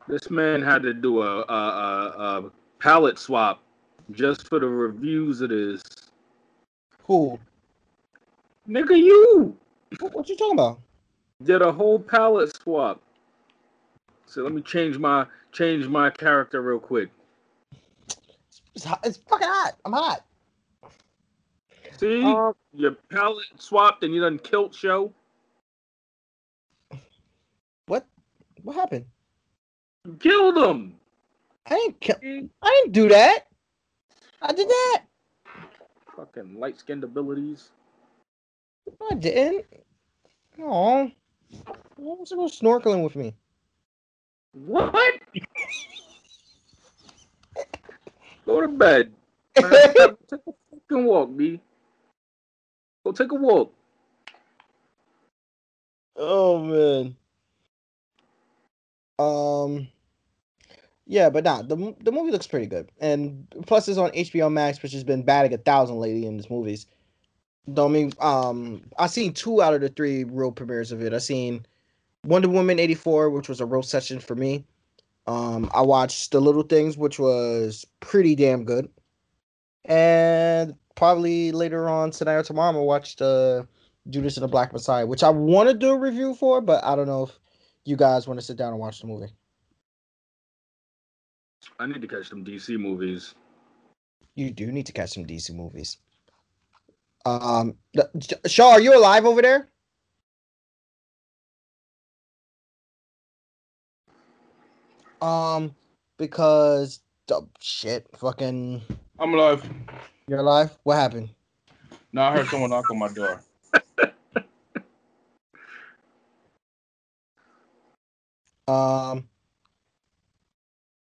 [0.07, 3.61] This man had to do a, a, a, a palette swap
[4.11, 5.83] just for the reviews of this.
[7.03, 7.37] Who?
[8.67, 9.57] Nigga, you
[9.99, 10.79] What, what you talking about?
[11.43, 13.01] did a whole palette swap.
[14.25, 17.09] So let me change my change my character real quick.
[18.75, 19.73] It's, hot, it's fucking hot.
[19.85, 20.23] I'm hot.
[21.97, 25.13] See, Um, your palette swapped and you done kilt show.
[27.87, 28.05] what?
[28.63, 29.05] What happened?
[30.05, 30.95] You killed him.
[31.65, 32.15] I didn't kill.
[32.61, 33.45] I didn't do that.
[34.41, 35.03] I did that.
[36.15, 37.69] Fucking light skinned abilities.
[38.87, 39.65] No, I didn't.
[40.59, 41.11] Oh,
[41.97, 43.33] what's go snorkeling with me?
[44.53, 44.93] What?
[48.45, 49.11] Go to bed.
[49.61, 49.71] Man,
[50.29, 51.59] take a fucking walk, B.
[53.03, 53.73] Go take a walk.
[56.15, 57.15] oh man.
[59.19, 59.87] Um.
[61.05, 64.81] Yeah, but nah, the the movie looks pretty good, and plus it's on HBO Max,
[64.83, 66.85] which has been batting a thousand lately in its movies.
[67.73, 71.13] Don't mean um I seen two out of the three real premieres of it.
[71.13, 71.65] I seen
[72.23, 74.65] Wonder Woman 84, which was a real session for me.
[75.25, 78.89] Um I watched The Little Things, which was pretty damn good.
[79.85, 83.67] And probably later on tonight or tomorrow I'm gonna watch the
[84.09, 86.95] Judas and the Black Messiah, which I want to do a review for, but I
[86.95, 87.37] don't know if
[87.83, 89.31] you guys want to sit down and watch the movie.
[91.79, 93.35] I need to catch some DC movies.
[94.35, 95.97] You do need to catch some DC movies.
[97.25, 99.69] Um, the- Shaw, are you alive over there?
[105.21, 105.75] Um,
[106.17, 108.81] because the shit, fucking,
[109.19, 109.67] I'm alive.
[110.27, 110.77] you're alive.
[110.83, 111.29] What happened?
[112.13, 113.43] Now I heard someone knock on my door.
[118.69, 119.29] Um,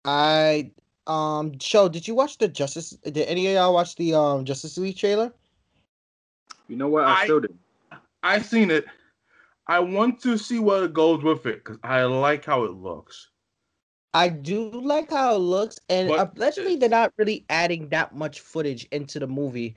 [0.03, 0.72] I
[1.07, 1.88] um, show.
[1.88, 2.89] Did you watch the Justice?
[3.03, 5.34] Did any of y'all watch the um Justice League trailer?
[6.68, 7.05] You know what?
[7.05, 7.57] I, I- still did.
[8.24, 8.86] I seen it.
[9.68, 13.30] I want to see what it goes with it because I like how it looks.
[14.14, 18.41] I do like how it looks, and But- allegedly they're not really adding that much
[18.41, 19.76] footage into the movie.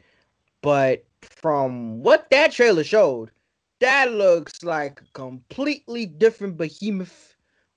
[0.63, 3.31] But from what that trailer showed,
[3.81, 7.37] that looks like a completely different behemoth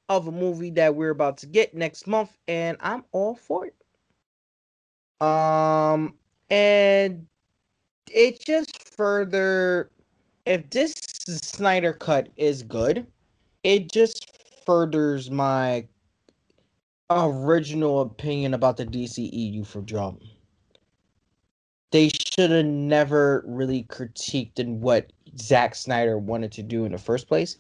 [0.10, 3.76] of a movie that we're about to get next month, and I'm all for it.
[5.26, 6.16] Um,
[6.50, 7.28] and
[8.14, 9.92] it just further,
[10.46, 10.94] if this
[11.28, 13.06] Snyder cut is good,
[13.64, 15.88] it just furthers my
[17.10, 20.20] original opinion about the DCEU for Drum.
[21.92, 26.98] They should have never really critiqued in what Zack Snyder wanted to do in the
[27.00, 27.58] first place.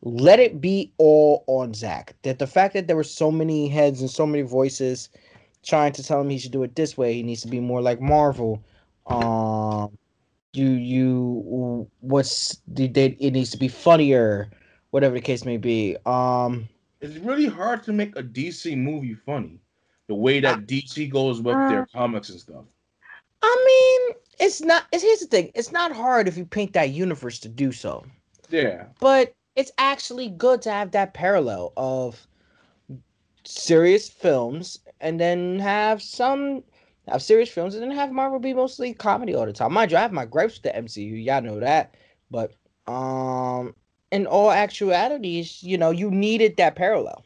[0.00, 2.14] Let it be all on Zack.
[2.22, 5.10] That the fact that there were so many heads and so many voices
[5.62, 7.82] trying to tell him he should do it this way, he needs to be more
[7.82, 8.62] like Marvel.
[9.08, 9.96] Um,
[10.52, 13.16] you you what's the date?
[13.20, 14.50] it needs to be funnier,
[14.90, 15.96] whatever the case may be.
[16.06, 16.68] Um,
[17.00, 19.60] It's really hard to make a DC movie funny.
[20.08, 22.64] The way that DC goes with their comics and stuff.
[23.42, 23.64] I
[24.08, 24.84] mean, it's not.
[24.92, 28.04] It's, here's the thing: it's not hard if you paint that universe to do so,
[28.50, 28.86] Yeah.
[29.00, 32.26] but it's actually good to have that parallel of
[33.44, 36.62] serious films and then have some
[37.10, 39.72] have serious films and then have Marvel be mostly comedy all the time.
[39.72, 41.24] Mind you, I have my gripes with the MCU.
[41.24, 41.94] Y'all know that,
[42.30, 42.54] but
[42.86, 43.74] um,
[44.10, 47.24] in all actualities, you know, you needed that parallel.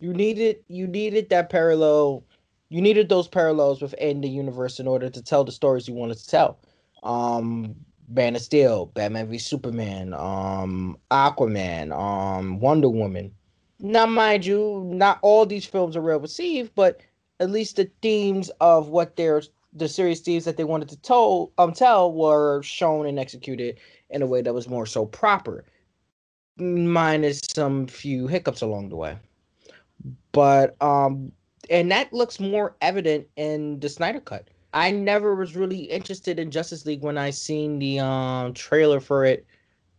[0.00, 2.24] You needed you needed that parallel
[2.70, 6.18] you needed those parallels within the universe in order to tell the stories you wanted
[6.18, 6.58] to tell.
[7.02, 7.74] Um,
[8.08, 13.32] Man of Steel, Batman v Superman, um, Aquaman, um, Wonder Woman.
[13.80, 17.00] Now, mind you, not all these films are well received, but
[17.40, 19.42] at least the themes of what they're
[19.74, 23.78] the serious themes that they wanted to tell um tell were shown and executed
[24.10, 25.64] in a way that was more so proper,
[26.56, 29.16] minus some few hiccups along the way.
[30.32, 31.32] But um,
[31.70, 34.48] and that looks more evident in the Snyder cut.
[34.72, 39.24] I never was really interested in Justice League when I seen the um trailer for
[39.24, 39.46] it,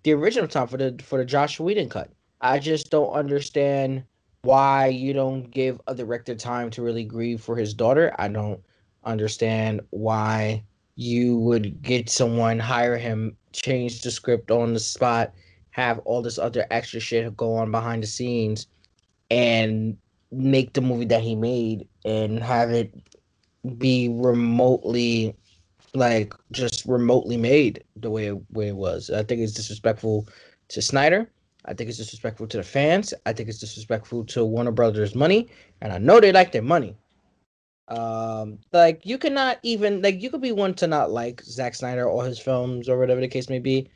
[0.04, 2.12] the original time for the for the Joss Whedon cut.
[2.42, 4.04] I just don't understand
[4.42, 8.14] why you don't give a director time to really grieve for his daughter.
[8.18, 8.62] I don't
[9.04, 10.64] understand why
[10.96, 15.34] you would get someone, hire him, change the script on the spot,
[15.72, 18.68] have all this other extra shit go on behind the scenes,
[19.32, 19.98] and
[20.32, 22.94] make the movie that he made and have it
[23.78, 25.36] be remotely
[25.94, 29.10] like just remotely made the way it, way it was.
[29.10, 30.28] I think it's disrespectful
[30.70, 31.30] to Snyder.
[31.66, 33.14] I think it's disrespectful to the fans.
[33.26, 35.50] I think it's disrespectful to Warner Brothers money,
[35.82, 36.96] and I know they like their money.
[37.90, 42.06] Um, like you cannot even like you could be one to not like Zack Snyder
[42.08, 43.90] or his films or whatever the case may be,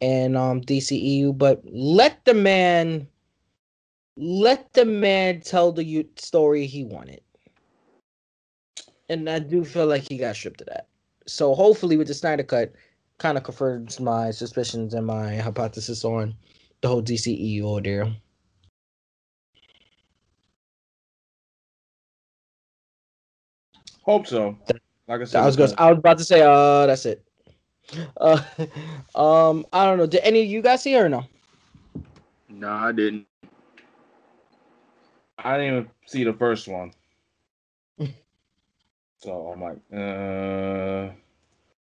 [0.00, 3.06] and um DCEU, but let the man
[4.16, 7.20] let the man tell the story he wanted.
[9.08, 10.88] And I do feel like he got stripped of that.
[11.26, 12.72] So hopefully with the Snyder cut,
[13.18, 16.34] kind of confirms my suspicions and my hypothesis on
[16.80, 18.12] the whole DCEU ordeal.
[24.02, 24.56] Hope so.
[25.08, 27.24] Like I said, I was going I was about to say, uh that's it.
[28.16, 28.40] Uh
[29.14, 30.06] um I don't know.
[30.06, 31.24] Did any of you guys see her or no?
[32.48, 33.26] No, I didn't.
[35.38, 36.92] I didn't even see the first one.
[39.18, 41.12] so I'm like, uh,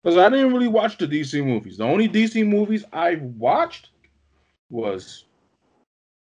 [0.03, 1.77] because I didn't really watch the DC movies.
[1.77, 3.89] The only DC movies I watched
[4.69, 5.25] was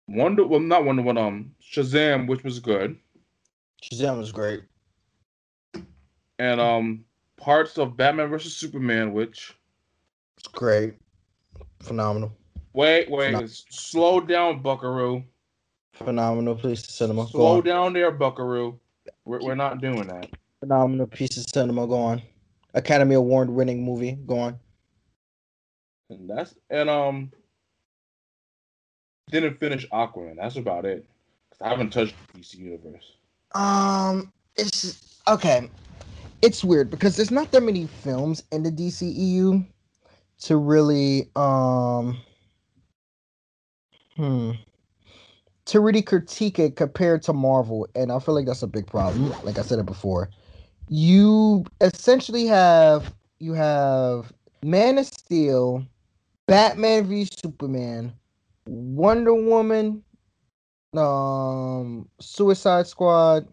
[0.08, 2.98] Wonder, well, not Wonder, but um, Shazam, which was good,
[3.84, 4.64] Shazam was great.
[6.40, 7.04] and um,
[7.36, 9.56] parts of Batman versus Superman, which
[10.38, 10.96] it's great,
[11.82, 12.32] phenomenal,
[12.74, 13.46] Wait, wait, No.
[13.48, 15.24] slow down, Buckaroo.
[15.94, 17.24] phenomenal piece of cinema.
[17.24, 18.80] Go Slow down there, Buckaroo.
[19.26, 20.30] We're, we're not doing that.
[20.60, 21.86] Phenomenal piece of cinema.
[21.88, 22.22] Go on.
[22.74, 24.12] Academy Award winning movie.
[24.26, 24.60] Go on.
[26.10, 27.32] And that's and um
[29.30, 30.38] didn't finish Aquaman.
[30.38, 31.06] That's about it.
[31.62, 33.14] I haven't touched DC universe.
[33.54, 35.70] Um, it's okay.
[36.42, 39.66] It's weird because there's not that many films in the DCEU
[40.42, 42.18] to really um
[44.16, 44.52] hmm
[45.66, 49.34] to really critique it compared to Marvel, and I feel like that's a big problem.
[49.44, 50.30] Like I said it before,
[50.90, 54.32] you essentially have you have
[54.64, 55.86] Man of Steel,
[56.48, 58.14] Batman v Superman,
[58.68, 60.04] Wonder Woman,
[60.96, 63.48] um, Suicide Squad.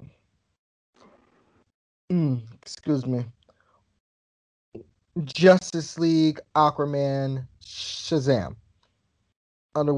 [2.10, 3.24] Mm, excuse me.
[5.22, 8.56] Justice League, Aquaman, Shazam.
[9.76, 9.94] Under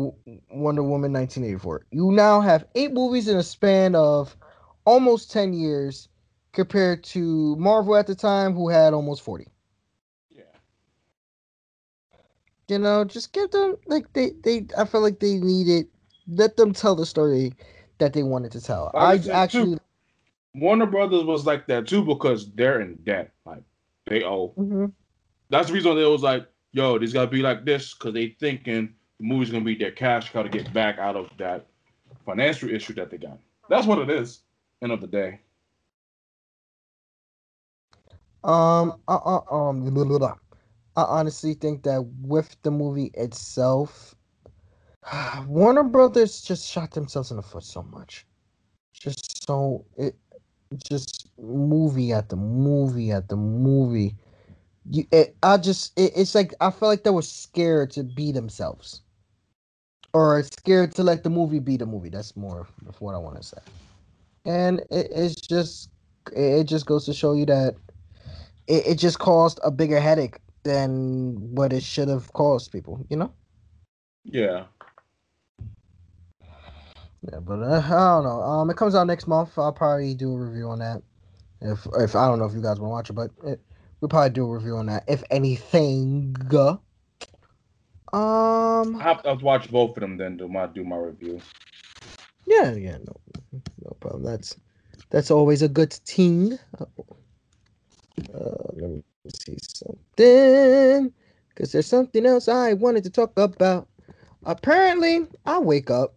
[0.51, 1.87] Wonder Woman 1984.
[1.91, 4.37] You now have eight movies in a span of
[4.87, 6.09] almost 10 years
[6.53, 9.47] compared to Marvel at the time, who had almost 40.
[10.31, 10.45] Yeah.
[12.69, 15.87] You know, just give them like they they I feel like they needed
[16.29, 17.53] let them tell the story
[17.99, 18.91] that they wanted to tell.
[18.95, 19.81] Like I actually too.
[20.55, 23.33] Warner Brothers was like that too because they're in debt.
[23.45, 23.63] Like
[24.07, 24.53] they owe.
[24.57, 24.93] Mhm.
[25.51, 28.95] That's the reason they was like, yo, this gotta be like this because they thinking
[29.19, 31.67] the movie's gonna be their cash cow to get back out of that
[32.25, 33.39] financial issue that they got.
[33.69, 34.43] That's what it is.
[34.83, 35.41] End of the day.
[38.45, 39.85] Um, uh, uh, um.
[40.97, 44.15] I honestly think that with the movie itself,
[45.47, 48.27] Warner Brothers just shot themselves in the foot so much.
[48.95, 50.17] Just so it,
[50.89, 54.17] just movie at the movie at the movie.
[54.91, 58.33] You, it, I just, it, it's like I feel like they were scared to be
[58.33, 59.03] themselves,
[60.15, 62.09] or scared to let the movie be the movie.
[62.09, 63.59] That's more of what I want to say.
[64.47, 65.91] And it, it's just,
[66.33, 67.75] it just goes to show you that
[68.67, 73.17] it, it just caused a bigger headache than what it should have caused people, you
[73.17, 73.33] know?
[74.25, 74.65] Yeah.
[77.33, 78.43] Yeah, but uh, I don't know.
[78.43, 79.59] Um, it comes out next month.
[79.59, 81.03] I'll probably do a review on that.
[81.61, 83.61] If if I don't know if you guys want to watch it, but it,
[84.01, 85.05] we'll probably do a review on that.
[85.09, 86.37] If anything,
[88.13, 91.41] um, I have to watch both of them then do my do my review.
[92.47, 93.17] yeah, yeah, no,
[93.85, 94.23] no problem.
[94.23, 94.57] That's
[95.11, 96.59] that's always a good thing.
[98.35, 101.13] Uh, let me see something,
[101.49, 103.89] because there's something else I wanted to talk about.
[104.45, 106.15] Apparently, I wake up.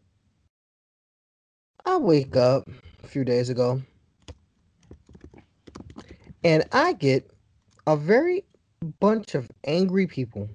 [1.85, 2.69] I wake up
[3.03, 3.81] a few days ago,
[6.43, 7.29] and I get
[7.87, 8.45] a very
[8.99, 10.47] bunch of angry people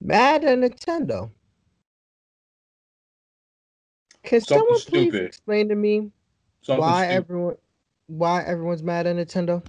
[0.00, 1.30] mad at Nintendo.
[4.22, 5.24] Can Something someone please stupid.
[5.26, 6.10] explain to me
[6.60, 7.16] Something why stupid.
[7.16, 7.56] everyone
[8.08, 9.64] why everyone's mad at Nintendo?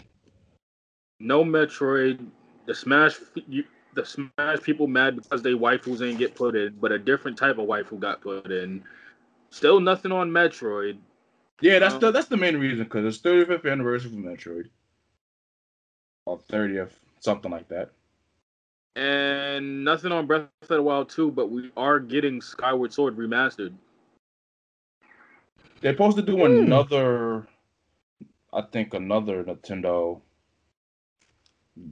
[1.20, 2.26] No Metroid.
[2.66, 3.18] The Smash,
[3.48, 3.64] you,
[3.96, 7.58] the Smash people mad because they waifus ain't get put in, but a different type
[7.58, 8.84] of waifu got put in.
[9.52, 10.98] Still nothing on Metroid.
[11.62, 14.70] Yeah, that's Um, the that's the main reason because it's 35th anniversary of Metroid,
[16.26, 17.92] or 30th, something like that.
[18.96, 23.74] And nothing on Breath of the Wild 2, but we are getting Skyward Sword remastered.
[25.82, 26.46] They're supposed to do Hmm.
[26.46, 27.48] another,
[28.54, 30.22] I think another Nintendo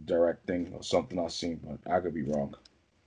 [0.06, 2.56] direct thing or something I've seen, but I could be wrong.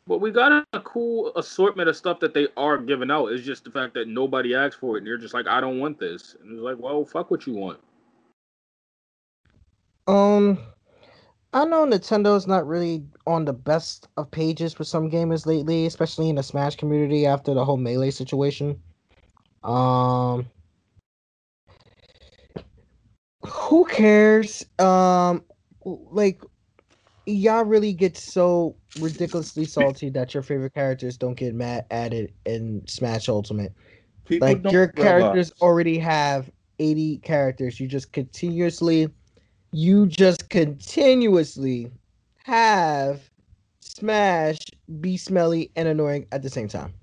[0.07, 3.27] But we got a cool assortment of stuff that they are giving out.
[3.27, 5.79] It's just the fact that nobody asked for it, and you're just like, I don't
[5.79, 6.35] want this.
[6.43, 7.79] And it's like, well, fuck what you want.
[10.09, 10.59] Um,
[11.53, 16.29] I know Nintendo's not really on the best of pages for some gamers lately, especially
[16.29, 18.81] in the Smash community after the whole melee situation.
[19.63, 20.47] Um,
[23.45, 24.65] who cares?
[24.79, 25.45] Um,
[25.85, 26.43] like,
[27.33, 32.83] y'all really get so ridiculously salty that your favorite characters don't get mad added in
[32.87, 33.73] Smash Ultimate.
[34.25, 39.09] People like your realize- characters already have 80 characters you just continuously
[39.71, 41.91] you just continuously
[42.45, 43.29] have
[43.81, 44.57] smash
[45.01, 46.95] be smelly and annoying at the same time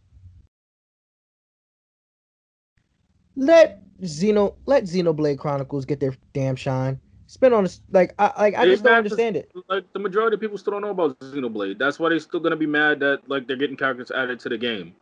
[3.35, 6.99] let Xeno let Xenoblade Chronicles get their damn shine.
[7.29, 9.51] Spin on this like I like I just don't have to- understand it.
[9.69, 11.77] Like the majority of people still don't know about Xenoblade.
[11.77, 14.57] That's why they're still gonna be mad that like they're getting characters added to the
[14.57, 14.95] game.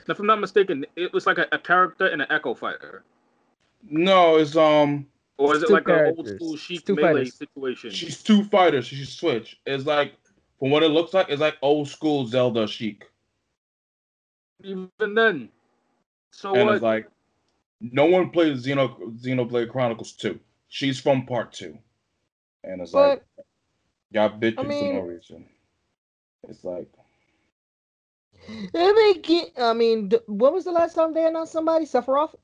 [0.00, 3.02] And if I'm not mistaken, it was like a, a character and an Echo Fighter,
[3.90, 5.06] No, it's um,
[5.36, 7.34] or is it two like an old school Sheik two melee fighters.
[7.34, 7.90] situation?
[7.90, 8.86] she's two fighters.
[8.86, 9.60] She's switch.
[9.66, 10.14] It's like
[10.58, 13.04] from what it looks like, it's like old school Zelda Sheik.
[14.64, 15.50] Even then,
[16.30, 16.74] so and what?
[16.76, 17.08] it's like
[17.82, 20.40] no one played Xeno Xenoblade Chronicles 2.
[20.68, 21.78] She's from part two.
[22.64, 23.22] And it's But like
[24.10, 25.46] y'all bitching I for no reason.
[26.48, 26.88] It's like
[28.74, 31.84] I mean, ge- I mean, when was the last time they announced somebody?
[31.84, 32.34] Sephiroth?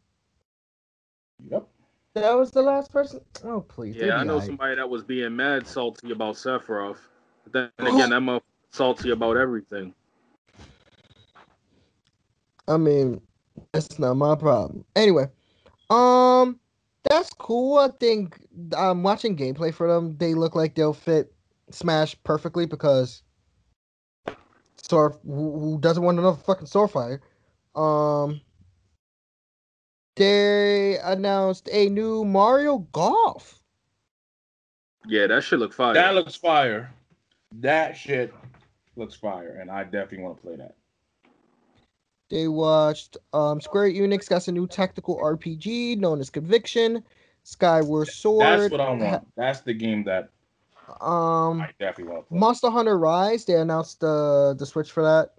[1.49, 1.67] yep.
[2.15, 3.21] That was the last person.
[3.45, 3.97] Oh please.
[3.97, 4.47] yeah, I know aight.
[4.47, 6.99] somebody that was being mad salty about Sephiroth.
[7.45, 8.43] But then again, that motherfucker
[8.73, 9.95] salty about everything.
[12.69, 13.21] I mean,
[13.73, 14.85] that's not my problem.
[14.95, 15.27] Anyway,
[15.91, 16.61] um,
[17.13, 17.79] that's cool.
[17.79, 18.39] I think
[18.77, 20.17] I'm watching gameplay for them.
[20.17, 21.33] They look like they'll fit
[21.71, 23.23] Smash perfectly because
[24.77, 27.21] Sword who, who doesn't want another fucking Swordfire.
[27.75, 28.41] Um,
[30.17, 33.61] they announced a new Mario Golf.
[35.07, 35.95] Yeah, that shit look fire.
[35.95, 36.93] That looks fire.
[37.57, 38.33] That shit
[38.97, 40.77] looks fire, and I definitely want to play that.
[42.33, 47.05] They watched um Square Enix got a new tactical RPG known as Conviction,
[47.43, 48.59] Skyward Sword.
[48.59, 49.29] That's what I want.
[49.37, 50.31] That's the game that
[51.03, 52.33] Um, I definitely want.
[52.33, 53.45] Monster Hunter Rise.
[53.45, 55.35] They announced the the Switch for that.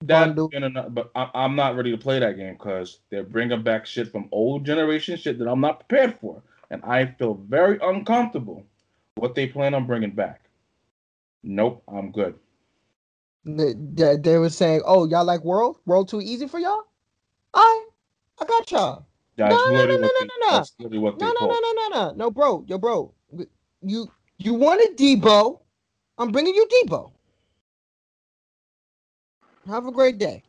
[0.00, 3.86] That, ano- but I, I'm not ready to play that game because they're bringing back
[3.86, 8.66] shit from old generation shit that I'm not prepared for, and I feel very uncomfortable
[9.14, 10.40] what they plan on bringing back.
[11.44, 12.34] Nope, I'm good.
[13.44, 15.78] They, they, they were saying, "Oh, y'all like World?
[15.84, 16.84] World too easy for y'all?
[17.52, 17.86] I,
[18.40, 19.06] I got y'all.
[19.36, 20.58] That's No, no, no, no, no, no.
[20.58, 23.12] That's literally what No, they no, no, no, no, no, no, bro, yo, bro,
[23.82, 25.60] you you wanted Debo.
[26.18, 27.12] I'm bringing you Debo.
[29.66, 30.42] Have a great day.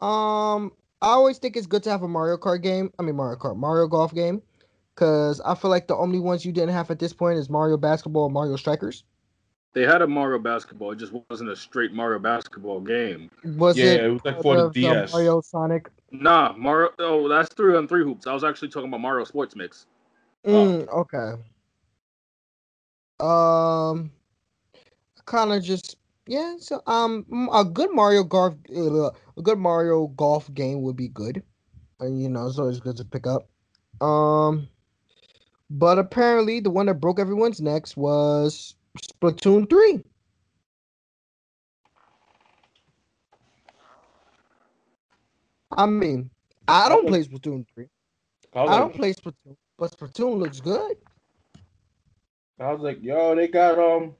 [0.00, 2.92] Um, I always think it's good to have a Mario Kart game.
[2.98, 4.42] I mean Mario Kart, Mario Golf game,
[4.94, 7.76] because I feel like the only ones you didn't have at this point is Mario
[7.76, 9.04] Basketball, and Mario Strikers.
[9.74, 10.92] They had a Mario basketball.
[10.92, 13.30] It just wasn't a straight Mario basketball game.
[13.44, 14.04] Was Yeah, it?
[14.04, 15.12] it was like part for the of DS.
[15.12, 15.90] Mario Sonic.
[16.10, 16.90] Nah, Mario.
[16.98, 18.26] Oh, that's three on three hoops.
[18.26, 19.86] I was actually talking about Mario Sports Mix.
[20.46, 21.42] Mm, okay.
[23.20, 24.10] Um,
[25.26, 25.96] kind of just
[26.26, 26.54] yeah.
[26.58, 31.42] So um, a good Mario golf, uh, a good Mario golf game would be good,
[32.00, 33.48] and you know it's always good to pick up.
[34.00, 34.68] Um,
[35.68, 40.02] but apparently the one that broke everyone's necks was Splatoon three.
[45.76, 46.30] I mean,
[46.66, 47.88] I don't play Splatoon three.
[48.54, 50.96] I was, I don't play Splatoon, but Splatoon looks good.
[52.58, 54.14] I was like, yo, they got um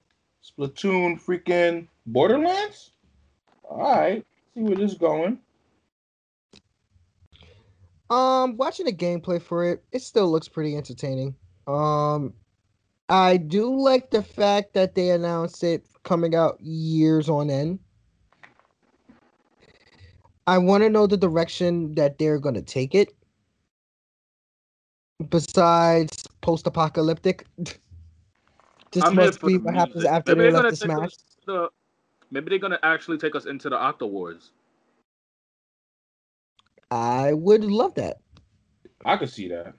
[0.44, 2.92] Splatoon freaking Borderlands.
[3.64, 5.38] All right, see where this is going.
[8.10, 11.34] Um, watching the gameplay for it, it still looks pretty entertaining.
[11.66, 12.32] Um,
[13.08, 17.78] I do like the fact that they announced it coming out years on end.
[20.46, 23.14] I want to know the direction that they're gonna take it.
[25.30, 30.62] Besides post-apocalyptic, this I'm here must for be the what happens after Maybe they they're
[30.62, 31.10] left the gonna Smash.
[31.10, 31.68] take us to the-
[32.30, 34.52] maybe they're gonna actually take us into the Octo Wars.
[36.90, 38.18] I would love that.
[39.04, 39.74] I could see that.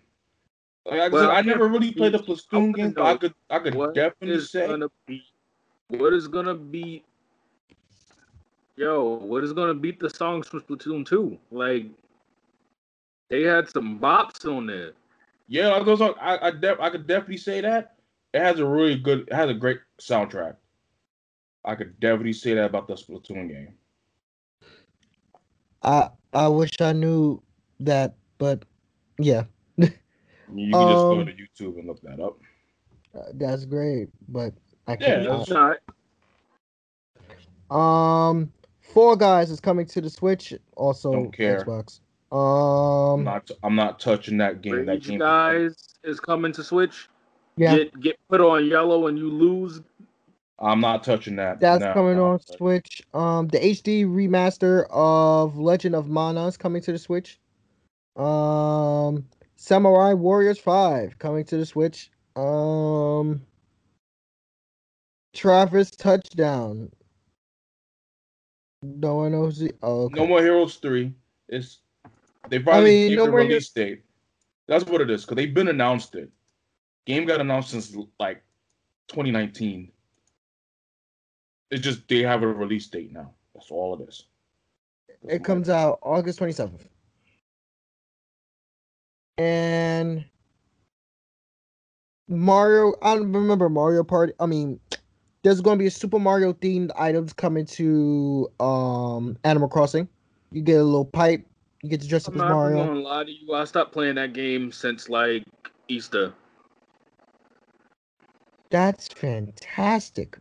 [0.89, 3.33] Like I Well, I never really played the I Splatoon wanna game, but I could
[3.49, 5.23] I could What definitely say gonna be?
[5.89, 7.03] What is gonna be?
[8.75, 11.37] Yo, what is gonna beat the songs from Splatoon 2?
[11.51, 11.85] Like,
[13.29, 14.93] they had some bops on there.
[15.47, 17.95] yeah, like those are, I I, def, I could definitely say that
[18.33, 20.55] it has a really good, it has a great soundtrack.
[21.65, 23.73] I could definitely say that about the Splatoon game.
[25.83, 27.41] I I wish I knew
[27.81, 28.63] that, but
[29.19, 29.43] yeah.
[30.53, 32.37] You can just go Um, to YouTube and look that up.
[33.15, 34.53] Uh, That's great, but
[34.87, 35.23] I can't.
[35.23, 35.77] Yeah, that's- Not
[37.75, 41.63] um, Fall Guys is coming to the Switch, also Don't care.
[41.63, 41.99] Xbox.
[42.31, 44.85] I'm Um, not I'm not touching that game.
[44.85, 45.19] That game.
[45.19, 47.09] Guys is coming to Switch.
[47.57, 49.81] yeah, Get get put on yellow and you lose.
[50.59, 51.59] I'm not touching that.
[51.59, 52.31] that's No, coming no.
[52.31, 53.01] on Switch.
[53.13, 57.39] Um, the HD remaster of Legend of Mana is coming to the Switch.
[58.15, 59.25] Um,
[59.61, 62.09] Samurai Warriors Five coming to the Switch.
[62.37, 63.41] Um,
[65.33, 66.89] Travis Touchdown.
[68.81, 69.73] No one knows the.
[69.83, 70.21] Oh, okay.
[70.21, 71.13] No more Heroes three.
[71.49, 71.79] It's
[72.47, 74.03] they probably mean, No the release date.
[74.69, 76.29] That's what it is because they've been announced it.
[77.05, 78.41] Game got announced since like
[79.09, 79.91] 2019.
[81.69, 83.33] It's just they have a release date now.
[83.53, 84.23] That's all it is.
[85.27, 86.87] It comes out August 27th.
[89.39, 90.25] And
[92.27, 94.33] Mario, I don't remember Mario Party.
[94.37, 94.81] I mean,
[95.43, 100.09] there's going to be a Super Mario themed items coming to um Animal Crossing.
[100.51, 101.45] You get a little pipe.
[101.81, 102.85] You get to dress up I'm as not Mario.
[102.85, 103.53] gonna lie to you.
[103.53, 105.45] I stopped playing that game since like
[105.87, 106.33] Easter.
[108.69, 110.37] That's fantastic.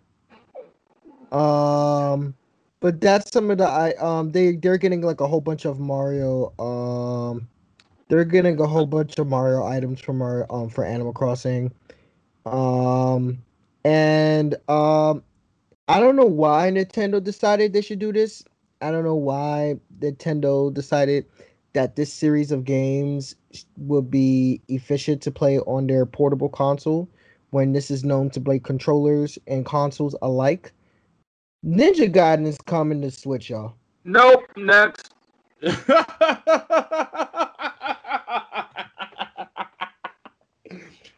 [1.31, 2.35] Um,
[2.81, 5.79] but that's some of the I um they they're getting like a whole bunch of
[5.79, 7.49] Mario um
[8.09, 11.73] they're getting a whole bunch of Mario items from our um for Animal Crossing.
[12.47, 13.43] Um
[13.85, 15.23] and um
[15.89, 18.45] I don't know why Nintendo decided they should do this.
[18.81, 21.27] I don't know why Nintendo decided
[21.73, 23.35] that this series of games
[23.77, 27.09] would be efficient to play on their portable console
[27.51, 30.73] when this is known to play controllers and consoles alike.
[31.65, 33.75] Ninja Gaiden is coming to Switch, y'all.
[34.05, 34.45] Nope.
[34.57, 35.15] Next.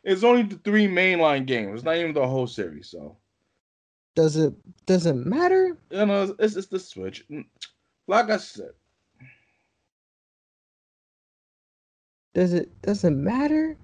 [0.05, 1.77] it's only the three mainline games.
[1.77, 2.91] It's not even the whole series.
[2.91, 3.17] So
[4.15, 4.55] Does it
[4.87, 5.77] does it matter?
[5.91, 7.27] you know, it's it's the Switch.
[7.29, 7.45] Mm,
[8.07, 8.71] Like I said,
[12.35, 13.77] Does it does it matter?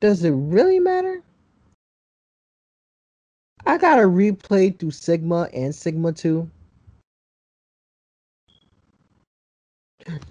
[0.00, 1.22] Does it really matter?
[3.66, 6.48] I gotta replay through Sigma and Sigma 2.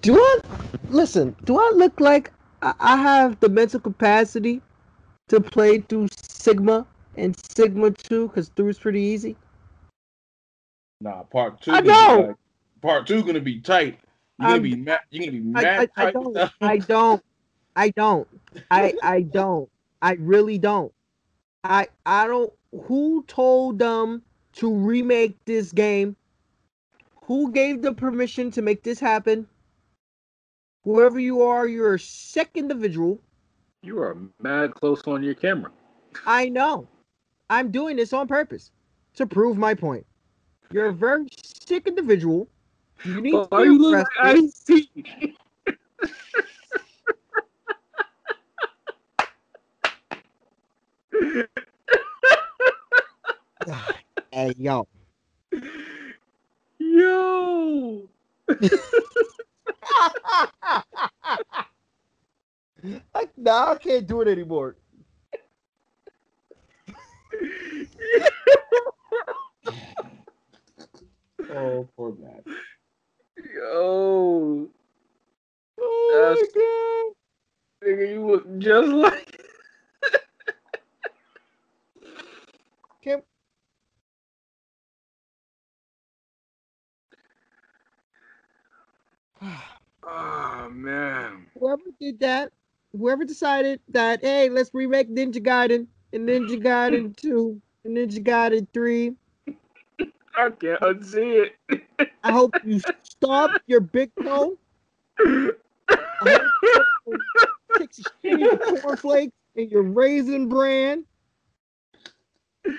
[0.01, 0.39] Do I
[0.89, 1.35] listen?
[1.43, 2.31] Do I look like
[2.65, 4.61] I, I have the mental capacity
[5.29, 6.85] to play through Sigma
[7.15, 8.27] and Sigma 2?
[8.27, 9.35] Because 3 is pretty easy.
[10.99, 11.23] nah.
[11.23, 11.71] Part two.
[11.71, 12.25] I know.
[12.27, 12.35] like-
[12.81, 13.99] part two gonna be tight.
[14.39, 14.99] You're gonna I'm- be mad.
[15.11, 16.13] You're gonna be mad I, I tight.
[16.13, 16.37] don't.
[16.61, 17.23] I don't.
[17.75, 18.27] I don't.
[18.71, 19.69] I I don't.
[20.01, 20.91] I really don't.
[21.63, 22.51] I I don't.
[22.83, 24.21] Who told them
[24.53, 26.15] to remake this game?
[27.23, 29.47] Who gave the permission to make this happen?
[30.85, 33.19] Whoever you are, you're a sick individual.
[33.81, 35.71] You are mad close on your camera.
[36.27, 36.87] I know.
[37.49, 38.71] I'm doing this on purpose
[39.15, 40.05] to prove my point.
[40.71, 41.25] You're a very
[41.67, 42.47] sick individual.
[43.03, 44.51] You need to be arrested.
[44.71, 44.87] IC?
[54.31, 54.85] Hey yo.
[56.77, 58.07] Yo.
[63.15, 64.75] I, nah, I can't do it anymore.
[71.51, 72.41] Oh, poor man.
[73.53, 74.67] Yo.
[75.79, 77.11] Oh That's- my
[77.87, 79.41] Nigga, you look just like.
[83.03, 83.23] Can't-
[89.41, 89.51] god.
[90.07, 91.47] Oh man.
[91.59, 92.51] whoever did that,
[92.91, 98.67] whoever decided that, hey, let's remake Ninja Gaiden and Ninja Gaiden 2 and Ninja Gaiden
[98.73, 99.15] 3,
[100.37, 101.81] I can't unsee it.
[102.23, 104.57] I hope you stop your big toe.
[105.19, 105.49] I
[106.19, 106.41] hope
[107.07, 107.19] you
[107.77, 111.05] take some your cornflakes and your raisin bran.
[112.65, 112.71] I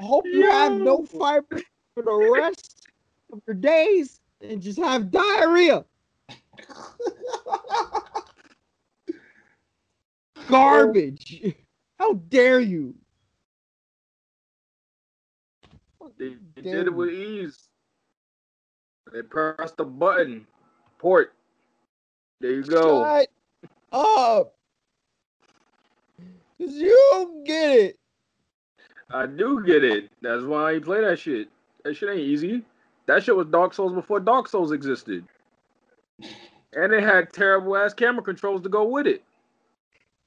[0.00, 1.62] hope you have no fiber
[1.94, 2.88] for the rest
[3.32, 5.84] of your days and just have diarrhea.
[10.48, 11.54] Garbage.
[11.98, 12.94] How dare you?
[16.18, 17.68] They, they did it with ease.
[19.12, 20.46] They pressed the button.
[20.98, 21.34] Port.
[22.40, 23.04] There you go.
[23.04, 23.28] Shut
[23.92, 24.54] up.
[26.60, 27.98] Cause you don't get it.
[29.10, 30.10] I do get it.
[30.22, 31.48] That's why I play that shit.
[31.84, 32.62] That shit ain't easy.
[33.06, 35.24] That shit was Dark Souls before Dark Souls existed.
[36.74, 39.22] And it had terrible ass camera controls to go with it.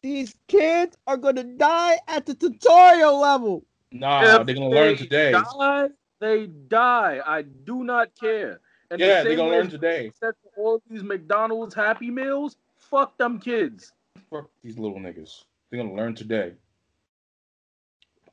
[0.02, 3.66] These kids are gonna die at the tutorial level.
[3.92, 5.32] Nah, If they're gonna learn they today.
[5.32, 5.90] Die,
[6.20, 7.22] they die.
[7.26, 8.60] I do not care.
[8.92, 10.12] And the Yeah, they're gonna learn today.
[10.20, 13.94] said for all these McDonald's Happy Meals, fuck them kids.
[14.30, 15.46] Fuck these little niggas.
[15.70, 16.54] They're gonna learn today.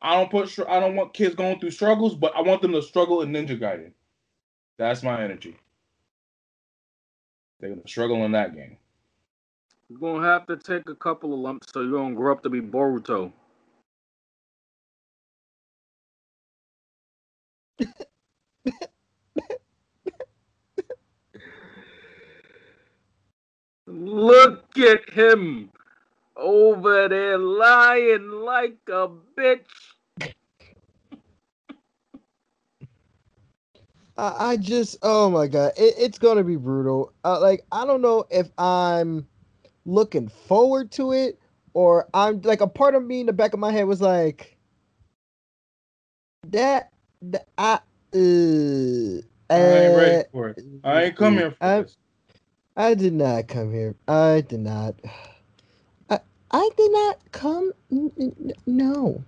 [0.02, 0.58] I don't put.
[0.68, 3.58] I don't want kids going through struggles, but I want them to struggle in Ninja
[3.58, 3.92] Gaiden.
[4.76, 5.56] That's my energy.
[7.62, 8.76] They're gonna struggle in that game.
[9.88, 12.50] You're gonna have to take a couple of lumps so you're gonna grow up to
[12.50, 13.32] be Boruto.
[23.86, 25.70] Look at him
[26.36, 29.08] over there lying like a
[29.38, 29.91] bitch.
[34.16, 37.12] I, I just, oh my god, it, it's gonna be brutal.
[37.24, 39.26] Uh, like, I don't know if I'm
[39.84, 41.38] looking forward to it
[41.74, 44.56] or I'm like a part of me in the back of my head was like,
[46.48, 47.74] that, that I,
[48.14, 50.64] uh, I ain't ready uh, for it.
[50.84, 51.96] I ain't come here for I- this.
[52.74, 53.94] I did not come here.
[54.08, 54.94] I did not.
[56.08, 56.20] I,
[56.50, 57.72] I did not come.
[58.66, 59.22] No.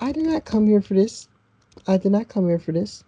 [0.00, 1.28] I did not come here for this.
[1.86, 3.04] I did not come here for this.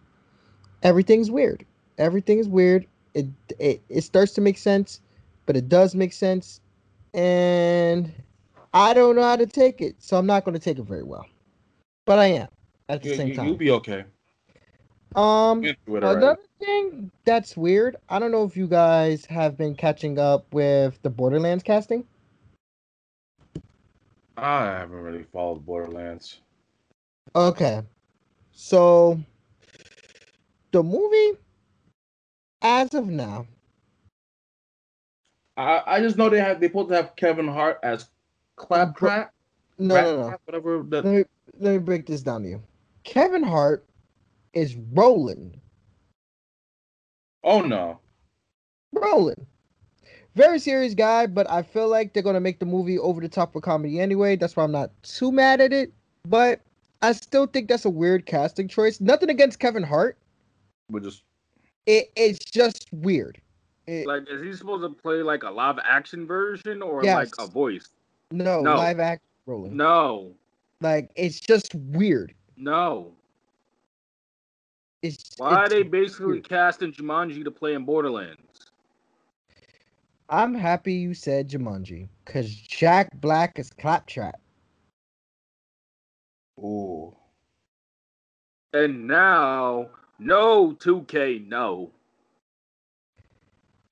[0.82, 1.64] Everything's weird.
[1.98, 2.86] Everything is weird.
[3.14, 3.26] It,
[3.58, 5.00] it it starts to make sense,
[5.46, 6.60] but it does make sense,
[7.12, 8.12] and
[8.72, 11.02] I don't know how to take it, so I'm not going to take it very
[11.02, 11.26] well.
[12.06, 12.48] But I am
[12.88, 13.46] at the You, same you, time.
[13.48, 14.04] will be okay.
[15.16, 16.18] um, Get through it already.
[16.18, 17.96] Another thing that's weird.
[18.08, 22.04] I don't know if you guys have been catching up with the Borderlands casting.
[24.36, 26.40] I haven't really followed Borderlands.
[27.34, 27.82] Okay.
[28.52, 29.20] So
[30.72, 31.38] the movie
[32.62, 33.46] as of now,
[35.56, 38.08] I, I just know they have they supposed to have Kevin Hart as
[38.56, 39.32] Claptrap.
[39.78, 40.36] no Rat no no.
[40.44, 40.82] Whatever.
[40.88, 41.24] That, Let me
[41.58, 42.62] let me break this down to you.
[43.04, 43.84] Kevin Hart
[44.52, 45.58] is Roland.
[47.44, 47.98] oh no.
[48.92, 49.46] Roland.
[50.36, 53.52] Very serious guy, but I feel like they're gonna make the movie over the top
[53.52, 54.36] for comedy anyway.
[54.36, 55.92] That's why I'm not too mad at it.
[56.26, 56.60] But
[57.02, 59.00] I still think that's a weird casting choice.
[59.00, 60.16] Nothing against Kevin Hart.
[60.90, 61.22] We're just
[61.86, 63.40] It it's just weird.
[63.86, 67.14] It- Like, is he supposed to play like a live action version or Yes.
[67.16, 67.88] like a voice?
[68.30, 68.76] no, no.
[68.76, 69.76] live action Roland.
[69.76, 70.34] No,
[70.80, 72.34] Like it's just weird.
[72.56, 73.12] no.
[75.02, 76.48] It's Why are it's they basically weird.
[76.48, 78.42] casting Jumanji to play in Borderlands?
[80.28, 84.38] I'm happy you said Jumanji because Jack Black is Claptrap.
[86.58, 87.16] ooh.
[88.74, 89.88] And now,
[90.20, 91.90] no 2K, no.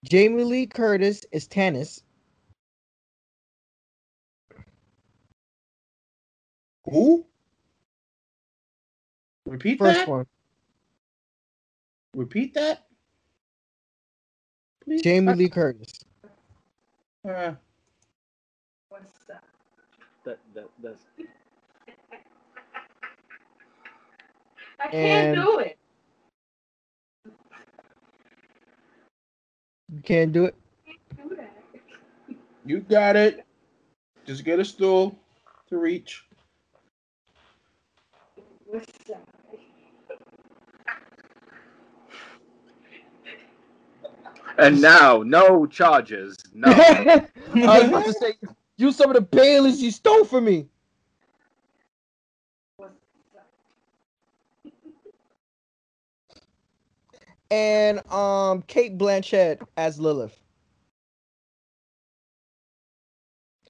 [0.05, 2.02] Jamie Lee Curtis is Tannis.
[6.84, 7.26] Who?
[9.46, 10.09] Repeat First that.
[10.09, 10.26] one.
[12.14, 12.84] Repeat that.
[14.84, 15.02] Please.
[15.02, 15.92] Jamie Lee Curtis.
[17.28, 17.52] Uh,
[18.88, 19.42] What's that?
[20.24, 21.02] That, that, that's
[24.80, 25.78] I can't And- do it.
[29.93, 30.55] You can't do it.
[32.65, 33.44] You got it.
[34.27, 35.19] Just get a stool
[35.69, 36.24] to reach.
[44.59, 46.36] And now, no charges.
[46.52, 46.69] No.
[46.73, 48.35] I was about to say,
[48.77, 50.66] use some of the Baileys you stole from me.
[52.77, 52.94] What's
[53.35, 53.47] that?
[57.50, 60.38] And um, Cate Blanchett as Lilith.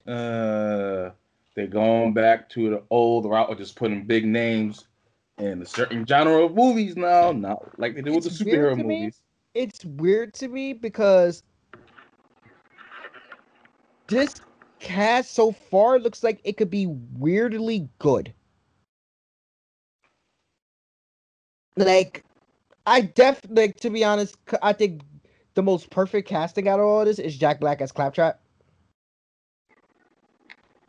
[0.06, 1.10] Uh,
[1.54, 4.86] they're going back to the old route of just putting big names
[5.38, 8.76] in a certain genre of movies now, not like they do with the It's superhero
[8.76, 9.00] to me.
[9.00, 9.20] movies.
[9.54, 11.42] It's weird to me because
[14.08, 14.34] this
[14.80, 18.32] cast so far looks like it could be weirdly good.
[21.76, 22.24] Like,
[22.88, 25.02] I def like to be honest, I think
[25.54, 28.40] the most perfect casting out of all this is Jack Black as Claptrap.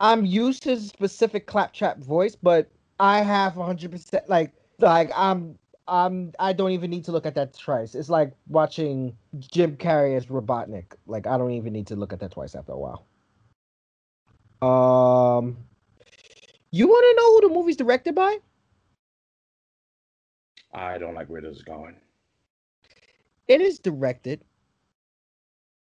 [0.00, 5.58] I'm used to his specific Claptrap voice, but I have 100% like like I'm
[5.88, 7.94] I'm I don't even need to look at that twice.
[7.94, 10.94] It's like watching Jim Carrey as Robotnik.
[11.06, 13.04] Like I don't even need to look at that twice after a while.
[14.62, 15.58] Um,
[16.70, 18.38] you want to know who the movie's directed by?
[20.72, 21.96] I don't like where this is going.
[23.48, 24.44] It is directed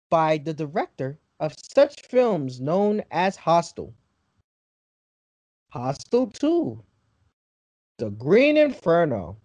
[0.09, 3.93] by the director of such films known as Hostel,
[5.69, 6.83] Hostel 2,
[7.97, 9.37] The Green Inferno.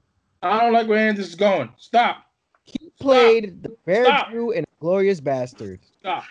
[0.43, 1.71] I don't like where this is going.
[1.77, 2.25] Stop.
[2.65, 4.31] He played the Bear Stop.
[4.31, 5.81] Jew in Glorious Bastard.
[6.01, 6.25] Stop.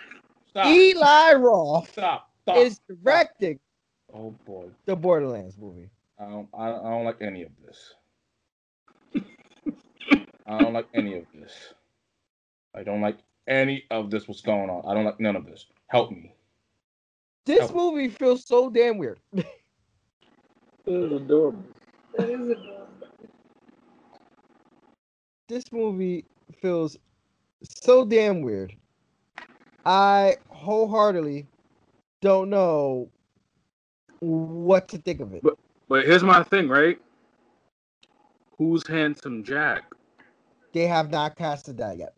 [0.50, 0.66] Stop.
[0.66, 2.30] Eli Roth Stop.
[2.42, 2.58] Stop.
[2.58, 3.60] is directing
[4.14, 4.66] oh boy.
[4.86, 5.90] the Borderlands movie.
[6.20, 7.94] I don't, I, I don't like any of this.
[10.46, 11.74] I don't like any of this.
[12.76, 13.18] I don't like
[13.48, 14.28] any of this.
[14.28, 14.84] What's going on?
[14.88, 15.66] I don't like none of this.
[15.88, 16.34] Help me.
[17.46, 17.74] This Oh.
[17.92, 19.20] movie feels so damn weird.
[20.86, 21.64] This is adorable.
[22.18, 22.88] That is adorable.
[25.48, 26.26] this movie
[26.62, 26.98] feels
[27.64, 28.76] so damn weird.
[29.86, 31.48] I wholeheartedly
[32.22, 33.10] don't know
[34.20, 35.42] what to think of it.
[35.44, 35.58] But
[35.88, 37.00] But here's my thing, right?
[38.58, 39.93] Who's Handsome Jack?
[40.74, 42.16] They have not casted that yet.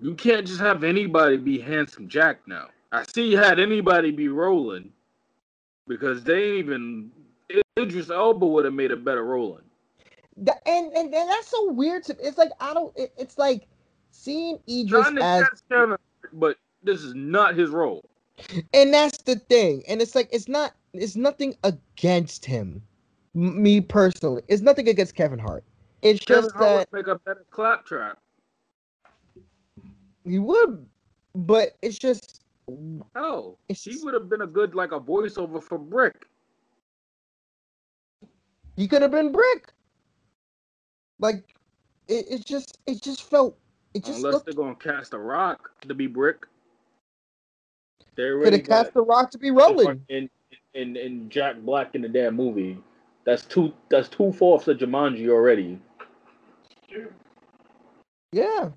[0.00, 2.68] You can't just have anybody be Handsome Jack now.
[2.90, 4.90] I see you had anybody be Roland
[5.86, 7.10] because they ain't even
[7.78, 9.64] Idris Elba would have made a better Roland.
[10.38, 13.66] That, and, and and that's so weird to it's like I don't it, it's like
[14.10, 15.62] seeing Idris as
[16.32, 18.02] but this is not his role.
[18.72, 22.82] and that's the thing and it's like it's not it's nothing against him
[23.34, 25.64] me personally it's nothing against Kevin Hart
[26.02, 28.18] it's Kevin just Hart that make a better claptrap.
[30.24, 30.86] he would
[31.34, 32.40] but it's just
[33.16, 36.26] Oh, It's he would have been a good like a voiceover for Brick.
[38.76, 39.72] he could have been Brick
[41.18, 41.54] like
[42.08, 43.56] it, it just it just felt
[43.94, 46.46] it just Unless looked they're gonna cast a Rock to be Brick.
[48.16, 50.28] They could have cast the rock to be Roland in,
[50.74, 52.78] in in Jack Black in the damn movie.
[53.24, 53.72] That's two.
[53.88, 55.78] That's two fourths of Jumanji already.
[58.32, 58.70] Yeah.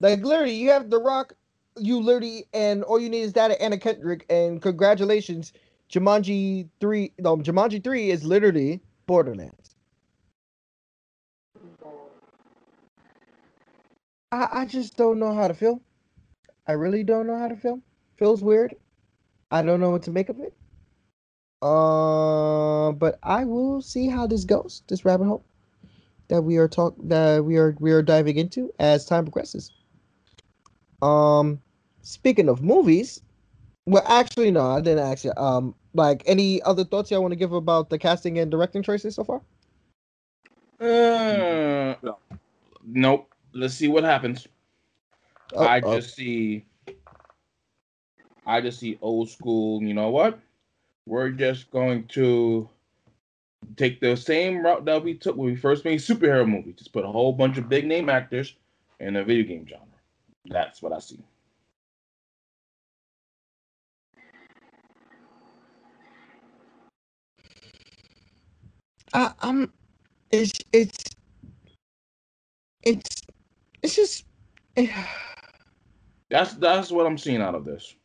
[0.00, 1.34] Like literally, you have The Rock,
[1.78, 5.52] you literally, and all you need is that Anna Kendrick, and congratulations,
[5.90, 7.12] Jumanji three.
[7.18, 9.76] No, Jumanji three is literally Borderlands.
[14.32, 15.82] I I just don't know how to feel.
[16.66, 17.80] I really don't know how to feel.
[18.16, 18.74] Feels weird.
[19.50, 20.54] I don't know what to make of it.
[21.62, 24.82] Uh, but I will see how this goes.
[24.88, 25.44] This rabbit hole
[26.30, 29.72] that we are talk that we are we are diving into as time progresses.
[31.02, 31.60] Um,
[32.02, 33.20] speaking of movies,
[33.86, 35.32] well, actually, no, I didn't actually.
[35.36, 39.16] Um, like any other thoughts y'all want to give about the casting and directing choices
[39.16, 39.42] so far?
[40.80, 42.18] Uh, No.
[42.86, 43.28] nope.
[43.52, 44.46] Let's see what happens.
[45.54, 45.96] Oh, I oh.
[45.96, 46.64] just see.
[48.46, 49.82] I just see old school.
[49.82, 50.38] You know what?
[51.06, 52.68] We're just going to
[53.76, 56.74] take the same route that we took when we first made superhero movies.
[56.76, 58.54] Just put a whole bunch of big name actors
[58.98, 59.86] in a video game genre.
[60.46, 61.22] That's what I see.
[69.12, 69.72] I, I'm.
[70.30, 71.04] It's it's
[72.82, 73.22] it's
[73.82, 74.24] it's just.
[76.30, 77.96] That's that's what I'm seeing out of this.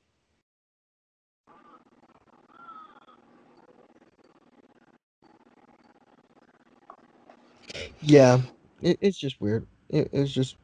[8.02, 8.42] Yeah,
[8.82, 9.68] it, it's just weird.
[9.90, 10.58] It, it's just.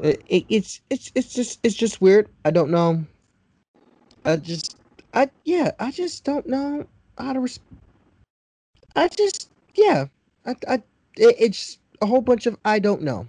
[0.00, 2.28] It, it, it's it's it's just it's just weird.
[2.44, 3.06] I don't know.
[4.24, 4.76] I just
[5.14, 6.86] I yeah I just don't know
[7.18, 7.40] how to.
[7.40, 7.60] Res-
[8.96, 10.06] I just yeah
[10.46, 10.74] I I
[11.16, 13.28] it, it's a whole bunch of I don't know.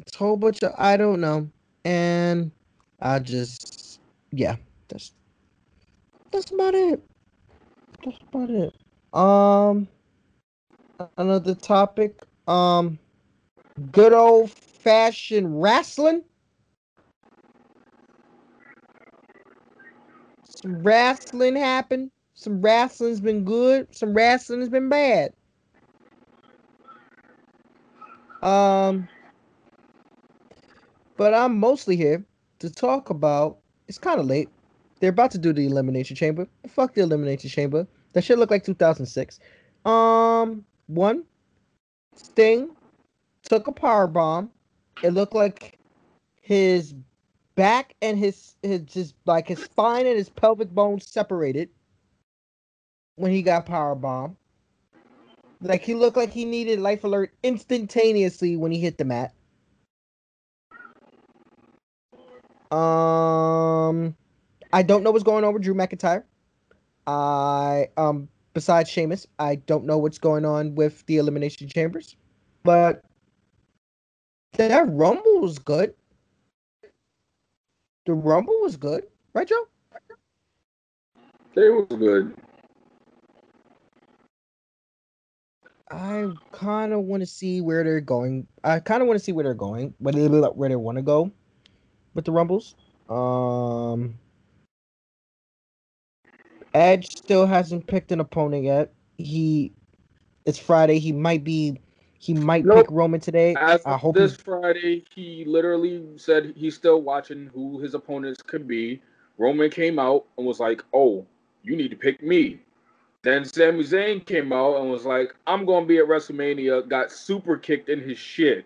[0.00, 1.50] It's a whole bunch of I don't know,
[1.84, 2.52] and
[3.00, 4.00] I just
[4.32, 4.56] yeah
[4.88, 5.12] that's
[6.32, 7.02] that's about it.
[8.04, 8.74] That's about it.
[9.12, 9.88] Um,
[11.16, 12.22] another topic.
[12.46, 12.98] Um,
[13.92, 16.24] good old fashioned wrestling.
[20.44, 22.10] Some wrestling happened.
[22.34, 23.94] Some wrestling's been good.
[23.94, 25.32] Some wrestling has been bad.
[28.42, 29.08] Um,
[31.16, 32.24] but I'm mostly here
[32.60, 33.58] to talk about.
[33.88, 34.50] It's kind of late.
[35.00, 36.46] They're about to do the elimination chamber.
[36.68, 37.86] Fuck the elimination chamber.
[38.12, 39.40] That shit look like 2006.
[39.84, 41.24] Um, one,
[42.14, 42.70] Sting
[43.42, 44.50] took a power bomb.
[45.02, 45.78] It looked like
[46.42, 46.94] his
[47.54, 51.70] back and his his just like his spine and his pelvic bones separated
[53.16, 54.36] when he got power bomb.
[55.62, 59.34] Like he looked like he needed life alert instantaneously when he hit the mat.
[62.70, 64.16] Um,
[64.72, 66.24] I don't know what's going on with Drew McIntyre.
[67.06, 72.16] I um besides Sheamus, I don't know what's going on with the elimination chambers.
[72.62, 73.02] But
[74.52, 75.94] that rumble was good.
[78.06, 79.66] The rumble was good, right, Joe?
[81.54, 82.34] They was good.
[85.90, 88.46] I kind of want to see where they're going.
[88.62, 91.02] I kind of want to see where they're going, where they where they want to
[91.02, 91.32] go
[92.14, 92.76] with the rumbles.
[93.08, 94.14] Um,
[96.74, 98.92] Edge still hasn't picked an opponent yet.
[99.18, 99.72] He,
[100.46, 100.98] it's Friday.
[100.98, 101.80] He might be,
[102.18, 102.76] he might Nope.
[102.76, 103.56] pick Roman today.
[103.58, 108.42] As I hope this he- Friday, he literally said he's still watching who his opponents
[108.42, 109.02] could be.
[109.38, 111.26] Roman came out and was like, "Oh,
[111.62, 112.60] you need to pick me."
[113.22, 117.56] Then Sami Zayn came out and was like, "I'm gonna be at WrestleMania." Got super
[117.56, 118.64] kicked in his shit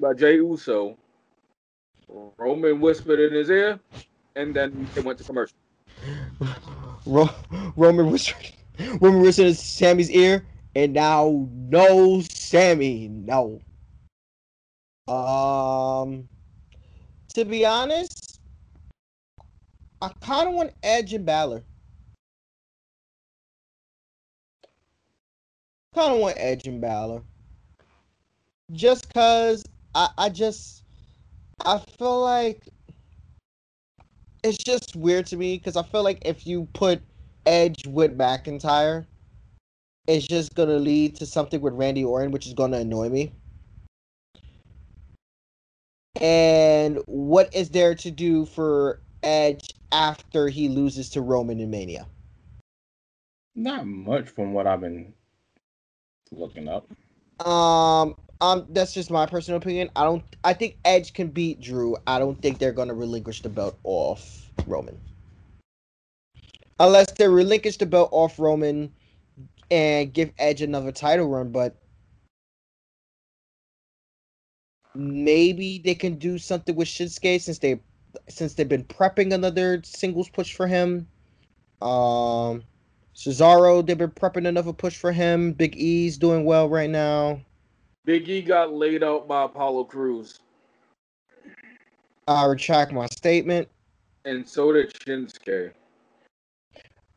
[0.00, 0.96] by Jey Uso.
[2.38, 3.80] Roman whispered in his ear,
[4.36, 5.56] and then they went to commercial.
[7.06, 7.30] Ro-
[7.76, 8.32] Roman was
[9.00, 13.60] Roman was in Sami's ear, and now no Sammy, no.
[15.06, 16.28] Um,
[17.34, 18.40] to be honest,
[20.00, 21.62] I kind of want Edge and Balor.
[25.94, 27.22] Kind of want Edge and Balor.
[28.72, 30.84] Just cause I, I just
[31.64, 32.62] I feel like
[34.44, 37.00] it's just weird to me because I feel like if you put
[37.46, 39.06] Edge with McIntyre,
[40.06, 43.32] it's just gonna lead to something with Randy Orton, which is gonna annoy me.
[46.20, 52.06] And what is there to do for Edge after he loses to Roman in Mania?
[53.56, 55.14] Not much from what I've been
[56.30, 56.86] looking up.
[57.46, 58.14] Um,
[58.44, 59.88] um, that's just my personal opinion.
[59.96, 60.22] I don't.
[60.44, 61.96] I think Edge can beat Drew.
[62.06, 65.00] I don't think they're gonna relinquish the belt off Roman,
[66.78, 68.92] unless they relinquish the belt off Roman
[69.70, 71.52] and give Edge another title run.
[71.52, 71.74] But
[74.94, 77.80] maybe they can do something with Shinsuke since they
[78.28, 81.08] since they've been prepping another singles push for him.
[81.80, 82.62] Um,
[83.16, 85.52] Cesaro, they've been prepping another push for him.
[85.52, 87.40] Big E's doing well right now.
[88.04, 90.40] Big E got laid out by Apollo Crews,
[92.28, 93.68] I retract my statement.
[94.24, 95.72] and so did Shinsuke.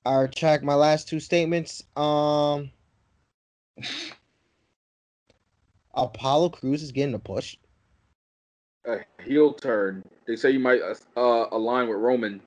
[0.05, 1.83] I retract my last two statements.
[1.97, 2.71] Um,
[5.93, 7.57] Apollo Crews is getting a push.
[8.85, 10.03] A heel turn.
[10.25, 10.81] They say you might
[11.17, 12.41] uh, align with Roman.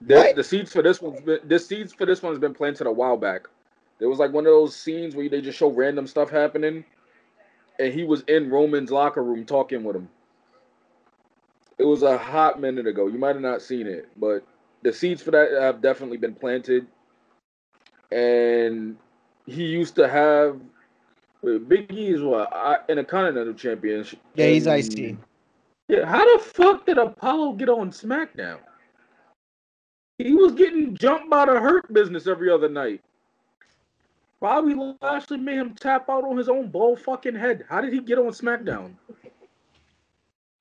[0.00, 2.92] The, the seeds for this one's been the seeds for this one's been planted a
[2.92, 3.48] while back.
[3.98, 6.84] There was like one of those scenes where they just show random stuff happening,
[7.78, 10.08] and he was in Roman's locker room talking with him.
[11.78, 13.06] It was a hot minute ago.
[13.06, 14.44] You might have not seen it, but
[14.82, 16.86] the seeds for that have definitely been planted.
[18.10, 18.96] And
[19.46, 20.60] he used to have
[21.42, 24.18] wait, Big E is what I, in a continental championship.
[24.34, 25.16] Yeah, he's and- IC.
[25.88, 28.58] Yeah, how the fuck did Apollo get on SmackDown?
[30.18, 33.00] He was getting jumped by the Hurt Business every other night.
[34.40, 37.64] Bobby Lashley made him tap out on his own ball fucking head.
[37.68, 38.92] How did he get on SmackDown?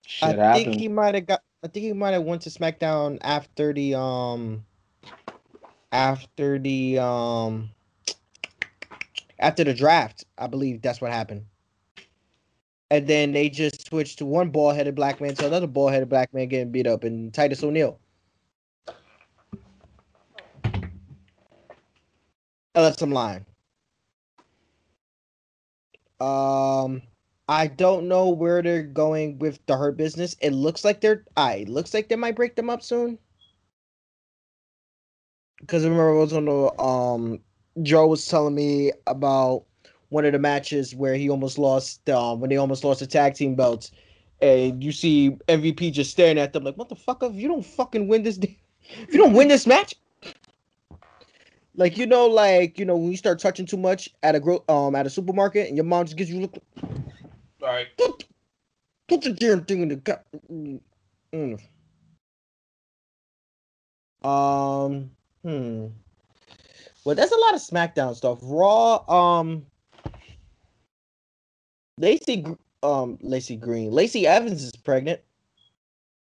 [0.06, 0.66] Shit I happened.
[0.66, 1.44] think he might have got.
[1.64, 4.66] I think he might have went to SmackDown after the um,
[5.92, 7.70] after the um,
[9.40, 10.26] after the draft.
[10.38, 11.46] I believe that's what happened.
[12.90, 16.10] And then they just switched to one ball headed black man to another ball headed
[16.10, 18.00] black man getting beat up, and Titus O'Neil.
[22.74, 23.46] Unless I'm lying.
[26.20, 27.02] Um,
[27.48, 30.36] I don't know where they're going with the hurt business.
[30.42, 31.24] It looks like they're.
[31.38, 33.18] I looks like they might break them up soon.
[35.62, 37.40] Because remember I was on the um,
[37.82, 39.66] Joe was telling me about
[40.10, 42.10] one of the matches where he almost lost.
[42.10, 43.92] Um, when they almost lost the tag team belts,
[44.42, 47.24] and you see MVP just staring at them like, "What the fuck?
[47.24, 49.96] If you don't fucking win this, if you don't win this match."
[51.78, 54.64] Like you know, like you know, when you start touching too much at a gro-
[54.68, 56.58] um at a supermarket, and your mom just gives you a look.
[57.62, 57.88] All right.
[57.98, 58.26] Put,
[59.08, 60.26] put the damn thing in the gut.
[60.52, 61.60] Mm.
[64.28, 65.12] Um.
[65.44, 65.88] Hmm.
[67.06, 68.40] Well, that's a lot of SmackDown stuff.
[68.42, 69.04] Raw.
[69.08, 69.68] Um.
[72.00, 72.38] Lacey.
[72.38, 73.20] Gr- Um.
[73.22, 73.92] Lacey Green.
[73.92, 75.22] Lacey Evans is pregnant.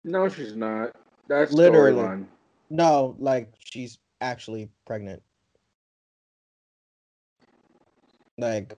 [0.03, 0.95] No, she's not.
[1.27, 2.01] That's Literally.
[2.01, 2.25] storyline.
[2.71, 5.21] No, like she's actually pregnant.
[8.37, 8.77] Like,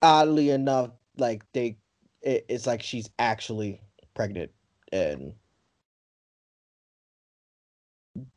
[0.00, 1.76] oddly enough, like they,
[2.22, 3.80] it, it's like she's actually
[4.14, 4.50] pregnant,
[4.92, 5.32] and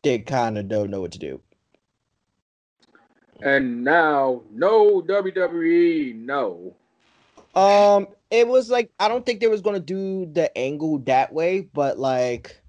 [0.03, 1.41] they kind of don't know what to do.
[3.41, 6.76] And now, no WWE, no.
[7.53, 11.61] Um, it was like I don't think they was gonna do the angle that way,
[11.61, 12.61] but like,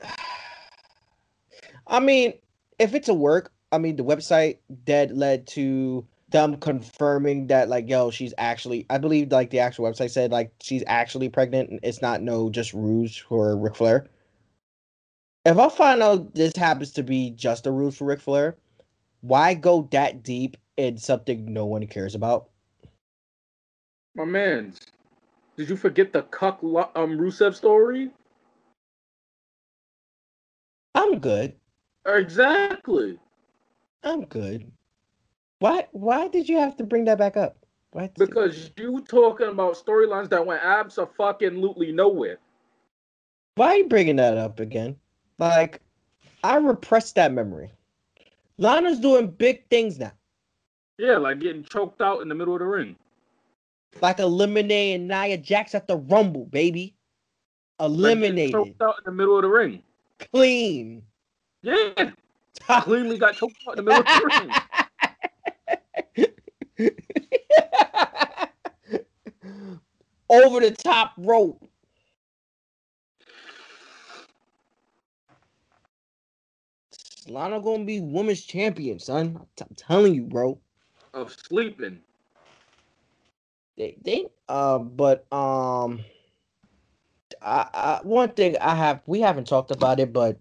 [1.86, 2.34] I mean,
[2.78, 7.88] if it's a work, I mean, the website dead led to them confirming that like,
[7.88, 11.70] yo, she's actually, I believe like the actual website said like she's actually pregnant.
[11.70, 14.06] and It's not no just ruse for Ric Flair.
[15.44, 18.56] If I find out this happens to be just a ruse for Ric Flair,
[19.20, 22.48] why go that deep in something no one cares about?
[24.14, 24.80] My man's.
[25.56, 28.10] Did you forget the cuck um Rusev story?
[30.94, 31.54] I'm good.
[32.06, 33.18] Exactly.
[34.02, 34.70] I'm good.
[35.60, 37.56] Why why did you have to bring that back up?
[37.92, 42.38] Why Because you talking about storylines that went absolutely nowhere.
[43.54, 44.96] why are you bringing that up again?
[45.38, 45.80] Like
[46.42, 47.70] I repressed that memory.
[48.58, 50.12] Lana's doing big things now.
[50.98, 52.96] Yeah, like getting choked out in the middle of the ring.
[54.02, 56.94] Like eliminating Nia Jax at the Rumble, baby.
[57.78, 58.52] Like, Eliminated.
[58.52, 59.82] choked out in the middle of the ring.
[60.32, 61.02] Clean.
[61.64, 62.10] Yeah,
[62.82, 64.54] cleanly got choked out in the middle of the
[66.76, 66.90] ring.
[70.28, 71.66] Over the top rope.
[77.26, 79.38] Lana gonna be women's champion, son.
[79.40, 80.58] I'm, t- I'm telling you, bro.
[81.14, 82.00] Of sleeping.
[83.78, 86.04] They, they, uh, but um,
[87.40, 90.38] I, I, one thing I have, we haven't talked about it, but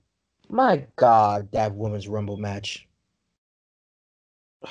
[0.54, 2.88] my God, that women's rumble match.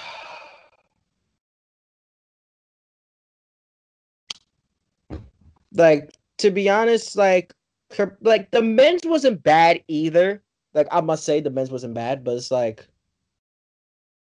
[5.75, 7.53] like to be honest, like,
[7.97, 10.43] her- like the men's wasn't bad either.
[10.73, 12.87] Like I must say, the men's wasn't bad, but it's like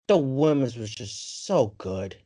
[0.09, 2.17] the women's was just so good.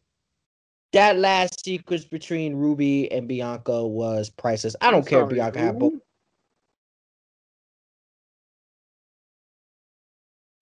[0.92, 4.74] That last sequence between Ruby and Bianca was priceless.
[4.80, 5.92] I don't I'm care if sorry, Bianca had both.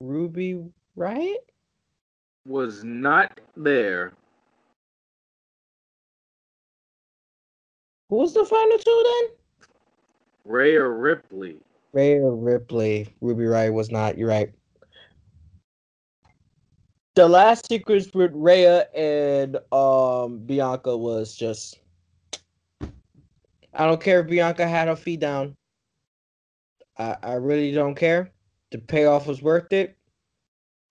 [0.01, 0.61] Ruby,
[0.95, 1.39] right?
[2.47, 4.13] Was not there.
[8.09, 9.37] Who was the final two then?
[10.45, 11.57] Rhea Ripley.
[11.93, 13.09] Rhea Ripley.
[13.21, 14.17] Ruby Riot was not.
[14.17, 14.51] You're right.
[17.17, 21.81] The last sequence with Rhea and um Bianca was just.
[23.75, 25.55] I don't care if Bianca had her feet down.
[26.97, 28.31] I I really don't care.
[28.71, 29.97] The payoff was worth it.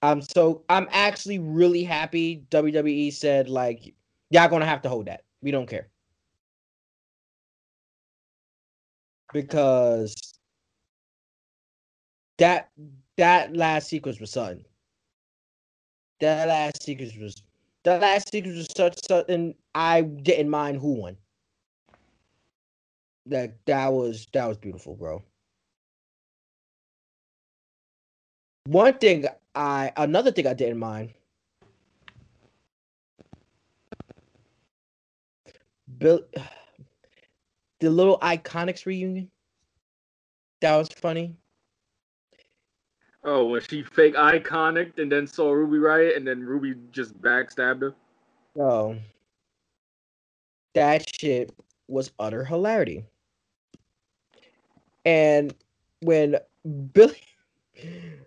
[0.02, 3.94] I'm so I'm actually really happy WWE said like
[4.30, 5.24] y'all gonna have to hold that.
[5.42, 5.90] We don't care.
[9.34, 10.16] Because
[12.38, 12.70] that
[13.18, 14.64] that last sequence was something.
[16.20, 17.42] That last sequence was
[17.84, 21.18] that last sequence was such something I didn't mind who won.
[23.26, 25.24] That that was that was beautiful, bro.
[28.68, 29.26] One thing
[29.56, 31.14] I another thing I didn't mind.
[35.98, 36.20] Bill
[37.80, 39.32] the little iconics reunion.
[40.60, 41.38] That was funny.
[43.24, 47.82] Oh, when she fake iconic and then saw Ruby Riot and then Ruby just backstabbed
[47.84, 47.96] her.
[48.60, 48.98] Oh,
[50.74, 51.54] that shit
[51.88, 53.06] was utter hilarity.
[55.06, 55.56] And
[56.02, 56.36] when
[56.92, 57.22] Billie,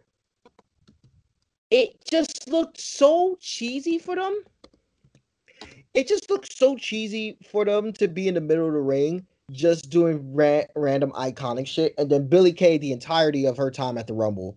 [1.71, 4.43] it just looked so cheesy for them.
[5.95, 9.27] It just looked so cheesy for them to be in the middle of the ring,
[9.51, 13.99] just doing ra- random iconic shit, and then Billie Kay the entirety of her time
[13.99, 14.57] at the Rumble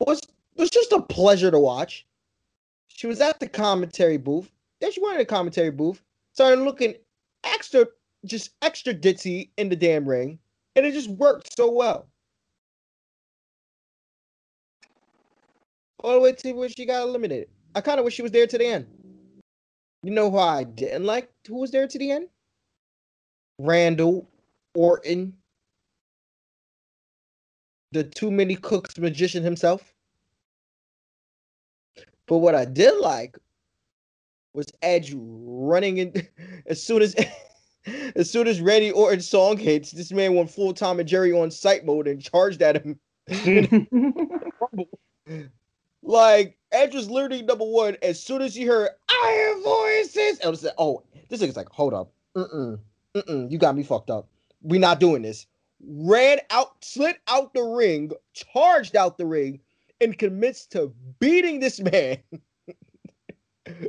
[0.00, 0.20] was
[0.56, 2.06] was just a pleasure to watch.
[2.88, 4.50] She was at the commentary booth.
[4.80, 6.02] Then she went in the commentary booth,
[6.32, 6.94] started looking
[7.44, 7.86] extra,
[8.24, 10.38] just extra ditzy in the damn ring,
[10.74, 12.08] and it just worked so well.
[16.00, 17.48] All the way to where she got eliminated.
[17.74, 18.86] I kind of wish she was there to the end.
[20.02, 21.30] You know who I didn't like?
[21.48, 22.28] Who was there to the end?
[23.58, 24.28] Randall
[24.74, 25.34] Orton,
[27.92, 29.94] the too many cooks magician himself.
[32.26, 33.38] But what I did like
[34.52, 36.28] was Edge running in
[36.66, 37.14] as soon as
[38.16, 41.50] as soon as Randy Orton's song hits, this man went full Tom and Jerry on
[41.50, 42.98] sight mode and charged at him.
[46.06, 47.96] Like Edge was literally number one.
[48.00, 51.92] As soon as he heard Iron Voices, I was like, "Oh, this nigga's like, hold
[51.94, 52.78] up, mm
[53.14, 54.28] mm, you got me fucked up.
[54.62, 55.46] We not doing this."
[55.84, 59.60] Ran out, slid out the ring, charged out the ring,
[60.00, 62.18] and commits to beating this man.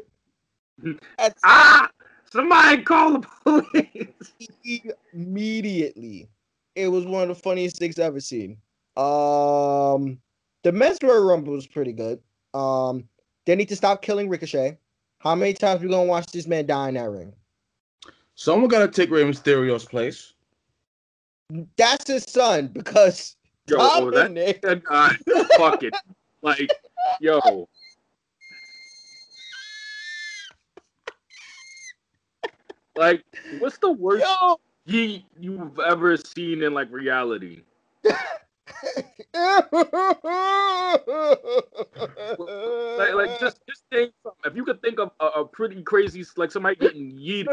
[1.43, 1.89] Ah!
[2.31, 4.87] Somebody call the police.
[5.13, 6.29] immediately.
[6.75, 8.57] It was one of the funniest things I've ever seen.
[8.95, 10.19] Um,
[10.67, 12.19] the men's Royal Rumble was pretty good.
[12.53, 13.07] Um,
[13.45, 14.77] they need to stop killing Ricochet.
[15.19, 17.33] How many times we gonna watch this man die in that ring?
[18.35, 20.33] Someone got to take Rey Mysterio's place.
[21.77, 23.37] That's his son because
[23.69, 24.61] Yo, oh, that, Dominic.
[24.61, 25.15] that guy,
[25.55, 25.95] fuck it.
[26.41, 26.69] Like,
[27.21, 27.69] yo,
[32.97, 33.23] like,
[33.59, 37.61] what's the worst Yo, ye you've ever seen in like reality?
[42.97, 44.41] Like, like just just think something.
[44.45, 47.47] If you could think of a, a pretty crazy, like somebody getting yeeted.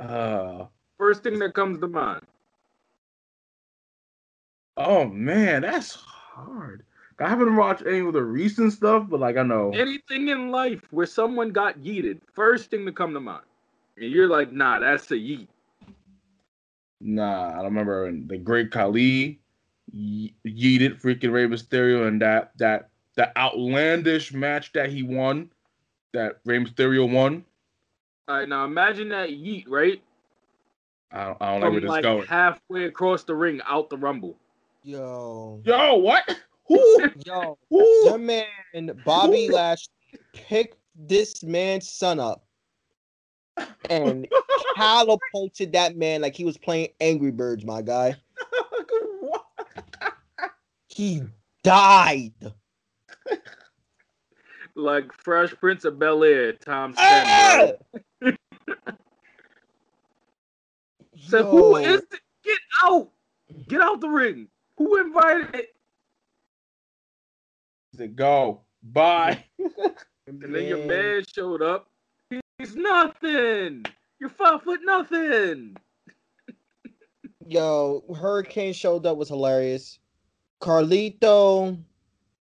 [0.00, 0.66] Uh,
[0.98, 2.26] First thing that comes to mind.
[4.76, 6.84] oh man, that's hard.
[7.20, 9.70] I haven't watched any of the recent stuff, but like I know.
[9.72, 13.44] Anything in life where someone got yeeted, first thing to come to mind.
[13.96, 15.48] And you're like, nah, that's a yeet.
[17.00, 19.40] Nah, I don't remember when the Great Khali
[19.92, 25.50] ye- yeeted freaking Rey Mysterio and that that that outlandish match that he won,
[26.12, 27.44] that Rey Mysterio won.
[28.28, 30.02] All right, now imagine that yeet, right?
[31.10, 32.26] I don't, I don't know From where this like going.
[32.26, 34.36] halfway across the ring out the rumble.
[34.84, 36.24] Yo, Yo, what?
[36.66, 36.98] Who?
[37.24, 38.04] yo, Who?
[38.04, 38.46] your man
[39.04, 39.92] Bobby Lashley
[40.32, 42.44] picked this man's son up
[43.90, 44.28] and
[44.76, 48.16] catapulted that man like he was playing Angry Birds, my guy.
[50.90, 51.22] He
[51.62, 52.32] died.
[54.74, 57.68] Like Fresh Prince of Bel Air times Ah!
[61.20, 61.84] So who Yo.
[61.84, 62.20] is it?
[62.42, 63.10] Get out!
[63.68, 64.48] Get out the ring.
[64.76, 65.68] Who invited it?
[67.96, 68.62] Said go.
[68.82, 69.44] Bye.
[70.26, 71.90] And then your man showed up.
[72.58, 73.84] He's nothing.
[74.18, 75.76] You're five foot nothing.
[77.46, 79.98] Yo, Hurricane showed up was hilarious.
[80.60, 81.78] Carlito,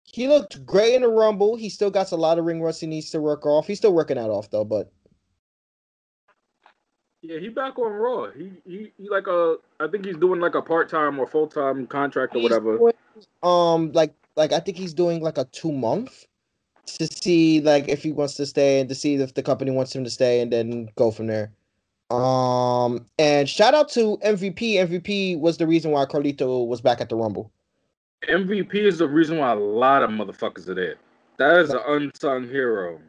[0.04, 1.56] he looked great in the Rumble.
[1.56, 3.66] He still got a lot of ring rust he needs to work off.
[3.66, 4.92] He's still working that off though, but
[7.24, 8.30] Yeah, he back on Raw.
[8.32, 11.48] He he, he like a I think he's doing like a part time or full
[11.48, 12.78] time contract or he's whatever.
[12.78, 12.94] doing,
[13.42, 16.28] um, like like I think he's doing like a two month
[16.86, 19.96] to see like if he wants to stay and to see if the company wants
[19.96, 21.52] him to stay and then go from there.
[22.10, 24.76] Um, and shout out to MVP.
[24.76, 27.52] MVP was the reason why Carlito was back at the Rumble.
[28.30, 30.96] MVP is the reason why a lot of motherfuckers are there.
[31.38, 33.00] That is an unsung hero.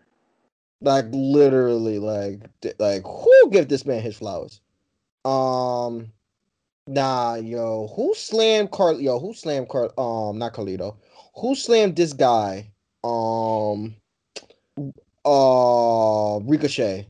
[0.81, 2.41] Like literally, like
[2.79, 4.61] like who give this man his flowers?
[5.25, 6.13] Um,
[6.87, 9.01] nah, yo, who slammed Carl?
[9.01, 9.93] Yo, who slammed Carl?
[9.99, 10.97] Um, not Carlito.
[11.37, 12.71] Who slammed this guy?
[13.05, 13.97] Um,
[15.25, 17.07] uh, Ricochet.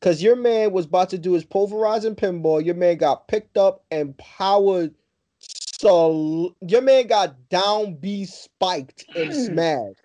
[0.00, 2.64] Cause your man was about to do his pulverizing pinball.
[2.64, 4.94] Your man got picked up and powered.
[5.38, 10.00] So your man got down B spiked and smashed.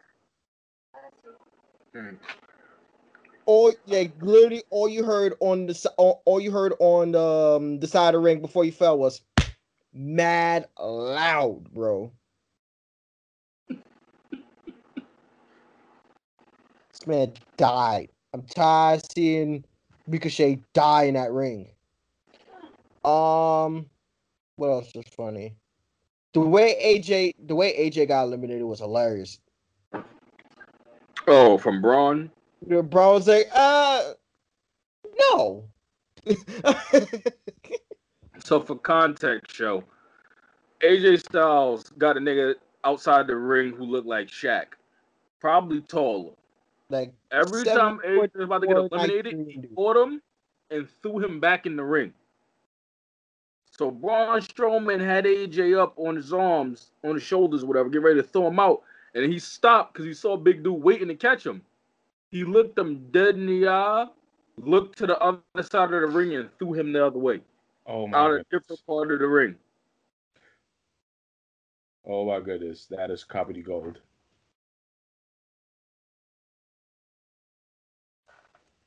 [1.94, 2.16] Hmm.
[3.46, 7.80] all like literally all you heard on the all, all you heard on the, um,
[7.80, 9.22] the side of the ring before you fell was
[9.94, 12.12] mad loud, bro.
[17.06, 18.10] This man died.
[18.34, 19.64] I'm tired of seeing
[20.08, 21.70] Ricochet die in that ring.
[23.04, 23.86] Um,
[24.56, 25.56] what else was funny?
[26.34, 29.40] The way AJ, the way AJ got eliminated was hilarious.
[31.28, 32.30] Oh, from Braun.
[32.68, 34.14] The was like, uh,
[35.20, 35.66] no.
[38.44, 39.84] So for context, show
[40.84, 42.54] AJ Styles got a nigga
[42.84, 44.66] outside the ring who looked like Shaq,
[45.40, 46.34] probably taller.
[46.90, 50.22] Like Every Seven time AJ foot was about to get eliminated, he caught him
[50.70, 52.14] and threw him back in the ring.
[53.72, 58.22] So Braun Strowman had AJ up on his arms, on his shoulders, whatever, get ready
[58.22, 58.84] to throw him out,
[59.14, 61.62] and he stopped because he saw Big Dude waiting to catch him.
[62.32, 64.08] He looked him dead in the eye,
[64.58, 67.42] looked to the other side of the ring, and threw him the other way,
[67.86, 68.48] Oh my out a goodness.
[68.52, 69.56] different part of the ring.
[72.06, 72.86] Oh my goodness.
[72.86, 74.00] That is comedy gold.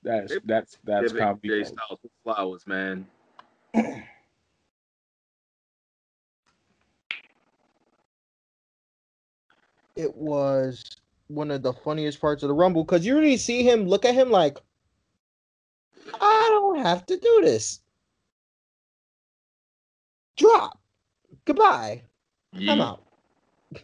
[0.02, 1.66] That's that's that's Giving comedy AJ gold.
[1.66, 3.06] Styles the flowers, man.
[9.96, 10.84] it was
[11.26, 14.14] one of the funniest parts of the rumble because you really see him look at
[14.14, 14.58] him like,
[16.20, 17.80] I don't have to do this.
[20.36, 20.78] Drop.
[21.44, 22.02] Goodbye.
[22.54, 23.02] I'm out.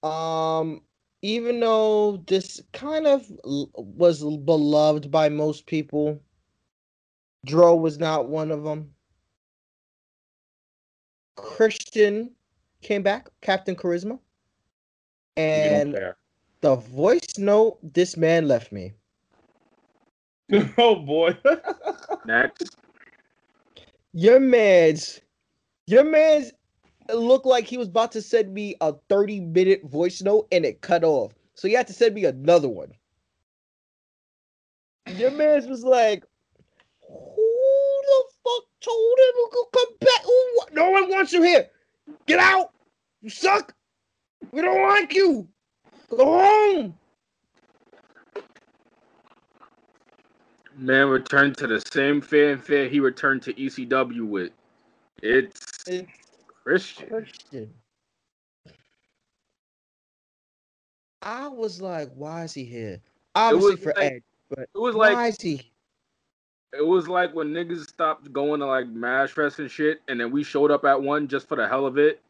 [0.00, 0.82] Um,
[1.22, 6.20] even though this kind of was beloved by most people,
[7.44, 8.90] Dro was not one of them.
[11.36, 12.30] Christian
[12.82, 14.18] came back, Captain Charisma,
[15.36, 15.96] and
[16.60, 18.92] the voice note this man left me.
[20.78, 21.36] oh boy.
[22.26, 22.76] Next.
[24.12, 25.20] Your man's,
[25.86, 26.52] your man's
[27.16, 30.80] looked like he was about to send me a 30 minute voice note and it
[30.80, 31.32] cut off.
[31.54, 32.92] So he had to send me another one.
[35.16, 36.24] Your man was like,
[37.00, 40.24] who the fuck told him to come back?
[40.26, 41.68] Wa- no one wants you here.
[42.26, 42.72] Get out.
[43.22, 43.74] You suck.
[44.52, 45.48] We don't like you.
[46.10, 46.94] Go home.
[50.76, 54.52] Man returned to the same fanfare he returned to ECW with.
[55.22, 56.27] It's It's
[56.68, 57.08] Christian.
[57.08, 57.70] Christian.
[61.22, 63.00] I was like, why is he here?
[63.34, 65.62] Obviously for like- Ed, but It was why like is he?
[66.74, 70.30] it was like when niggas stopped going to like mash fest and shit, and then
[70.30, 72.20] we showed up at one just for the hell of it,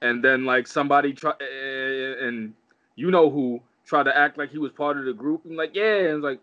[0.00, 2.54] and then like somebody try eh, eh, eh, and
[2.94, 5.74] you know who tried to act like he was part of the group and like
[5.74, 6.38] yeah, and like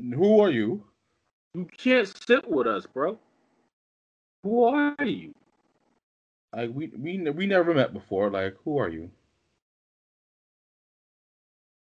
[0.00, 0.82] Who are you?
[1.54, 3.16] you can't sit with us, bro.
[4.42, 5.32] Who are you?
[6.54, 8.30] Like we we we never met before.
[8.30, 9.10] Like who are you?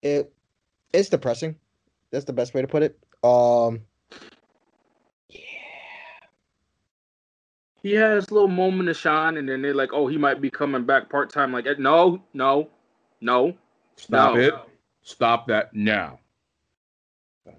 [0.02, 0.32] It
[0.92, 1.56] it's depressing.
[2.10, 2.98] That's the best way to put it.
[3.24, 3.80] Um
[5.28, 5.40] yeah.
[7.82, 10.50] He had his little moment of shine, and then they're like, "Oh, he might be
[10.50, 12.68] coming back part time." Like, no, no,
[13.20, 13.56] no.
[13.96, 14.40] Stop No.
[14.40, 14.54] it.
[15.02, 16.20] Stop that now.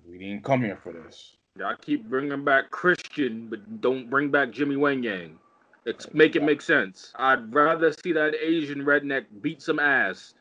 [0.08, 1.36] We didn't come here for this.
[1.58, 5.38] Y'all keep bringing back Christian, but don't bring back Jimmy Wang Yang.
[5.86, 7.12] It's make it make sense.
[7.16, 10.34] I'd rather see that Asian redneck beat some ass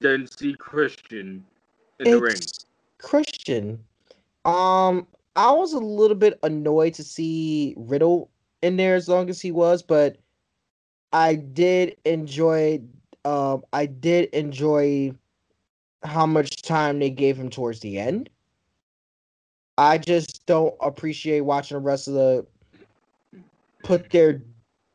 [0.00, 1.44] than see Christian
[2.00, 2.36] in the ring.
[2.98, 3.82] Christian.
[4.44, 8.30] Um I was a little bit annoyed to see Riddle
[8.62, 10.16] in there as long as he was, but
[11.12, 12.82] I did enjoy
[13.24, 15.12] um I did enjoy
[16.02, 18.28] how much time they gave him towards the end.
[19.78, 22.46] I just don't appreciate watching the rest of the
[23.82, 24.42] put their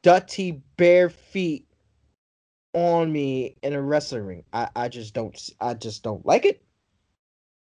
[0.03, 1.67] dirty bare feet
[2.73, 4.43] on me in a wrestling ring.
[4.53, 6.61] I, I just don't I just don't like it.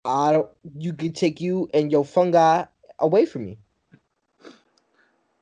[0.05, 2.65] I don't you can take you and your fungi
[2.99, 3.57] away from me.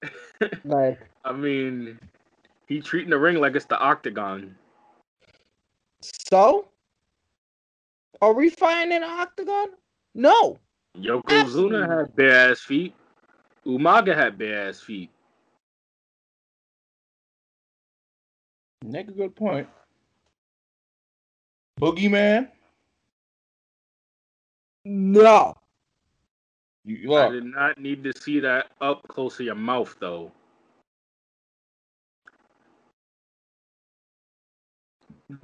[0.63, 1.99] like I mean,
[2.67, 4.55] he treating the ring like it's the octagon.
[6.01, 6.67] so
[8.21, 9.69] are we fighting in an octagon?
[10.15, 10.57] No.
[10.97, 11.95] Yokozuna Absolutely.
[11.95, 12.93] had bare ass feet.
[13.65, 15.09] Umaga had bare ass feet.
[18.85, 19.67] Make a good point.
[21.79, 22.49] Boogeyman.
[24.85, 25.55] No.
[26.85, 30.31] You I did not need to see that up close to your mouth though.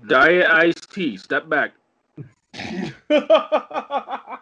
[0.08, 1.18] Diet iced tea.
[1.18, 1.74] Step back.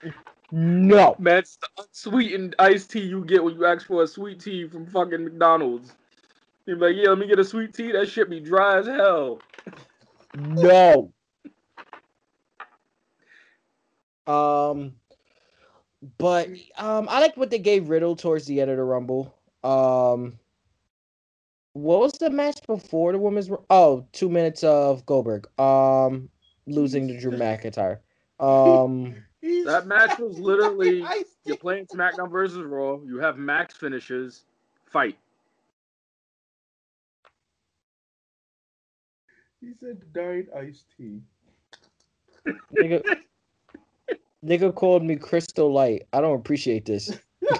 [0.50, 1.14] No.
[1.18, 4.66] Man, it's the unsweetened iced tea you get when you ask for a sweet tea
[4.66, 5.92] from fucking McDonald's.
[6.64, 7.92] You're like, yeah, let me get a sweet tea.
[7.92, 9.40] That shit be dry as hell.
[10.36, 11.12] No.
[14.26, 14.92] Um
[16.18, 19.34] but um I like what they gave Riddle towards the end of the Rumble.
[19.64, 20.38] Um
[21.72, 25.48] what was the match before the women's oh two minutes of Goldberg.
[25.58, 26.28] Um
[26.66, 28.00] losing to Drew McIntyre.
[28.38, 31.06] Um That match was literally
[31.44, 32.98] you're playing SmackDown versus Raw.
[33.04, 34.44] You have max finishes.
[34.86, 35.18] Fight.
[39.60, 41.20] He said diet iced tea.
[42.74, 43.02] nigga,
[44.44, 46.06] nigga called me Crystal Light.
[46.12, 47.18] I don't appreciate this.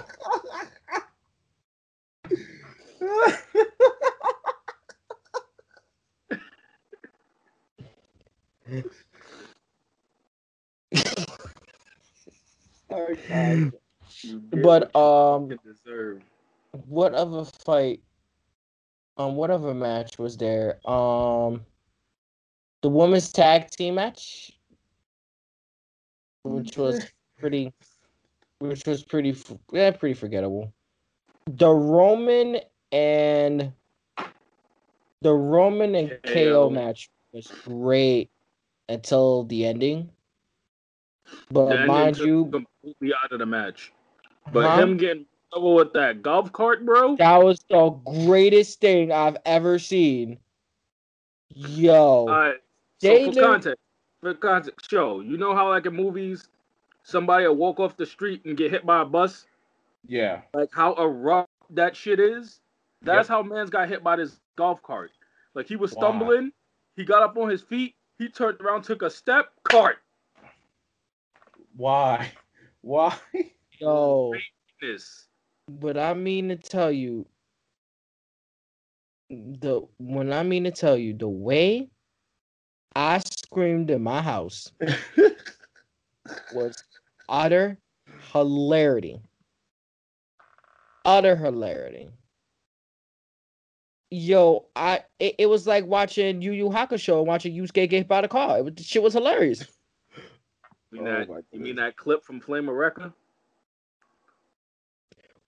[14.23, 15.59] You get But, um,
[16.87, 18.01] what other fight
[19.17, 20.79] um what other match was there?
[20.89, 21.65] Um
[22.81, 24.51] the women's tag team match
[26.43, 27.05] which was
[27.39, 27.73] pretty
[28.59, 29.35] which was pretty
[29.71, 30.73] yeah pretty forgettable.
[31.47, 32.59] The roman
[32.91, 33.73] and
[35.21, 36.69] the roman and ko KO.
[36.69, 38.29] match was great
[38.87, 40.11] until the ending.
[41.51, 42.45] But The ending mind took you
[42.93, 43.91] completely out of the match.
[44.51, 44.81] But huh?
[44.81, 47.15] him getting trouble with that golf cart, bro.
[47.17, 47.89] That was the
[48.25, 50.37] greatest thing I've ever seen.
[51.49, 52.55] Yo, All right.
[53.01, 53.81] So for do- context,
[54.21, 56.47] for context, show you know how like in movies,
[57.03, 59.45] somebody will walk off the street and get hit by a bus.
[60.07, 60.41] Yeah.
[60.53, 62.59] Like how abrupt that shit is.
[63.01, 65.11] That's how man's got hit by this golf cart.
[65.53, 66.09] Like he was Wow.
[66.11, 66.51] stumbling,
[66.95, 69.97] he got up on his feet, he turned around, took a step, cart.
[71.77, 72.31] Why?
[72.81, 73.15] Why?
[73.79, 74.33] yo,
[74.81, 75.27] This.
[75.67, 77.25] but I mean to tell you,
[79.29, 81.89] the when I mean to tell you, the way
[82.95, 84.71] I screamed in my house
[86.53, 86.83] was
[87.27, 87.77] utter
[88.33, 89.21] hilarity.
[91.05, 92.09] Utter hilarity.
[94.11, 98.07] Yo, I it, it was like watching Yu Yu Hakusho and watching Yusuke get hit
[98.07, 98.57] by the car.
[98.57, 99.63] It was, the shit was hilarious.
[100.91, 103.13] You mean, Oh that, you mean that clip from Flame of Recca?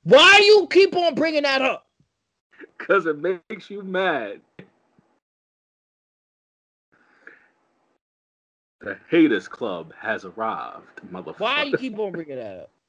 [0.03, 1.87] Why you keep on bringing that up?
[2.77, 4.41] Because it makes you mad.
[8.81, 11.39] The Haters Club has arrived, motherfucker.
[11.39, 12.71] Why you keep on bringing that up?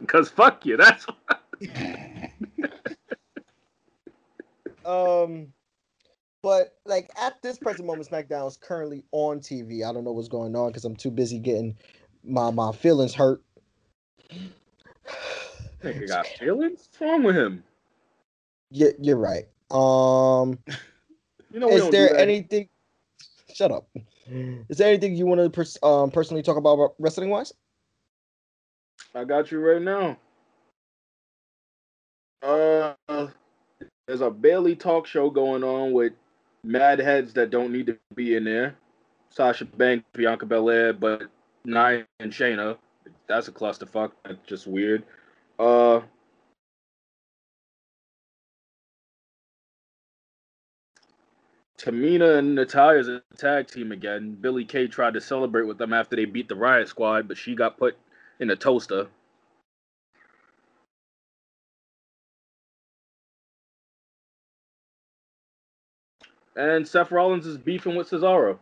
[0.00, 0.78] Because fuck you.
[0.78, 1.06] That's
[4.84, 5.52] Um,
[6.42, 9.88] but like at this present moment, SmackDown is currently on TV.
[9.88, 11.76] I don't know what's going on because I'm too busy getting
[12.24, 13.42] my my feelings hurt.
[15.82, 16.88] nigga got feelings.
[16.90, 17.62] What's wrong with him?
[18.70, 19.44] You're, you're right.
[19.70, 20.58] Um,
[21.52, 22.68] You know is there anything?
[23.54, 23.88] Shut up.
[24.68, 27.52] Is there anything you want to pers- um personally talk about wrestling wise?
[29.14, 30.16] I got you right now.
[32.42, 32.94] Uh,
[34.06, 36.12] there's a Bailey talk show going on with
[36.64, 38.76] mad heads that don't need to be in there.
[39.30, 41.22] Sasha Banks, Bianca Belair, but
[41.64, 42.76] Nia and Shayna.
[43.26, 44.12] That's a clusterfuck.
[44.24, 45.04] That's just weird.
[45.58, 46.00] Uh,
[51.78, 54.36] Tamina and Natalya's a tag team again.
[54.40, 57.54] Billie Kay tried to celebrate with them after they beat the Riot Squad, but she
[57.56, 57.96] got put
[58.38, 59.08] in a toaster.
[66.56, 68.58] And Seth Rollins is beefing with Cesaro.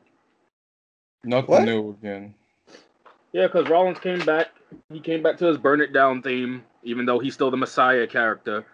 [1.24, 1.64] Nothing What?
[1.64, 2.34] new again.
[3.32, 4.48] Yeah, because Rollins came back.
[4.92, 8.06] He came back to his Burn It Down theme, even though he's still the Messiah
[8.06, 8.64] character.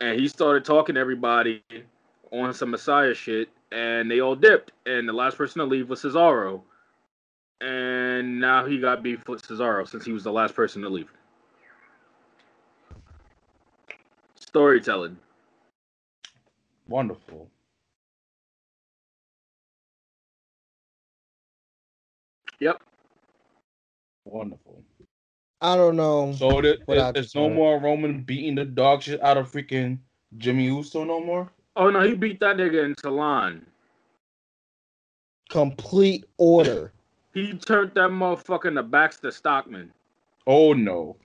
[0.00, 1.62] And he started talking to everybody
[2.30, 4.72] on some Messiah shit, and they all dipped.
[4.84, 6.62] And the last person to leave was Cesaro.
[7.60, 11.10] And now he got beef with Cesaro since he was the last person to leave.
[14.38, 15.16] Storytelling.
[16.88, 17.48] Wonderful.
[22.60, 22.82] Yep.
[24.24, 24.82] Wonderful.
[25.60, 26.34] I don't know.
[26.36, 29.98] So there, What there's no more Roman beating the dog shit out of freaking
[30.38, 31.50] Jimmy Uso no more.
[31.76, 33.64] Oh no, he beat that nigga in Salon.
[35.50, 36.92] Complete order.
[37.34, 39.92] He turned that motherfucker into Baxter Stockman.
[40.46, 41.16] Oh no.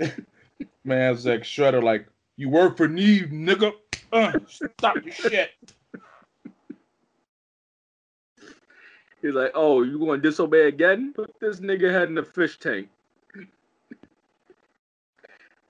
[0.84, 3.72] Man, Zack Shredder, like, you work for Neve, nigga.
[4.12, 5.50] Uh, stop your shit.
[9.22, 11.12] He's like, oh, you going to disobey again?
[11.14, 12.88] Put this nigga head in the fish tank.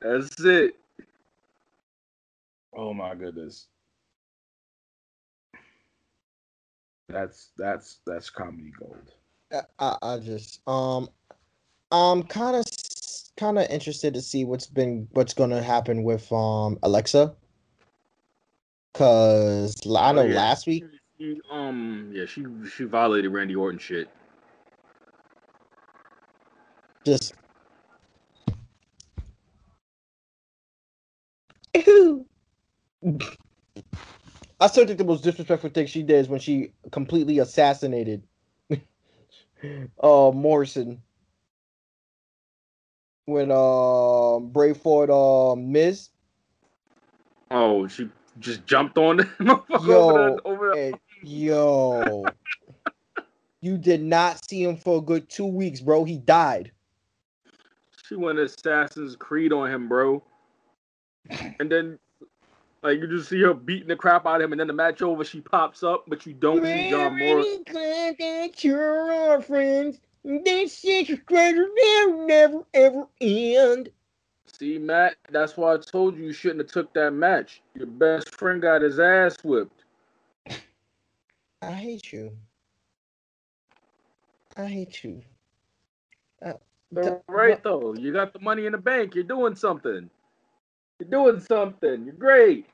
[0.00, 0.74] That's it.
[2.74, 3.66] Oh my goodness.
[7.10, 9.12] That's that's that's comedy gold.
[9.52, 11.10] I, I, I just um
[11.90, 12.64] I'm kind of
[13.36, 17.34] kind of interested to see what's been what's going to happen with um Alexa
[18.94, 20.34] cuz I know Oh, yeah.
[20.34, 20.84] last week
[21.22, 22.44] She, um, yeah, she
[22.74, 24.08] she violated Randy Orton shit.
[27.06, 27.34] just
[31.76, 32.26] Ew.
[34.60, 38.24] I still think the most disrespectful thing she did is when she completely assassinated
[38.72, 41.02] uh Morrison
[43.26, 46.08] when um Bray fought um Miz.
[47.52, 52.24] Oh, she just jumped on the Yo, over the, over the And, yo,
[53.60, 56.04] you did not see him for a good two weeks, bro.
[56.04, 56.72] He died.
[58.06, 60.22] She went Assassin's Creed on him, bro.
[61.60, 61.98] And then,
[62.82, 65.02] like, you just see her beating the crap out of him, and then the match
[65.02, 67.62] over, she pops up, but you don't see John Morrison.
[67.70, 70.00] glad that you're our friends.
[70.24, 73.90] This secret treasure will never ever end.
[74.46, 77.62] See, Matt, that's why I told you you shouldn't have took that match.
[77.74, 79.81] Your best friend got his ass whipped.
[81.62, 82.36] I hate you.
[84.56, 85.22] I hate you.
[86.44, 86.54] Uh,
[86.96, 87.94] All Th- right, though.
[87.94, 89.14] You got the money in the bank.
[89.14, 90.10] You're doing something.
[90.98, 92.04] You're doing something.
[92.04, 92.66] You're great.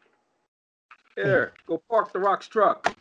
[1.17, 2.97] There, go park the Rock's truck.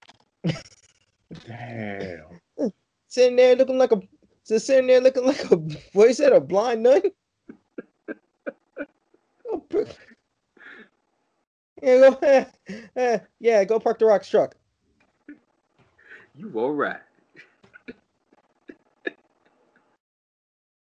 [1.46, 2.42] Damn.
[3.08, 4.02] Sitting there looking like a
[4.46, 5.56] just sitting there looking like a
[5.94, 7.02] what is that, a blind nun?
[9.50, 9.64] Oh,
[11.82, 12.46] yeah,
[12.96, 14.56] go, yeah, go park the Rock's truck.
[16.38, 17.00] You all right.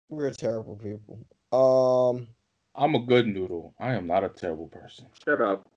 [0.08, 1.18] We're terrible people.
[1.52, 2.28] Um,
[2.76, 3.74] I'm a good noodle.
[3.80, 5.06] I am not a terrible person.
[5.24, 5.68] Shut up.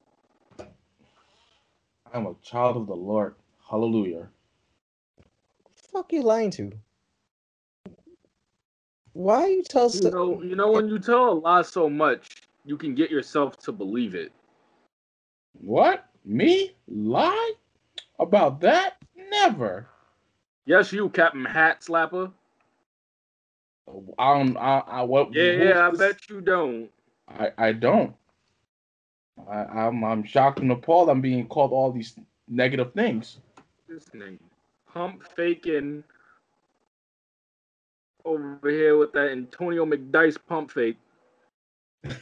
[2.14, 3.36] I'm a child of the Lord.
[3.70, 4.28] Hallelujah.
[5.92, 6.72] fuck you lying to?
[9.14, 12.44] Why you tell You so- know, you know when you tell a lie so much,
[12.66, 14.32] you can get yourself to believe it.
[15.54, 16.06] What?
[16.26, 16.76] Me?
[16.88, 17.54] Lie?
[18.20, 19.03] About that?
[19.34, 19.88] Never.
[20.66, 22.32] Yes, you, Captain Hat Slapper.
[24.18, 24.56] I don't.
[24.58, 24.80] I.
[24.88, 25.34] I what?
[25.34, 26.90] Yeah, yeah, I this- bet you don't.
[27.28, 27.52] I.
[27.58, 28.14] I don't.
[29.50, 31.10] I, I'm I'm shocked and appalled.
[31.10, 32.16] I'm being called all these
[32.48, 33.40] negative things.
[33.90, 34.38] This nigga
[34.92, 36.04] pump faking
[38.26, 40.98] over here with that Antonio McDice pump fake.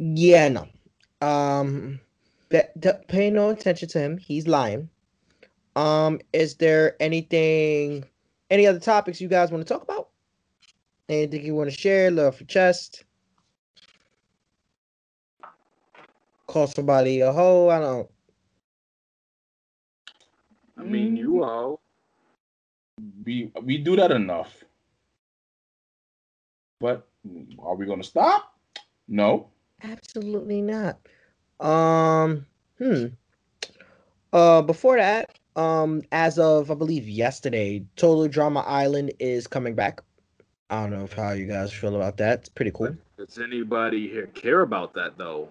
[0.00, 0.68] Yeah, no.
[1.26, 1.98] Um,
[2.50, 4.16] that, that- pay no attention to him.
[4.16, 4.88] He's lying.
[5.74, 8.04] Um, is there anything,
[8.50, 10.10] any other topics you guys want to talk about?
[11.08, 12.10] Anything you want to share?
[12.10, 13.04] Love for chest.
[16.46, 17.68] Call somebody a hoe.
[17.68, 18.10] I don't.
[20.78, 21.80] I mean, you all.
[23.24, 24.64] We we do that enough.
[26.80, 27.06] But
[27.58, 28.54] are we gonna stop?
[29.08, 29.50] No.
[29.82, 30.98] Absolutely not.
[31.60, 32.46] Um,
[32.78, 33.06] hmm.
[34.32, 40.00] Uh, before that, um, as of I believe yesterday, Total Drama Island is coming back.
[40.70, 42.40] I don't know if how you guys feel about that.
[42.40, 42.94] It's pretty cool.
[43.16, 45.48] Does anybody here care about that though?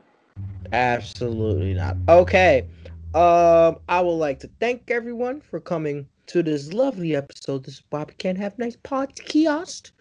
[0.72, 1.98] Absolutely not.
[2.08, 2.68] Okay.
[3.16, 7.64] Um, I would like to thank everyone for coming to this lovely episode.
[7.64, 9.92] This is Bobby Can't Have Nice Podcast.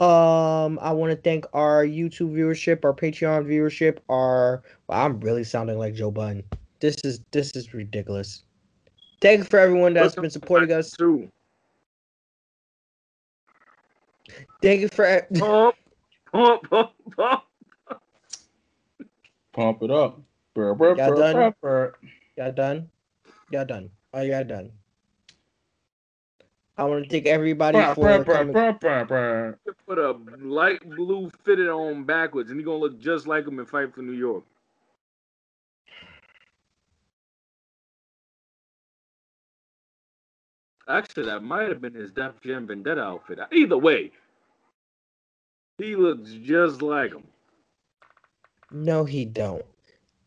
[0.00, 5.44] Um, I want to thank our YouTube viewership, our Patreon viewership, our well, I'm really
[5.44, 6.42] sounding like Joe Budden.
[6.80, 8.44] This is this is ridiculous.
[9.20, 10.90] Thank you for everyone that's been supporting us.
[10.92, 11.28] Too.
[14.62, 15.74] Thank you for Pump,
[16.32, 17.42] pump, pump, pump.
[19.52, 20.20] Pump it up.
[20.54, 21.34] Brr, brr, Y'all brr, done?
[21.34, 21.94] brr, brr.
[22.38, 22.88] y'all done.
[23.50, 23.90] Y'all done.
[24.14, 24.72] Oh, y'all done.
[26.76, 28.52] I want to thank everybody Brr, for brr, brr, coming.
[28.52, 29.58] brr, brr, brr.
[29.86, 33.68] Put a light blue fitted on backwards, and he gonna look just like him and
[33.68, 34.44] fight for New York.
[40.88, 43.38] Actually, that might have been his Def Jam Vendetta outfit.
[43.52, 44.10] Either way,
[45.78, 47.22] he looks just like him.
[48.72, 49.64] No, he don't.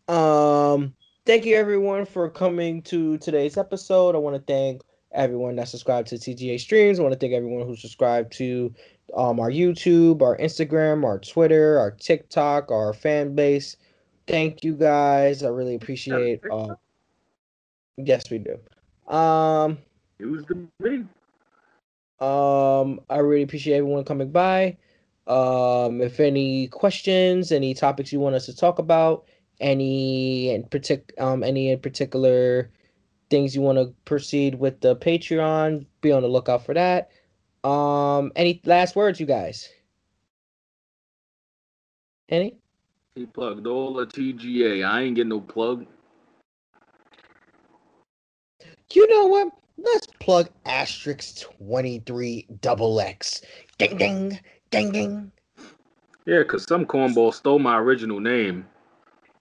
[0.08, 0.94] Um,
[1.26, 4.16] thank you everyone for coming to today's episode.
[4.16, 4.82] I want to thank
[5.14, 7.00] everyone that subscribed to TGA streams.
[7.00, 8.74] I want to thank everyone who subscribed to
[9.16, 13.78] um our YouTube, our Instagram, our Twitter, our TikTok, our fan base.
[14.28, 15.44] Thank you guys.
[15.44, 16.42] I really appreciate.
[16.50, 16.76] Uh,
[17.98, 18.58] yes, we do.
[19.14, 19.78] Um,
[20.20, 21.06] Use the me.
[22.20, 24.78] um, I really appreciate everyone coming by.
[25.28, 29.26] Um, if any questions, any topics you want us to talk about,
[29.60, 32.70] any in partic- um, any in particular
[33.34, 37.10] things you want to proceed with the Patreon, be on the lookout for that.
[37.68, 39.70] Um, any last words, you guys?
[42.30, 42.58] Any?
[43.16, 44.88] He plugged all the TGA.
[44.88, 45.88] I ain't getting no plug.
[48.94, 49.48] You know what?
[49.80, 53.42] Let's plug asterisk twenty three double X.
[53.80, 54.40] Ding ding
[54.70, 55.32] ding ding.
[56.28, 58.68] Yeah, because some cornball stole my original name.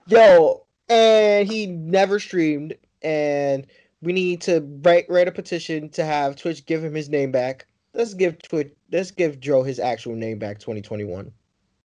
[0.07, 3.67] Yo, and he never streamed, and
[4.03, 7.65] we need to write write a petition to have Twitch give him his name back.
[7.93, 11.31] Let's give Twitch let's give Joe his actual name back 2021.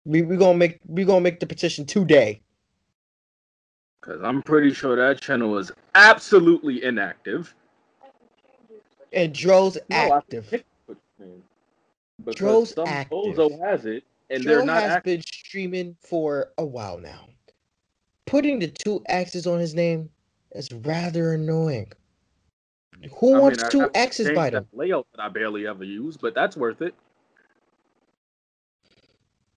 [0.06, 2.40] We we gonna make we gonna make the petition today.
[4.00, 7.54] Because I'm pretty sure that channel is absolutely inactive.
[9.12, 10.62] And Dro's No, active.
[12.24, 13.18] Because Dro's some active.
[13.18, 15.04] bozo has it, and Joe they're not has active.
[15.04, 17.28] been streaming for a while now.
[18.26, 20.08] Putting the two X's on his name
[20.52, 21.92] is rather annoying.
[23.18, 24.66] Who I wants I two X's by them?
[24.72, 26.94] layout that I barely ever use, but that's worth it.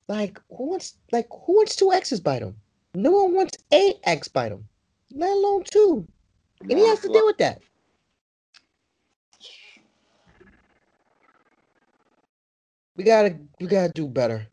[0.08, 2.56] Like who wants like who wants two X's by them?
[2.96, 4.68] No one wants a X by them,
[5.12, 6.08] let alone two.
[6.62, 7.62] And he has to deal with that.
[12.96, 14.48] We gotta we gotta do better.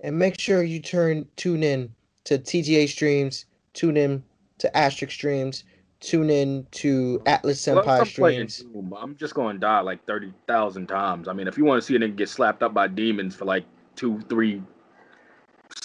[0.00, 1.94] And make sure you turn tune in
[2.24, 4.24] to TGA streams, tune in
[4.58, 5.64] to Asterisk streams,
[6.02, 8.58] tune in to Atlas Well, Senpai I'm streams.
[8.58, 11.28] Doom, I'm just going to die like 30,000 times.
[11.28, 13.44] I mean, if you want to see a nigga get slapped up by demons for
[13.44, 13.64] like
[13.96, 14.62] two, three,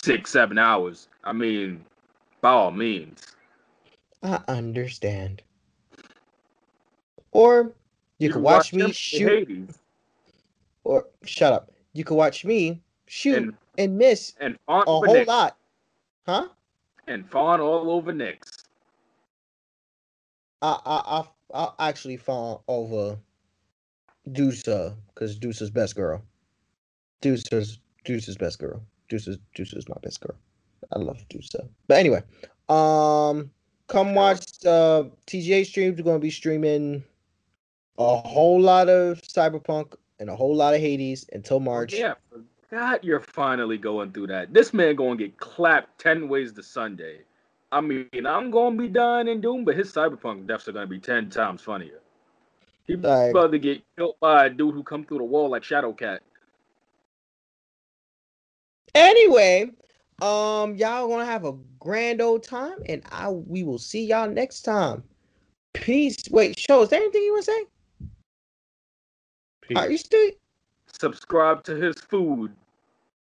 [0.03, 1.85] six, seven hours, I mean,
[2.41, 3.21] by all means.
[4.23, 5.43] I understand.
[7.31, 7.71] Or
[8.17, 9.69] you, can watch, me shoot
[10.83, 11.71] or shut up.
[11.93, 15.27] You can watch me shoot and, and miss and fawn a whole Nyx.
[15.27, 15.57] lot.
[16.25, 16.47] Huh?
[17.07, 18.56] And fawn all over Nyx.
[20.61, 21.23] I I
[21.53, 23.17] I I actually fall over
[24.29, 26.21] Dusa because Dusa's best girl.
[27.21, 28.81] Dusa's Dusa's best girl.
[29.09, 30.37] Dusa's Dusa's my best girl.
[30.91, 31.67] I love Dusa.
[31.87, 32.23] But anyway,
[32.69, 33.51] um,
[33.87, 35.97] come watch uh TGA streams.
[35.97, 37.03] We're gonna be streaming
[37.97, 41.93] a whole lot of Cyberpunk and a whole lot of Hades until March.
[41.93, 42.13] Yeah,
[42.69, 44.53] forgot you're finally going through that.
[44.53, 47.21] This man gonna get clapped ten ways to Sunday.
[47.71, 50.99] I mean, I'm gonna be dying in Doom, but his cyberpunk deaths are gonna be
[50.99, 51.99] ten times funnier.
[52.85, 55.63] He Like- about to get killed by a dude who come through the wall like
[55.63, 56.19] Shadowcat.
[58.95, 59.71] Anyway,
[60.21, 64.61] um, y'all gonna have a grand old time, and I we will see y'all next
[64.61, 65.03] time.
[65.73, 66.17] Peace.
[66.31, 66.83] Wait, show.
[66.83, 67.65] Is there anything you want to say?
[69.61, 69.77] Peace.
[69.77, 70.31] Are you still?
[70.99, 72.55] Subscribe to his food.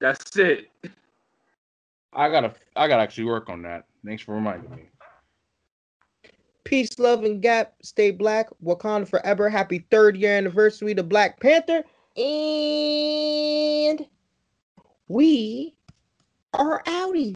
[0.00, 0.70] That's it.
[2.12, 3.86] I gotta, I gotta actually work on that.
[4.04, 4.82] Thanks for reminding me.
[6.64, 7.74] Peace, love, and gap.
[7.82, 8.48] Stay black.
[8.64, 9.48] Wakanda forever.
[9.48, 11.84] Happy third year anniversary to Black Panther.
[12.16, 14.06] And
[15.08, 15.74] we
[16.54, 17.34] are outie.